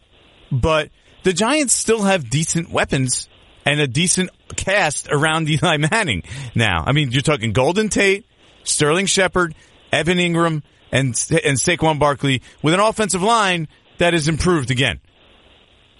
but 0.51 0.89
the 1.23 1.33
Giants 1.33 1.73
still 1.73 2.03
have 2.03 2.29
decent 2.29 2.69
weapons 2.69 3.27
and 3.65 3.79
a 3.79 3.87
decent 3.87 4.29
cast 4.55 5.07
around 5.09 5.49
Eli 5.49 5.77
Manning 5.77 6.23
now. 6.55 6.83
I 6.85 6.91
mean, 6.91 7.11
you're 7.11 7.21
talking 7.21 7.53
Golden 7.53 7.89
Tate, 7.89 8.25
Sterling 8.63 9.05
Shepard, 9.05 9.55
Evan 9.91 10.17
Engram, 10.17 10.63
and 10.91 11.07
and 11.43 11.57
Saquon 11.57 11.99
Barkley 11.99 12.41
with 12.61 12.73
an 12.73 12.79
offensive 12.79 13.21
line 13.21 13.67
that 13.97 14.13
is 14.13 14.27
improved 14.27 14.71
again. 14.71 14.99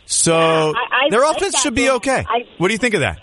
So 0.06 0.36
I- 0.36 0.74
I 1.06 1.10
their 1.10 1.22
like 1.22 1.38
offense 1.38 1.60
should 1.62 1.76
be 1.76 1.90
okay. 1.90 2.26
I- 2.28 2.46
what 2.58 2.68
do 2.68 2.74
you 2.74 2.78
think 2.80 2.94
of 2.96 3.02
that? 3.02 3.20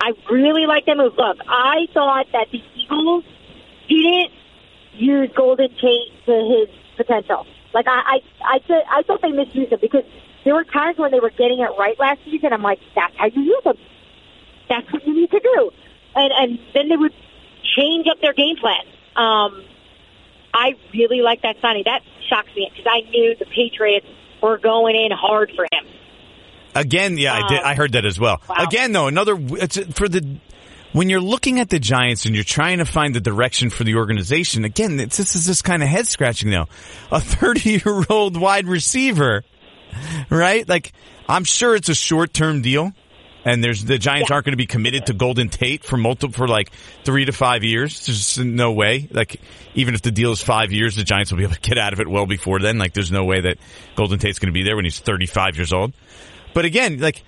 I 0.00 0.12
really 0.30 0.66
like 0.66 0.84
that 0.86 0.96
move. 0.96 1.12
Look, 1.16 1.38
I 1.48 1.86
thought 1.94 2.26
that 2.32 2.48
the 2.50 2.60
Eagles 2.76 3.24
didn't 3.88 4.32
use 4.94 5.30
Golden 5.36 5.68
Tate 5.76 6.26
to 6.26 6.32
his 6.66 6.68
potential. 6.96 7.46
Like 7.72 7.86
I, 7.86 8.18
I, 8.44 8.58
I, 8.58 8.98
I 8.98 9.02
thought 9.02 9.22
they 9.22 9.30
misused 9.30 9.72
him 9.72 9.78
because 9.80 10.04
there 10.44 10.54
were 10.54 10.64
times 10.64 10.98
when 10.98 11.10
they 11.10 11.20
were 11.20 11.30
getting 11.30 11.60
it 11.60 11.70
right 11.78 11.98
last 11.98 12.20
season. 12.24 12.52
I'm 12.52 12.62
like, 12.62 12.80
that's 12.94 13.14
how 13.16 13.26
you 13.26 13.42
use 13.42 13.64
them. 13.64 13.76
That's 14.68 14.90
what 14.92 15.06
you 15.06 15.14
need 15.14 15.30
to 15.30 15.40
do. 15.40 15.70
And 16.14 16.32
and 16.32 16.58
then 16.74 16.88
they 16.88 16.96
would 16.96 17.14
change 17.76 18.06
up 18.10 18.20
their 18.20 18.32
game 18.32 18.56
plan. 18.56 18.84
Um, 19.16 19.64
I 20.54 20.74
really 20.92 21.20
like 21.22 21.42
that 21.42 21.56
signing. 21.62 21.82
That 21.86 22.02
shocks 22.28 22.48
me 22.56 22.70
because 22.70 22.86
I 22.90 23.08
knew 23.10 23.34
the 23.38 23.46
Patriots 23.46 24.06
were 24.42 24.58
going 24.58 24.96
in 24.96 25.12
hard 25.12 25.52
for 25.54 25.64
him. 25.64 25.86
Again, 26.74 27.18
yeah, 27.18 27.34
I 27.34 27.48
did. 27.48 27.58
Um, 27.58 27.66
I 27.66 27.74
heard 27.74 27.92
that 27.92 28.04
as 28.04 28.18
well. 28.18 28.40
wow. 28.48 28.56
Again, 28.58 28.92
though, 28.92 29.06
another 29.06 29.36
it's 29.38 29.78
for 29.94 30.08
the 30.08 30.38
when 30.92 31.08
you're 31.08 31.20
looking 31.20 31.60
at 31.60 31.70
the 31.70 31.78
Giants 31.78 32.26
and 32.26 32.34
you're 32.34 32.44
trying 32.44 32.78
to 32.78 32.84
find 32.84 33.14
the 33.14 33.20
direction 33.20 33.70
for 33.70 33.84
the 33.84 33.96
organization. 33.96 34.64
Again, 34.64 34.98
it's, 35.00 35.16
this 35.16 35.34
is 35.34 35.46
just 35.46 35.64
kind 35.64 35.82
of 35.82 35.88
head 35.88 36.06
scratching 36.06 36.50
though. 36.50 36.68
A 37.10 37.20
30 37.20 37.70
year 37.84 38.04
old 38.08 38.36
wide 38.36 38.66
receiver, 38.66 39.44
right? 40.30 40.68
Like, 40.68 40.92
I'm 41.28 41.44
sure 41.44 41.74
it's 41.76 41.88
a 41.88 41.94
short 41.94 42.32
term 42.32 42.62
deal. 42.62 42.92
And 43.44 43.62
there's 43.62 43.84
the 43.84 43.98
Giants 43.98 44.30
Yeah. 44.30 44.34
aren't 44.36 44.46
going 44.46 44.52
to 44.52 44.56
be 44.56 44.66
committed 44.66 45.06
to 45.06 45.14
Golden 45.14 45.48
Tate 45.48 45.84
for 45.84 45.96
multiple 45.96 46.32
for 46.32 46.46
like 46.46 46.70
three 47.02 47.24
to 47.24 47.32
five 47.32 47.64
years. 47.64 48.06
There's 48.06 48.18
just 48.18 48.38
no 48.38 48.70
way. 48.70 49.08
Like 49.10 49.40
even 49.74 49.94
if 49.94 50.02
the 50.02 50.12
deal 50.12 50.30
is 50.30 50.40
five 50.40 50.70
years, 50.70 50.94
the 50.94 51.02
Giants 51.02 51.32
will 51.32 51.38
be 51.38 51.42
able 51.44 51.54
to 51.56 51.60
get 51.60 51.76
out 51.76 51.92
of 51.92 51.98
it 51.98 52.06
well 52.06 52.26
before 52.26 52.60
then. 52.60 52.78
Like 52.78 52.92
there's 52.94 53.10
no 53.10 53.24
way 53.24 53.40
that 53.40 53.58
Golden 53.96 54.20
Tate's 54.20 54.38
going 54.38 54.52
to 54.52 54.56
be 54.56 54.62
there 54.62 54.76
when 54.76 54.84
he's 54.84 55.00
35 55.00 55.56
years 55.56 55.72
old. 55.72 55.92
But 56.54 56.66
again, 56.66 57.00
like 57.00 57.24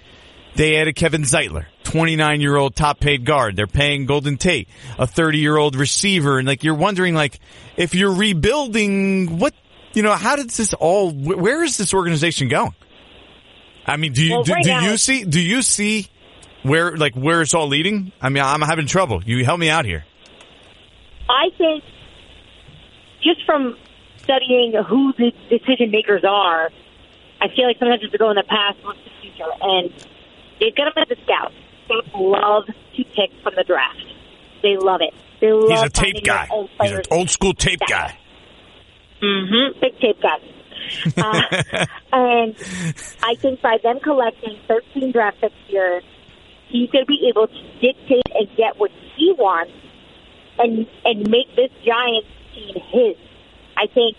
they 0.54 0.76
added 0.76 0.94
Kevin 0.94 1.22
Zeitler, 1.22 1.66
29 1.82 2.40
year 2.40 2.54
old 2.54 2.76
top 2.76 3.00
paid 3.00 3.24
guard. 3.24 3.56
They're 3.56 3.66
paying 3.66 4.06
Golden 4.06 4.36
Tate, 4.36 4.68
a 4.96 5.08
30 5.08 5.38
year 5.38 5.56
old 5.56 5.74
receiver. 5.74 6.38
And 6.38 6.46
like 6.46 6.62
you're 6.62 6.76
wondering, 6.76 7.16
like, 7.16 7.40
if 7.76 7.92
you're 7.96 8.14
rebuilding, 8.14 9.40
what, 9.40 9.52
you 9.94 10.02
know, 10.02 10.14
how 10.14 10.36
does 10.36 10.56
this 10.56 10.74
all, 10.74 11.10
where 11.12 11.62
is 11.62 11.76
this 11.76 11.94
organization 11.94 12.48
going? 12.48 12.74
I 13.86 13.96
mean, 13.96 14.12
do 14.12 14.24
you, 14.24 14.32
Well, 14.32 14.42
do, 14.44 14.52
right 14.52 14.64
do 14.64 14.70
now- 14.70 14.90
you 14.90 14.96
see, 14.96 15.24
do 15.24 15.40
you 15.40 15.62
see 15.62 16.08
where, 16.62 16.96
like, 16.96 17.14
where 17.14 17.42
it's 17.42 17.54
all 17.54 17.68
leading? 17.68 18.12
I 18.20 18.28
mean, 18.28 18.42
I'm 18.42 18.62
having 18.62 18.86
trouble. 18.86 19.22
You 19.24 19.44
help 19.44 19.60
me 19.60 19.68
out 19.68 19.84
here. 19.84 20.04
I 21.28 21.50
think 21.56 21.84
just 23.22 23.44
from 23.46 23.76
studying 24.22 24.72
who 24.88 25.12
the 25.14 25.32
decision 25.50 25.90
makers 25.90 26.22
are, 26.24 26.70
I 27.40 27.48
feel 27.54 27.66
like 27.66 27.78
sometimes 27.78 28.02
have 28.02 28.12
to 28.12 28.18
go 28.18 28.30
in 28.30 28.36
the 28.36 28.42
past, 28.42 28.78
to 28.80 28.88
the 28.92 29.10
future, 29.20 29.50
and 29.60 29.92
they've 30.60 30.74
got 30.74 30.94
them 30.94 31.04
as 31.10 31.16
a 31.18 31.22
scout. 31.22 31.52
Scouts 31.84 32.08
love 32.14 32.66
to 32.66 33.04
pick 33.04 33.30
from 33.42 33.54
the 33.56 33.64
draft. 33.64 34.04
They 34.62 34.76
love 34.78 35.00
it. 35.02 35.12
They 35.40 35.52
love 35.52 35.68
He's 35.70 35.82
a 35.82 35.88
tape 35.90 36.24
guy. 36.24 36.48
He's 36.80 36.90
an 36.92 37.02
old 37.10 37.28
school 37.28 37.52
tape 37.52 37.80
guy. 37.88 38.16
Mm-hmm. 39.22 39.80
Big 39.80 39.98
tape 40.00 40.20
guy. 40.20 40.38
uh, 41.16 41.86
and 42.12 42.54
I 43.22 43.34
think 43.36 43.62
by 43.62 43.78
them 43.82 44.00
collecting 44.00 44.58
13 44.68 45.12
draft 45.12 45.40
picks 45.40 45.54
here, 45.66 46.02
he's 46.68 46.90
going 46.90 47.04
to 47.04 47.08
be 47.08 47.28
able 47.28 47.46
to 47.46 47.62
dictate 47.80 48.22
and 48.34 48.48
get 48.56 48.78
what 48.78 48.90
he 49.16 49.32
wants 49.38 49.72
and 50.58 50.86
and 51.04 51.28
make 51.30 51.54
this 51.56 51.70
Giants 51.84 52.28
team 52.54 52.74
his. 52.92 53.16
I 53.76 53.86
think 53.86 54.16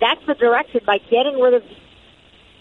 that's 0.00 0.24
the 0.26 0.34
direction 0.34 0.80
by 0.86 0.98
getting 1.10 1.40
rid 1.40 1.54
of 1.54 1.62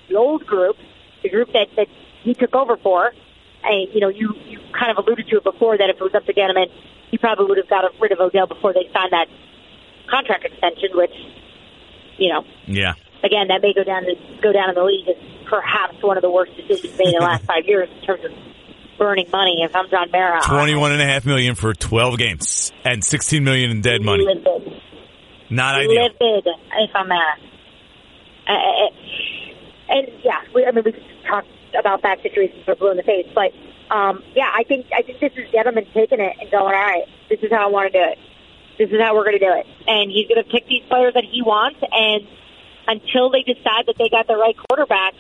the 0.10 0.16
old 0.16 0.46
group, 0.46 0.78
the 1.22 1.30
group 1.30 1.50
that, 1.54 1.68
that 1.76 1.88
he 2.24 2.34
took 2.34 2.56
over 2.56 2.78
for. 2.78 3.12
And, 3.64 3.94
you 3.94 4.02
know, 4.02 4.10
you, 4.10 4.34
you 4.46 4.60
kind 4.78 4.92
of 4.92 5.04
alluded 5.04 5.28
to 5.30 5.38
it 5.38 5.44
before 5.44 5.78
that 5.78 5.90
if 5.90 5.96
it 5.96 6.04
was 6.04 6.14
up 6.14 6.26
to 6.26 6.34
Gettleman, 6.34 6.68
he 7.12 7.18
probably 7.18 7.46
would 7.46 7.58
have 7.58 7.70
got 7.70 7.86
rid 8.00 8.12
of 8.12 8.20
Odell 8.20 8.48
before 8.48 8.74
they 8.74 8.90
signed 8.94 9.12
that 9.12 9.28
contract 10.14 10.46
extension, 10.46 10.90
which, 10.94 11.14
you 12.18 12.30
know, 12.32 12.44
Yeah. 12.68 12.94
again, 13.24 13.48
that 13.48 13.62
may 13.62 13.74
go 13.74 13.84
down 13.84 14.04
to 14.04 14.16
go 14.42 14.52
down 14.52 14.70
in 14.70 14.76
the 14.76 14.84
league 14.84 15.08
as 15.10 15.16
perhaps 15.50 15.96
one 16.02 16.18
of 16.18 16.22
the 16.22 16.30
worst 16.32 16.56
decisions 16.56 16.98
made 16.98 17.08
in 17.14 17.20
the 17.20 17.26
last 17.26 17.44
five 17.52 17.66
years 17.66 17.90
in 18.00 18.06
terms 18.06 18.24
of 18.26 18.32
burning 18.98 19.28
money. 19.32 19.64
If 19.64 19.76
I'm 19.76 19.90
John 19.90 20.12
Mara, 20.12 20.40
Twenty-one 20.46 20.92
and 20.92 21.02
a 21.02 21.06
half 21.06 21.26
million 21.26 21.56
for 21.56 21.74
12 21.74 22.18
games 22.18 22.72
and 22.86 23.04
16 23.04 23.44
million 23.44 23.72
in 23.72 23.82
dead 23.82 24.02
money. 24.02 24.26
Live 24.26 24.44
big. 24.44 24.74
Not 25.50 25.76
ideal. 25.76 26.04
Live 26.04 26.20
big, 26.20 26.44
if 26.48 26.92
I'm 26.96 27.08
Mara. 27.08 27.36
Uh, 28.48 28.90
and 29.90 30.08
yeah, 30.24 30.42
we, 30.54 30.66
I 30.66 30.72
mean, 30.72 30.84
we 30.84 30.92
could 30.92 31.04
talk 31.28 31.46
about 31.78 32.02
that 32.04 32.22
situation 32.22 32.62
for 32.66 32.76
blue 32.76 32.92
in 32.92 32.98
the 32.98 33.04
face, 33.04 33.28
but 33.34 33.52
um, 33.94 34.24
yeah, 34.36 34.50
I 34.54 34.64
think 34.64 34.88
I 34.96 35.02
think 35.02 35.20
this 35.20 35.32
is 35.34 35.50
Gettleman 35.54 35.92
taking 35.94 36.20
it 36.20 36.36
and 36.40 36.50
going, 36.52 36.64
all 36.64 36.72
right, 36.72 37.04
this 37.30 37.40
is 37.42 37.52
how 37.52 37.68
I 37.68 37.72
want 37.72 37.92
to 37.92 38.00
do 38.00 38.04
it. 38.12 38.18
This 38.78 38.90
is 38.90 39.00
how 39.00 39.16
we're 39.16 39.26
going 39.26 39.38
to 39.38 39.46
do 39.46 39.54
it, 39.54 39.68
and 39.88 40.10
he's 40.10 40.28
going 40.28 40.44
to 40.44 40.50
pick 40.50 40.68
these 40.68 40.84
players 40.90 41.14
that 41.14 41.24
he 41.24 41.42
wants, 41.42 41.80
and 41.92 42.28
until 42.88 43.30
they 43.30 43.44
decide 43.44 43.86
that 43.86 43.96
they 43.98 44.10
got 44.10 44.28
the 44.28 44.36
right 44.36 44.56
quarterback, 44.68 45.14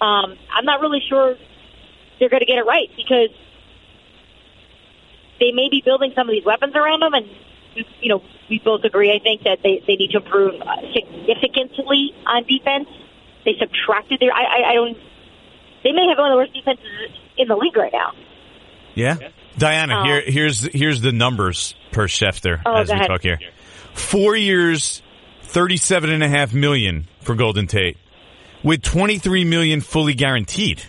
um, 0.00 0.36
I'm 0.52 0.64
not 0.64 0.80
really 0.80 1.00
sure 1.08 1.36
they're 2.18 2.28
going 2.28 2.40
to 2.40 2.46
get 2.46 2.58
it 2.58 2.66
right 2.66 2.90
because 2.96 3.30
they 5.40 5.52
may 5.52 5.68
be 5.70 5.82
building 5.84 6.12
some 6.14 6.28
of 6.28 6.32
these 6.32 6.44
weapons 6.44 6.74
around 6.74 7.00
them, 7.00 7.14
and 7.14 7.26
you 8.00 8.08
know 8.08 8.22
we 8.48 8.58
both 8.58 8.84
agree. 8.84 9.12
I 9.12 9.18
think 9.18 9.42
that 9.44 9.62
they 9.62 9.82
they 9.86 9.96
need 9.96 10.10
to 10.12 10.18
improve 10.18 10.54
significantly 10.94 12.14
on 12.26 12.44
defense. 12.44 12.88
They 13.44 13.54
subtracted 13.58 14.20
their. 14.20 14.32
I, 14.32 14.42
I, 14.42 14.70
I 14.70 14.74
don't. 14.74 14.96
They 15.82 15.92
may 15.92 16.06
have 16.08 16.18
one 16.18 16.32
of 16.32 16.34
the 16.34 16.36
worst 16.36 16.54
defenses 16.54 17.10
in 17.36 17.48
the 17.48 17.56
league 17.56 17.76
right 17.76 17.92
now. 17.92 18.12
Yeah. 18.94 19.16
Dianna, 19.58 20.00
Oh. 20.00 20.04
here 20.04 20.16
um, 20.26 20.32
here's 20.32 20.60
here's 20.72 21.00
the 21.00 21.12
numbers 21.12 21.74
per 21.92 22.08
Schefter 22.08 22.60
Oh, 22.66 22.74
as 22.74 22.88
we 22.88 22.94
ahead. 22.94 23.06
talk 23.08 23.22
here. 23.22 23.38
Four 23.92 24.34
years, 24.36 25.02
thirty-seven 25.42 26.10
and 26.10 26.22
a 26.22 26.28
half 26.28 26.52
million 26.52 27.06
for 27.20 27.34
Golden 27.36 27.66
Tate, 27.68 27.96
with 28.64 28.82
twenty-three 28.82 29.44
million 29.44 29.80
fully 29.80 30.14
guaranteed. 30.14 30.82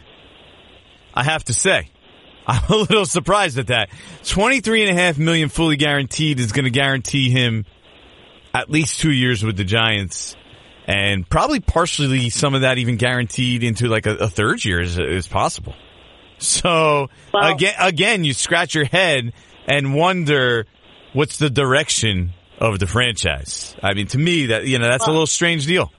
I 1.14 1.24
have 1.24 1.44
to 1.46 1.54
say, 1.54 1.90
I'm 2.48 2.64
a 2.70 2.76
little 2.76 3.06
surprised 3.06 3.60
at 3.60 3.68
that. 3.68 3.90
Twenty-three 4.26 4.88
and 4.88 4.98
a 4.98 5.02
half 5.02 5.18
million 5.20 5.50
fully 5.50 5.76
guaranteed 5.78 6.40
is 6.40 6.52
going 6.52 6.66
to 6.66 6.72
guarantee 6.72 7.30
him 7.30 7.66
at 8.54 8.70
least 8.72 9.00
two 9.00 9.12
years 9.12 9.44
with 9.44 9.58
the 9.58 9.64
Giants, 9.64 10.36
and 10.88 11.30
probably 11.30 11.60
partially 11.60 12.30
some 12.32 12.56
of 12.56 12.62
that 12.62 12.78
even 12.80 12.96
guaranteed 12.98 13.64
into 13.64 13.88
like 13.88 14.08
a, 14.08 14.16
a 14.16 14.30
third 14.30 14.64
year 14.66 14.80
is, 14.80 14.98
is 14.98 15.28
possible. 15.28 15.76
So 16.38 17.10
Well- 17.34 17.54
again, 17.54 17.74
again, 17.80 18.24
you 18.24 18.34
scratch 18.34 18.76
your 18.76 18.86
head 18.86 19.34
and 19.68 19.96
wonder 19.96 20.66
what's 21.14 21.38
the 21.38 21.50
direction 21.50 22.34
of 22.60 22.80
the 22.80 22.88
franchise. 22.88 23.76
I 23.82 23.94
mean, 23.94 24.08
to 24.08 24.18
me, 24.18 24.48
that 24.48 24.66
you 24.68 24.80
know, 24.80 24.88
that's 24.88 25.08
a 25.08 25.12
little 25.12 25.28
strange 25.28 25.66
deal. 25.66 25.92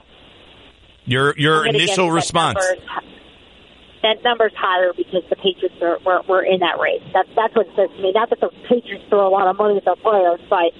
Your 1.04 1.34
your 1.38 1.66
initial 1.66 2.10
response. 2.10 2.58
That 2.58 2.78
number's, 2.78 3.12
that 4.02 4.16
number's 4.24 4.52
higher 4.56 4.92
because 4.96 5.22
the 5.30 5.36
Patriots 5.36 5.76
are 5.80 5.98
were, 6.04 6.22
were 6.28 6.42
in 6.42 6.58
that 6.60 6.78
race. 6.80 7.02
That's 7.14 7.28
that's 7.36 7.54
what 7.54 7.66
it 7.66 7.72
says 7.76 7.90
to 7.96 8.02
me. 8.02 8.12
Not 8.12 8.30
that 8.30 8.40
the 8.40 8.50
Patriots 8.68 9.04
throw 9.08 9.26
a 9.26 9.30
lot 9.30 9.46
of 9.48 9.56
money 9.56 9.76
at 9.76 9.84
their 9.84 9.96
players, 9.96 10.40
but 10.50 10.72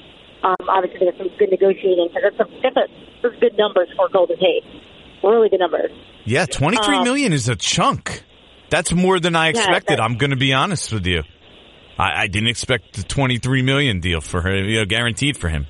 um, 0.42 0.57
obviously 0.68 1.07
there's 1.07 1.18
some 1.18 1.30
good 1.38 1.50
negotiating. 1.50 2.09
So 2.12 2.20
that's 2.22 2.38
a, 2.40 2.44
that's 2.62 2.76
a, 2.76 2.86
those 3.22 3.38
good 3.40 3.57
numbers 3.57 3.88
for 3.96 4.09
Golden 4.09 4.36
Tate. 4.38 4.64
Really 5.22 5.48
good 5.48 5.61
numbers. 5.61 5.90
Yeah, 6.24 6.46
twenty 6.46 6.76
three 6.84 6.96
Um, 6.96 7.04
million 7.04 7.32
is 7.32 7.48
a 7.48 7.54
chunk. 7.57 8.22
That's 8.70 8.92
more 8.92 9.20
than 9.20 9.36
I 9.36 9.48
expected. 9.48 9.98
that- 9.98 10.00
I'm 10.02 10.16
going 10.16 10.30
to 10.30 10.36
be 10.36 10.52
honest 10.52 10.92
with 10.92 11.06
you. 11.06 11.22
I, 11.98 12.22
I 12.22 12.26
didn't 12.26 12.48
expect 12.48 12.94
the 12.94 13.02
twenty 13.02 13.38
three 13.38 13.62
million 13.62 14.00
deal 14.00 14.20
for 14.20 14.42
her, 14.42 14.54
you 14.54 14.78
know, 14.80 14.84
guaranteed 14.84 15.36
for 15.38 15.48
him. 15.48 15.66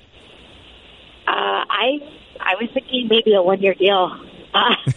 Uh, 1.26 1.30
I 1.30 1.98
I 2.40 2.54
was 2.60 2.68
thinking 2.74 3.08
maybe 3.08 3.34
a 3.34 3.42
one 3.42 3.60
year 3.62 3.74
deal. 3.74 4.20
Uh. 4.54 4.58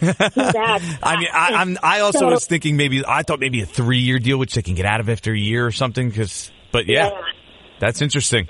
I 1.02 1.16
mean, 1.18 1.28
I, 1.32 1.50
I'm. 1.54 1.78
I 1.82 2.00
also 2.00 2.20
So- 2.20 2.28
was 2.30 2.46
thinking 2.46 2.76
maybe 2.76 3.04
I 3.06 3.22
thought 3.22 3.38
maybe 3.40 3.60
a 3.62 3.66
three 3.66 3.98
year 3.98 4.18
deal, 4.18 4.38
which 4.38 4.54
they 4.54 4.62
can 4.62 4.74
get 4.74 4.86
out 4.86 5.00
of 5.00 5.08
after 5.08 5.32
a 5.32 5.38
year 5.38 5.66
or 5.66 5.70
something. 5.72 6.08
Because, 6.08 6.50
but 6.72 6.86
yeah, 6.86 7.10
that's 7.78 8.02
interesting. 8.02 8.48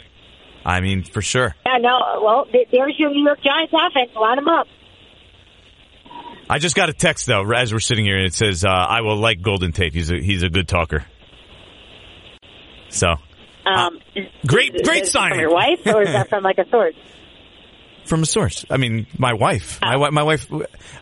I 0.65 0.81
mean, 0.81 1.05
for 1.05 1.23
sure. 1.23 1.55
Yeah, 1.67 1.79
no. 1.81 1.99
Well, 2.23 2.47
there's 2.53 2.95
your 2.99 3.11
New 3.11 3.25
York 3.25 3.41
Giants 3.43 3.73
offense. 3.75 4.11
Line 4.15 4.37
them 4.37 4.49
up. 4.49 4.67
I 6.51 6.59
just 6.59 6.75
got 6.75 6.89
a 6.89 6.93
text 6.93 7.27
though 7.27 7.49
as 7.53 7.73
we're 7.73 7.79
sitting 7.81 8.05
here, 8.05 8.17
and 8.17 8.27
it 8.27 8.35
says, 8.35 8.65
uh, 8.65 8.69
"I 8.69 9.03
will 9.03 9.17
like 9.17 9.41
Golden 9.41 9.73
Tate. 9.73 9.95
He's 9.95 10.11
a 10.11 10.17
he's 10.21 10.43
a 10.43 10.49
good 10.51 10.67
talker." 10.69 11.05
So 12.89 13.15
Um, 13.67 13.99
great- 14.47 14.75
is- 14.75 14.83
great 14.83 15.03
is 15.05 15.09
it 15.11 15.13
from 15.13 15.21
signing. 15.31 15.41
your 15.41 15.53
wife, 15.55 15.81
or 15.87 16.03
is 16.03 16.09
that 16.13 16.29
from 16.29 16.43
like 16.43 16.59
a 16.59 16.69
source? 16.71 16.95
from 18.05 18.23
a 18.23 18.27
source. 18.27 18.65
I 18.71 18.77
mean, 18.79 19.07
my 19.17 19.33
wife. 19.35 19.79
My, 19.83 20.11
my 20.11 20.23
wife. 20.25 20.47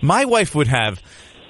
My 0.03 0.24
wife 0.26 0.55
would 0.55 0.68
have 0.68 1.01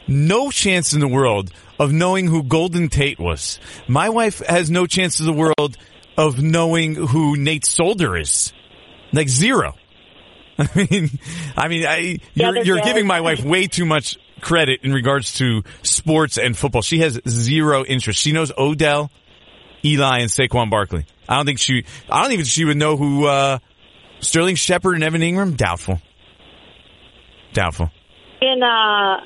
no 0.06 0.50
chance 0.50 0.92
in 0.92 1.00
the 1.00 1.08
world 1.08 1.50
of 1.80 1.92
knowing 1.92 2.28
who 2.28 2.42
Golden 2.44 2.88
Tate 2.88 3.18
was. 3.18 3.58
My 3.88 4.08
wife 4.10 4.38
has 4.46 4.70
no 4.70 4.86
chance 4.86 5.18
in 5.20 5.26
the 5.26 5.32
world 5.32 5.76
of 6.16 6.40
knowing 6.40 6.94
who 6.94 7.36
Nate 7.36 7.66
Solder 7.66 8.16
is. 8.16 8.52
Like 9.12 9.28
zero. 9.28 9.74
I 10.74 10.88
mean, 10.90 11.18
I 11.56 11.68
mean, 11.68 11.86
I, 11.86 12.18
you're, 12.34 12.48
other 12.48 12.62
you're 12.62 12.80
giving 12.80 13.06
my 13.06 13.20
wife 13.20 13.44
way 13.44 13.68
too 13.68 13.84
much 13.84 14.18
credit 14.40 14.80
in 14.82 14.92
regards 14.92 15.34
to 15.34 15.62
sports 15.82 16.36
and 16.36 16.56
football. 16.56 16.82
She 16.82 17.00
has 17.00 17.20
zero 17.28 17.84
interest. 17.84 18.20
She 18.20 18.32
knows 18.32 18.52
Odell, 18.58 19.10
Eli, 19.84 20.18
and 20.18 20.30
Saquon 20.30 20.70
Barkley. 20.70 21.06
I 21.28 21.36
don't 21.36 21.46
think 21.46 21.60
she, 21.60 21.84
I 22.10 22.22
don't 22.22 22.32
even 22.32 22.44
think 22.44 22.52
she 22.52 22.64
would 22.64 22.76
know 22.76 22.96
who, 22.96 23.26
uh, 23.26 23.58
Sterling 24.20 24.56
Shepard 24.56 24.94
and 24.94 25.04
Evan 25.04 25.20
Engram? 25.20 25.56
Doubtful. 25.56 26.00
Doubtful. 27.52 27.90
in 28.40 28.62
uh 28.62 29.20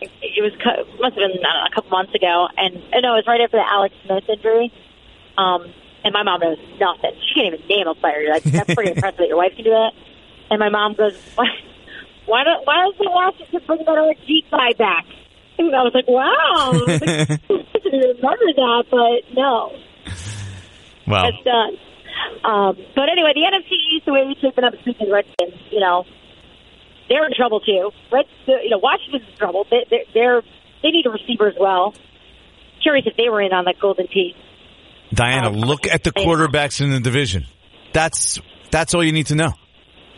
it 0.00 0.42
was 0.42 0.52
must 1.00 1.16
have 1.16 1.32
been 1.32 1.40
know, 1.40 1.64
a 1.66 1.74
couple 1.74 1.90
months 1.90 2.14
ago, 2.14 2.48
and 2.56 2.76
uh, 2.76 3.00
no, 3.00 3.14
it 3.14 3.24
was 3.24 3.26
right 3.26 3.40
after 3.40 3.56
the 3.56 3.64
Alex 3.66 3.94
Smith 4.04 4.28
injury. 4.28 4.72
Um, 5.38 5.72
and 6.04 6.12
my 6.12 6.22
mom 6.22 6.40
knows 6.40 6.58
nothing. 6.78 7.12
She 7.28 7.40
can't 7.40 7.54
even 7.54 7.66
name 7.66 7.88
a 7.88 7.94
player. 7.94 8.28
Like 8.30 8.42
that's 8.44 8.74
pretty 8.74 8.90
impressive 8.94 9.18
that 9.18 9.28
your 9.28 9.38
wife 9.38 9.52
can 9.56 9.64
do 9.64 9.70
that. 9.70 9.92
And 10.50 10.58
my 10.60 10.68
mom 10.68 10.94
goes, 10.94 11.16
"Why? 11.34 11.46
Why 12.26 12.44
don't? 12.44 12.66
Why 12.66 12.88
doesn't 12.90 13.12
Washington 13.12 13.60
bring 13.66 13.78
that 13.80 13.98
other 13.98 14.14
Jeep 14.26 14.50
guy 14.50 14.72
back?" 14.78 15.06
And 15.58 15.74
I 15.74 15.82
was 15.82 15.92
like, 15.94 16.08
"Wow, 16.08 16.26
I 16.26 16.70
was 16.70 17.00
like, 17.00 17.02
I 17.50 17.78
didn't 17.82 18.16
remember 18.16 18.52
that, 18.56 18.84
but 18.90 19.34
no." 19.34 19.72
Well, 21.06 21.28
It's 21.28 21.44
done. 21.44 21.76
Um, 22.44 22.76
but 22.94 23.08
anyway, 23.08 23.32
the 23.34 23.42
NFC 23.42 23.72
East, 23.94 24.06
the 24.06 24.12
way 24.12 24.24
we 24.26 24.34
shaping 24.40 24.64
up, 24.64 24.74
speaking 24.80 25.10
Redskins, 25.10 25.54
you 25.70 25.80
know, 25.80 26.04
they're 27.08 27.24
in 27.26 27.32
trouble 27.34 27.60
too. 27.60 27.90
Reds, 28.12 28.28
you 28.46 28.70
know, 28.70 28.78
Washington's 28.78 29.28
in 29.30 29.36
trouble. 29.36 29.66
They, 29.70 29.86
they're, 29.90 30.04
they're 30.14 30.42
they 30.82 30.90
need 30.90 31.06
a 31.06 31.10
receiver 31.10 31.48
as 31.48 31.54
well. 31.58 31.94
Curious 32.82 33.06
if 33.06 33.16
they 33.16 33.28
were 33.28 33.40
in 33.40 33.52
on 33.52 33.64
that 33.64 33.78
Golden 33.80 34.06
Tate. 34.06 34.36
Dianna, 35.14 35.54
look 35.54 35.86
at 35.86 36.02
the 36.04 36.12
quarterbacks 36.12 36.80
in 36.80 36.90
the 36.90 37.00
division. 37.00 37.46
That's 37.92 38.40
that's 38.70 38.94
all 38.94 39.04
you 39.04 39.12
need 39.12 39.26
to 39.28 39.34
know. 39.34 39.52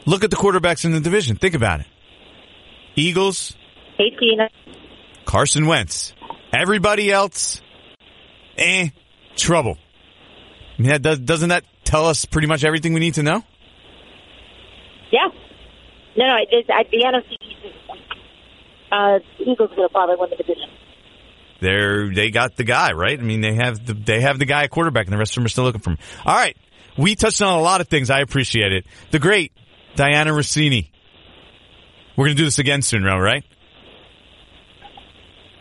Look 0.09 0.25
at 0.25 0.31
the 0.31 0.37
quarterbacks 0.37 0.87
in 0.87 0.93
the 0.93 1.01
division. 1.01 1.37
Think 1.37 1.53
about 1.55 1.81
it. 1.81 1.87
Eagles, 2.97 3.55
Eighteen. 3.99 4.39
Carson 5.27 5.67
Wentz. 5.67 6.15
Everybody 6.51 7.13
else, 7.13 7.61
eh, 8.57 8.89
trouble. 9.37 9.77
I 10.79 10.83
mean, 10.83 10.93
that 10.93 11.03
does, 11.03 11.19
doesn't 11.19 11.51
that 11.51 11.65
tell 11.85 12.07
us 12.07 12.25
pretty 12.25 12.47
much 12.49 12.65
everything 12.65 12.95
we 12.95 13.01
need 13.01 13.15
to 13.15 13.23
know? 13.23 13.43
Yeah. 15.13 15.29
No, 16.17 16.27
no, 16.27 16.37
it 16.37 16.57
is, 16.57 16.65
uh, 16.71 16.85
the 16.91 17.05
NFC 17.05 17.37
East. 17.43 17.77
Uh, 18.91 19.19
Eagles 19.41 19.73
are 19.73 19.77
going 19.77 19.89
to 19.89 19.93
probably 19.93 20.17
win 20.19 20.31
the 20.31 20.37
division. 20.37 20.71
They're 21.61 22.09
they 22.09 22.31
got 22.31 22.57
the 22.57 22.65
guy 22.65 22.93
right. 22.93 23.19
I 23.19 23.23
mean, 23.23 23.43
they 23.43 23.57
have 23.57 23.85
the 23.85 23.93
they 23.93 24.23
have 24.23 24.39
the 24.39 24.47
guy 24.47 24.63
at 24.63 24.71
quarterback, 24.71 25.05
and 25.05 25.13
the 25.13 25.19
rest 25.19 25.33
of 25.33 25.35
them 25.35 25.45
are 25.45 25.49
still 25.51 25.65
looking 25.65 25.83
for 25.83 25.91
him. 25.91 25.99
All 26.25 26.35
right, 26.35 26.57
we 26.97 27.15
touched 27.15 27.43
on 27.43 27.59
a 27.59 27.61
lot 27.61 27.83
of 27.83 27.89
things. 27.89 28.09
I 28.09 28.21
appreciate 28.21 28.73
it. 28.73 28.87
The 29.11 29.19
great 29.19 29.53
Dianna 29.99 30.29
Russini. 30.29 30.89
We're 32.17 32.27
gonna 32.27 32.37
do 32.37 32.45
this 32.45 32.59
again 32.59 32.83
soon, 32.83 33.03
Ro, 33.03 33.19
right? 33.19 33.45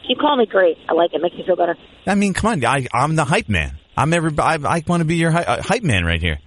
Keep 0.08 0.20
calling 0.20 0.40
me 0.40 0.46
great. 0.46 0.78
I 0.88 0.94
like 0.94 1.14
it. 1.14 1.22
Makes 1.22 1.36
me 1.36 1.44
feel 1.46 1.56
better. 1.56 1.76
I 2.06 2.16
mean, 2.16 2.34
come 2.34 2.52
on, 2.52 2.64
I, 2.66 2.88
I'm 2.94 3.16
the 3.16 3.26
hype 3.26 3.50
man. 3.50 3.78
I'm 3.98 4.14
every. 4.14 4.32
I, 4.38 4.56
I 4.56 4.84
want 4.88 5.02
to 5.02 5.06
be 5.06 5.16
your 5.16 5.32
hy- 5.32 5.44
uh, 5.44 5.62
hype 5.62 5.84
man 5.84 6.06
right 6.06 6.22
here. 6.22 6.40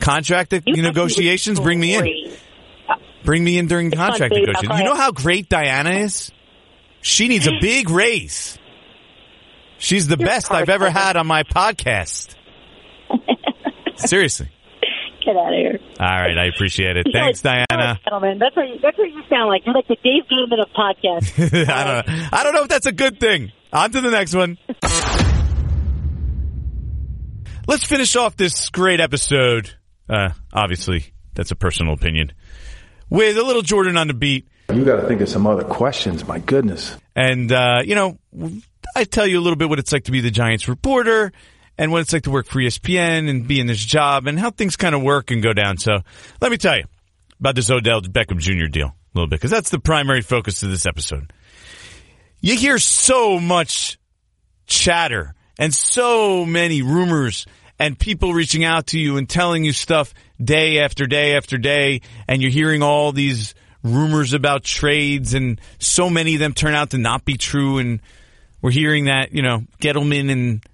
Contract 0.00 0.52
You 0.66 0.82
negotiations, 0.82 1.60
bring 1.60 1.80
me 1.80 1.94
in. 1.94 2.32
Bring 3.24 3.42
me 3.44 3.58
in 3.58 3.66
during 3.66 3.90
fun, 3.90 4.10
contract 4.10 4.34
negotiations. 4.34 4.78
You 4.78 4.84
know 4.84 4.94
how 4.94 5.12
great 5.12 5.48
Dianna 5.48 6.02
is? 6.02 6.32
She 7.00 7.28
needs 7.28 7.46
a 7.46 7.52
big 7.60 7.88
raise. 7.90 8.58
She's 9.78 10.08
the 10.08 10.16
You're 10.18 10.26
best 10.26 10.50
I've 10.50 10.68
ever 10.68 10.90
had 10.90 11.16
on 11.16 11.26
my 11.26 11.44
podcast. 11.44 12.34
Seriously. 13.96 14.48
Get 15.28 15.36
out 15.36 15.52
of 15.52 15.58
here. 15.58 15.78
All 16.00 16.06
right, 16.06 16.38
I 16.38 16.46
appreciate 16.46 16.96
it. 16.96 17.06
You 17.06 17.12
Thanks, 17.12 17.42
guys- 17.42 17.66
Dianna. 17.70 18.02
Gentlemen, 18.02 18.38
that's 18.38 18.56
what 18.56 18.66
you, 18.66 18.78
that's 18.80 18.96
what 18.96 19.10
you 19.10 19.22
sound 19.28 19.48
like. 19.48 19.60
You're 19.66 19.74
like 19.74 19.86
the 19.86 19.96
Dave 20.02 20.22
Gettleman 20.24 20.62
of 20.62 20.70
podcasts. 20.72 21.68
I 21.68 21.84
don't 21.84 22.06
know. 22.08 22.28
I 22.32 22.42
don't 22.44 22.54
know 22.54 22.62
if 22.62 22.68
that's 22.68 22.86
a 22.86 22.92
good 22.92 23.20
thing. 23.20 23.52
On 23.70 23.90
to 23.90 24.00
the 24.00 24.10
next 24.10 24.34
one. 24.34 24.56
Let's 27.66 27.84
finish 27.84 28.16
off 28.16 28.36
this 28.38 28.70
great 28.70 29.00
episode. 29.00 29.74
Uh, 30.08 30.30
obviously, 30.50 31.04
that's 31.34 31.50
a 31.50 31.56
personal 31.56 31.92
opinion. 31.92 32.32
With 33.10 33.36
a 33.36 33.42
little 33.42 33.60
Jordan 33.60 33.98
on 33.98 34.08
the 34.08 34.14
beat. 34.14 34.48
You 34.72 34.82
got 34.86 34.96
to 35.02 35.06
think 35.08 35.20
of 35.20 35.28
some 35.28 35.46
other 35.46 35.64
questions. 35.64 36.26
My 36.26 36.38
goodness. 36.38 36.96
And, 37.14 37.52
uh, 37.52 37.82
you 37.84 37.94
know, 37.94 38.18
I 38.96 39.04
tell 39.04 39.26
you 39.26 39.38
a 39.38 39.42
little 39.42 39.56
bit 39.56 39.68
what 39.68 39.78
it's 39.78 39.92
like 39.92 40.04
to 40.04 40.10
be 40.10 40.22
the 40.22 40.30
Giants 40.30 40.68
reporter 40.68 41.32
and 41.78 41.92
what 41.92 42.00
it's 42.00 42.12
like 42.12 42.24
to 42.24 42.30
work 42.30 42.46
for 42.46 42.58
ESPN 42.58 43.30
and 43.30 43.46
be 43.46 43.60
in 43.60 43.68
this 43.68 43.82
job 43.82 44.26
and 44.26 44.38
how 44.38 44.50
things 44.50 44.76
kind 44.76 44.94
of 44.94 45.02
work 45.02 45.30
and 45.30 45.42
go 45.42 45.52
down. 45.52 45.78
So 45.78 46.00
let 46.40 46.50
me 46.50 46.58
tell 46.58 46.76
you 46.76 46.84
about 47.38 47.54
this 47.54 47.70
Odell 47.70 48.02
Beckham 48.02 48.38
Jr. 48.38 48.66
deal 48.66 48.88
a 48.88 48.94
little 49.14 49.28
bit 49.28 49.36
because 49.36 49.52
that's 49.52 49.70
the 49.70 49.78
primary 49.78 50.20
focus 50.20 50.62
of 50.62 50.70
this 50.70 50.84
episode. 50.84 51.32
You 52.40 52.56
hear 52.56 52.78
so 52.78 53.38
much 53.38 53.98
chatter 54.66 55.34
and 55.58 55.72
so 55.72 56.44
many 56.44 56.82
rumors 56.82 57.46
and 57.78 57.98
people 57.98 58.34
reaching 58.34 58.64
out 58.64 58.88
to 58.88 58.98
you 58.98 59.16
and 59.16 59.28
telling 59.28 59.64
you 59.64 59.72
stuff 59.72 60.12
day 60.42 60.80
after 60.80 61.06
day 61.06 61.36
after 61.36 61.58
day 61.58 62.02
and 62.26 62.42
you're 62.42 62.50
hearing 62.50 62.82
all 62.82 63.12
these 63.12 63.54
rumors 63.84 64.34
about 64.34 64.64
trades 64.64 65.34
and 65.34 65.60
so 65.78 66.10
many 66.10 66.34
of 66.34 66.40
them 66.40 66.52
turn 66.52 66.74
out 66.74 66.90
to 66.90 66.98
not 66.98 67.24
be 67.24 67.36
true 67.36 67.78
and 67.78 68.00
we're 68.60 68.72
hearing 68.72 69.04
that, 69.04 69.32
you 69.32 69.42
know, 69.42 69.62
Gettleman 69.80 70.30
and 70.32 70.64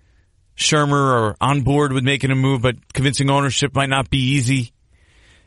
Shurmur 0.57 0.93
are 0.93 1.37
on 1.41 1.63
board 1.63 1.93
with 1.93 2.05
making 2.05 2.31
a 2.31 2.35
move, 2.35 2.63
but 2.63 2.93
convincing 2.93 3.31
ownership 3.31 3.75
might 3.75 3.89
not 3.89 4.11
be 4.11 4.19
easy. 4.19 4.73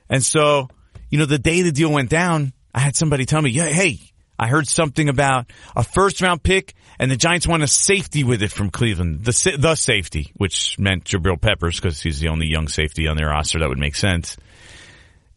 And 0.09 0.23
so, 0.23 0.69
you 1.09 1.19
know, 1.19 1.25
the 1.25 1.39
day 1.39 1.61
the 1.61 1.71
deal 1.71 1.91
went 1.91 2.09
down, 2.09 2.53
I 2.73 2.79
had 2.79 2.95
somebody 2.95 3.25
tell 3.25 3.41
me, 3.41 3.49
yeah, 3.49 3.67
hey, 3.67 3.99
I 4.39 4.47
heard 4.47 4.67
something 4.67 5.09
about 5.09 5.51
a 5.75 5.83
first 5.83 6.21
round 6.21 6.43
pick 6.43 6.75
and 6.99 7.09
the 7.09 7.15
Giants 7.15 7.47
want 7.47 7.63
a 7.63 7.67
safety 7.67 8.23
with 8.23 8.41
it 8.41 8.51
from 8.51 8.69
Cleveland, 8.69 9.23
the, 9.23 9.55
the 9.57 9.75
safety, 9.75 10.31
which 10.35 10.77
meant 10.79 11.05
Jabril 11.05 11.39
Peppers 11.39 11.79
because 11.79 12.01
he's 12.01 12.19
the 12.19 12.29
only 12.29 12.47
young 12.47 12.67
safety 12.67 13.07
on 13.07 13.17
their 13.17 13.27
roster. 13.27 13.59
That 13.59 13.69
would 13.69 13.79
make 13.79 13.95
sense. 13.95 14.37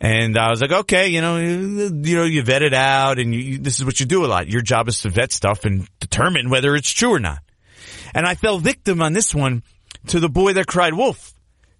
And 0.00 0.38
I 0.38 0.48
was 0.48 0.62
like, 0.62 0.72
okay, 0.72 1.08
you 1.08 1.20
know, 1.20 1.36
you 1.36 2.16
know, 2.16 2.24
you 2.24 2.42
vet 2.42 2.62
it 2.62 2.72
out 2.72 3.18
and 3.18 3.34
you, 3.34 3.58
this 3.58 3.78
is 3.78 3.84
what 3.84 4.00
you 4.00 4.06
do 4.06 4.24
a 4.24 4.28
lot. 4.28 4.48
Your 4.48 4.62
job 4.62 4.88
is 4.88 5.02
to 5.02 5.10
vet 5.10 5.30
stuff 5.30 5.66
and 5.66 5.86
determine 6.00 6.48
whether 6.48 6.74
it's 6.74 6.90
true 6.90 7.14
or 7.14 7.20
not. 7.20 7.40
And 8.14 8.26
I 8.26 8.34
fell 8.34 8.58
victim 8.58 9.02
on 9.02 9.12
this 9.12 9.34
one 9.34 9.62
to 10.08 10.20
the 10.20 10.28
boy 10.28 10.54
that 10.54 10.66
cried 10.66 10.94
wolf 10.94 11.32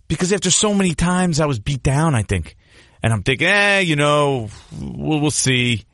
because 0.09 0.33
after 0.33 0.51
so 0.51 0.75
many 0.75 0.95
times 0.95 1.41
I 1.41 1.47
was 1.47 1.59
beat 1.59 1.83
down, 1.83 2.15
I 2.15 2.23
think. 2.23 2.57
And 3.03 3.13
I'm 3.13 3.23
thinking, 3.23 3.47
eh, 3.47 3.81
you 3.81 3.97
know, 3.97 4.49
we'll, 4.79 5.21
we'll 5.21 5.31
see. 5.31 5.85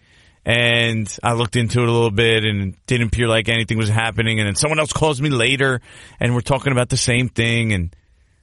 and 0.45 1.15
I 1.23 1.35
looked 1.35 1.57
into 1.57 1.81
it 1.83 1.89
a 1.89 1.93
little 1.93 2.11
bit 2.11 2.45
and 2.45 2.75
it 2.75 2.87
didn't 2.87 3.09
appear 3.09 3.29
like 3.29 3.49
anything 3.49 3.79
was 3.79 3.89
happening. 3.89 4.39
And 4.41 4.47
then 4.47 4.55
someone 4.57 4.79
else 4.79 4.93
calls 4.93 5.21
me 5.21 5.31
later 5.31 5.81
and 6.19 6.35
we're 6.35 6.41
talking 6.41 6.73
about 6.73 6.89
the 6.89 6.97
same 6.97 7.29
thing 7.29 7.73
and 7.73 7.95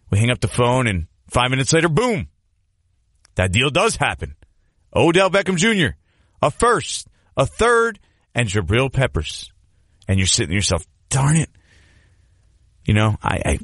we 0.10 0.20
hang 0.20 0.30
up 0.30 0.40
the 0.40 0.48
phone 0.48 0.88
and 0.88 1.08
five 1.30 1.50
minutes 1.50 1.74
later, 1.74 1.90
boom, 1.90 2.28
that 3.36 3.52
deal 3.52 3.70
does 3.70 3.96
happen. 3.96 4.36
Odell 4.96 5.30
Beckham 5.30 5.58
Jr., 5.58 5.96
a 6.42 6.52
first, 6.52 7.08
a 7.36 7.46
third, 7.46 8.00
and 8.36 8.48
Jabril 8.48 8.92
Peppers. 8.92 9.52
And 10.08 10.20
you're 10.20 10.28
sitting 10.28 10.50
to 10.50 10.56
yourself, 10.56 10.86
darn 11.10 11.38
it. 11.38 11.50
You 12.86 12.94
know, 12.94 13.18
I, 13.22 13.42
I 13.46 13.60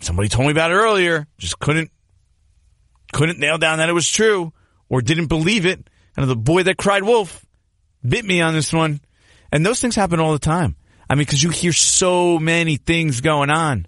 somebody 0.00 0.28
told 0.28 0.46
me 0.46 0.52
about 0.52 0.70
it 0.70 0.74
earlier, 0.74 1.26
just 1.38 1.58
couldn't 1.58 1.90
couldn't 3.12 3.38
nail 3.38 3.58
down 3.58 3.78
that 3.78 3.88
it 3.88 3.94
was 3.94 4.08
true 4.08 4.52
or 4.88 5.02
didn't 5.02 5.26
believe 5.26 5.66
it. 5.66 5.88
And 6.16 6.28
the 6.28 6.36
boy 6.36 6.62
that 6.64 6.76
cried 6.76 7.02
wolf 7.02 7.44
bit 8.06 8.24
me 8.24 8.40
on 8.40 8.54
this 8.54 8.72
one. 8.72 9.00
And 9.50 9.64
those 9.64 9.80
things 9.80 9.94
happen 9.94 10.18
all 10.18 10.32
the 10.32 10.38
time. 10.38 10.76
I 11.08 11.14
mean, 11.14 11.26
cause 11.26 11.42
you 11.42 11.50
hear 11.50 11.72
so 11.72 12.38
many 12.38 12.76
things 12.76 13.20
going 13.20 13.50
on 13.50 13.86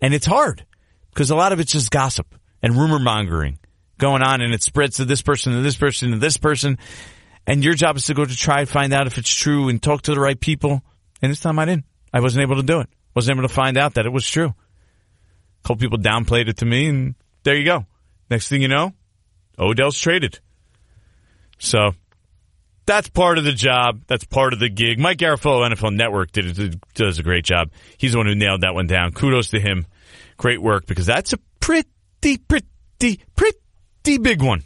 and 0.00 0.14
it's 0.14 0.26
hard 0.26 0.64
because 1.10 1.30
a 1.30 1.36
lot 1.36 1.52
of 1.52 1.60
it's 1.60 1.72
just 1.72 1.90
gossip 1.90 2.34
and 2.62 2.76
rumor 2.76 2.98
mongering 2.98 3.58
going 3.98 4.22
on 4.22 4.40
and 4.40 4.52
it 4.52 4.62
spreads 4.62 4.96
to 4.96 5.04
this 5.04 5.22
person, 5.22 5.52
to 5.52 5.60
this 5.60 5.76
person, 5.76 6.12
to 6.12 6.18
this 6.18 6.36
person. 6.36 6.78
And 7.46 7.64
your 7.64 7.74
job 7.74 7.96
is 7.96 8.06
to 8.06 8.14
go 8.14 8.24
to 8.24 8.36
try 8.36 8.60
and 8.60 8.68
find 8.68 8.92
out 8.92 9.06
if 9.06 9.18
it's 9.18 9.34
true 9.34 9.68
and 9.68 9.82
talk 9.82 10.02
to 10.02 10.14
the 10.14 10.20
right 10.20 10.38
people. 10.38 10.82
And 11.20 11.30
this 11.30 11.40
time 11.40 11.58
I 11.58 11.64
didn't. 11.64 11.84
I 12.12 12.20
wasn't 12.20 12.42
able 12.42 12.56
to 12.56 12.62
do 12.62 12.80
it. 12.80 12.88
Wasn't 13.14 13.36
able 13.36 13.46
to 13.46 13.54
find 13.54 13.76
out 13.76 13.94
that 13.94 14.06
it 14.06 14.12
was 14.12 14.26
true. 14.26 14.48
A 14.48 15.62
couple 15.62 15.76
people 15.76 15.98
downplayed 15.98 16.48
it 16.48 16.58
to 16.58 16.66
me 16.66 16.88
and 16.88 17.14
there 17.44 17.56
you 17.56 17.64
go. 17.64 17.86
Next 18.30 18.48
thing 18.48 18.62
you 18.62 18.68
know, 18.68 18.92
Odell's 19.58 19.98
traded. 19.98 20.40
So 21.58 21.92
that's 22.86 23.08
part 23.08 23.38
of 23.38 23.44
the 23.44 23.52
job. 23.52 24.02
That's 24.06 24.24
part 24.24 24.52
of 24.52 24.58
the 24.58 24.68
gig. 24.68 24.98
Mike 24.98 25.18
Garafolo, 25.18 25.68
NFL 25.70 25.94
Network, 25.94 26.32
did 26.32 26.80
does 26.94 27.18
a 27.18 27.22
great 27.22 27.44
job. 27.44 27.70
He's 27.98 28.12
the 28.12 28.18
one 28.18 28.26
who 28.26 28.34
nailed 28.34 28.62
that 28.62 28.74
one 28.74 28.86
down. 28.86 29.12
Kudos 29.12 29.50
to 29.50 29.60
him. 29.60 29.86
Great 30.36 30.60
work 30.60 30.86
because 30.86 31.06
that's 31.06 31.32
a 31.32 31.38
pretty, 31.60 31.88
pretty, 32.20 33.20
pretty 33.36 34.18
big 34.18 34.42
one. 34.42 34.64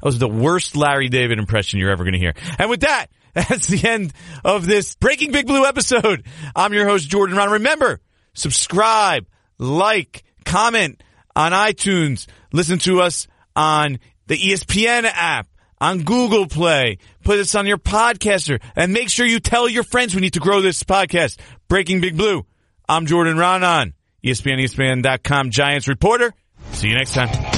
That 0.00 0.04
was 0.04 0.18
the 0.18 0.28
worst 0.28 0.76
Larry 0.76 1.08
David 1.08 1.38
impression 1.38 1.78
you're 1.78 1.90
ever 1.90 2.04
going 2.04 2.14
to 2.14 2.18
hear. 2.18 2.34
And 2.58 2.68
with 2.68 2.80
that, 2.80 3.06
that's 3.36 3.66
the 3.66 3.86
end 3.86 4.14
of 4.44 4.66
this 4.66 4.94
Breaking 4.94 5.30
Big 5.30 5.46
Blue 5.46 5.66
episode. 5.66 6.24
I'm 6.54 6.72
your 6.72 6.86
host, 6.86 7.08
Jordan 7.08 7.36
Raanan. 7.36 7.52
Remember, 7.52 8.00
subscribe, 8.32 9.26
like, 9.58 10.24
comment 10.46 11.02
on 11.34 11.52
iTunes, 11.52 12.26
listen 12.52 12.78
to 12.78 13.02
us 13.02 13.28
on 13.54 13.98
the 14.26 14.38
ESPN 14.38 15.04
app, 15.04 15.48
on 15.78 16.02
Google 16.02 16.46
Play, 16.46 16.96
put 17.24 17.38
us 17.38 17.54
on 17.54 17.66
your 17.66 17.76
podcaster, 17.76 18.62
and 18.74 18.94
make 18.94 19.10
sure 19.10 19.26
you 19.26 19.38
tell 19.38 19.68
your 19.68 19.84
friends 19.84 20.14
we 20.14 20.22
need 20.22 20.32
to 20.32 20.40
grow 20.40 20.62
this 20.62 20.82
podcast. 20.82 21.38
Breaking 21.68 22.00
Big 22.00 22.16
Blue. 22.16 22.46
I'm 22.88 23.04
Jordan 23.04 23.36
Raanan, 23.36 23.92
ESPN, 24.24 24.62
ESPN.com 24.62 25.50
Giants 25.50 25.88
reporter. 25.88 26.32
See 26.72 26.88
you 26.88 26.94
next 26.94 27.12
time. 27.12 27.55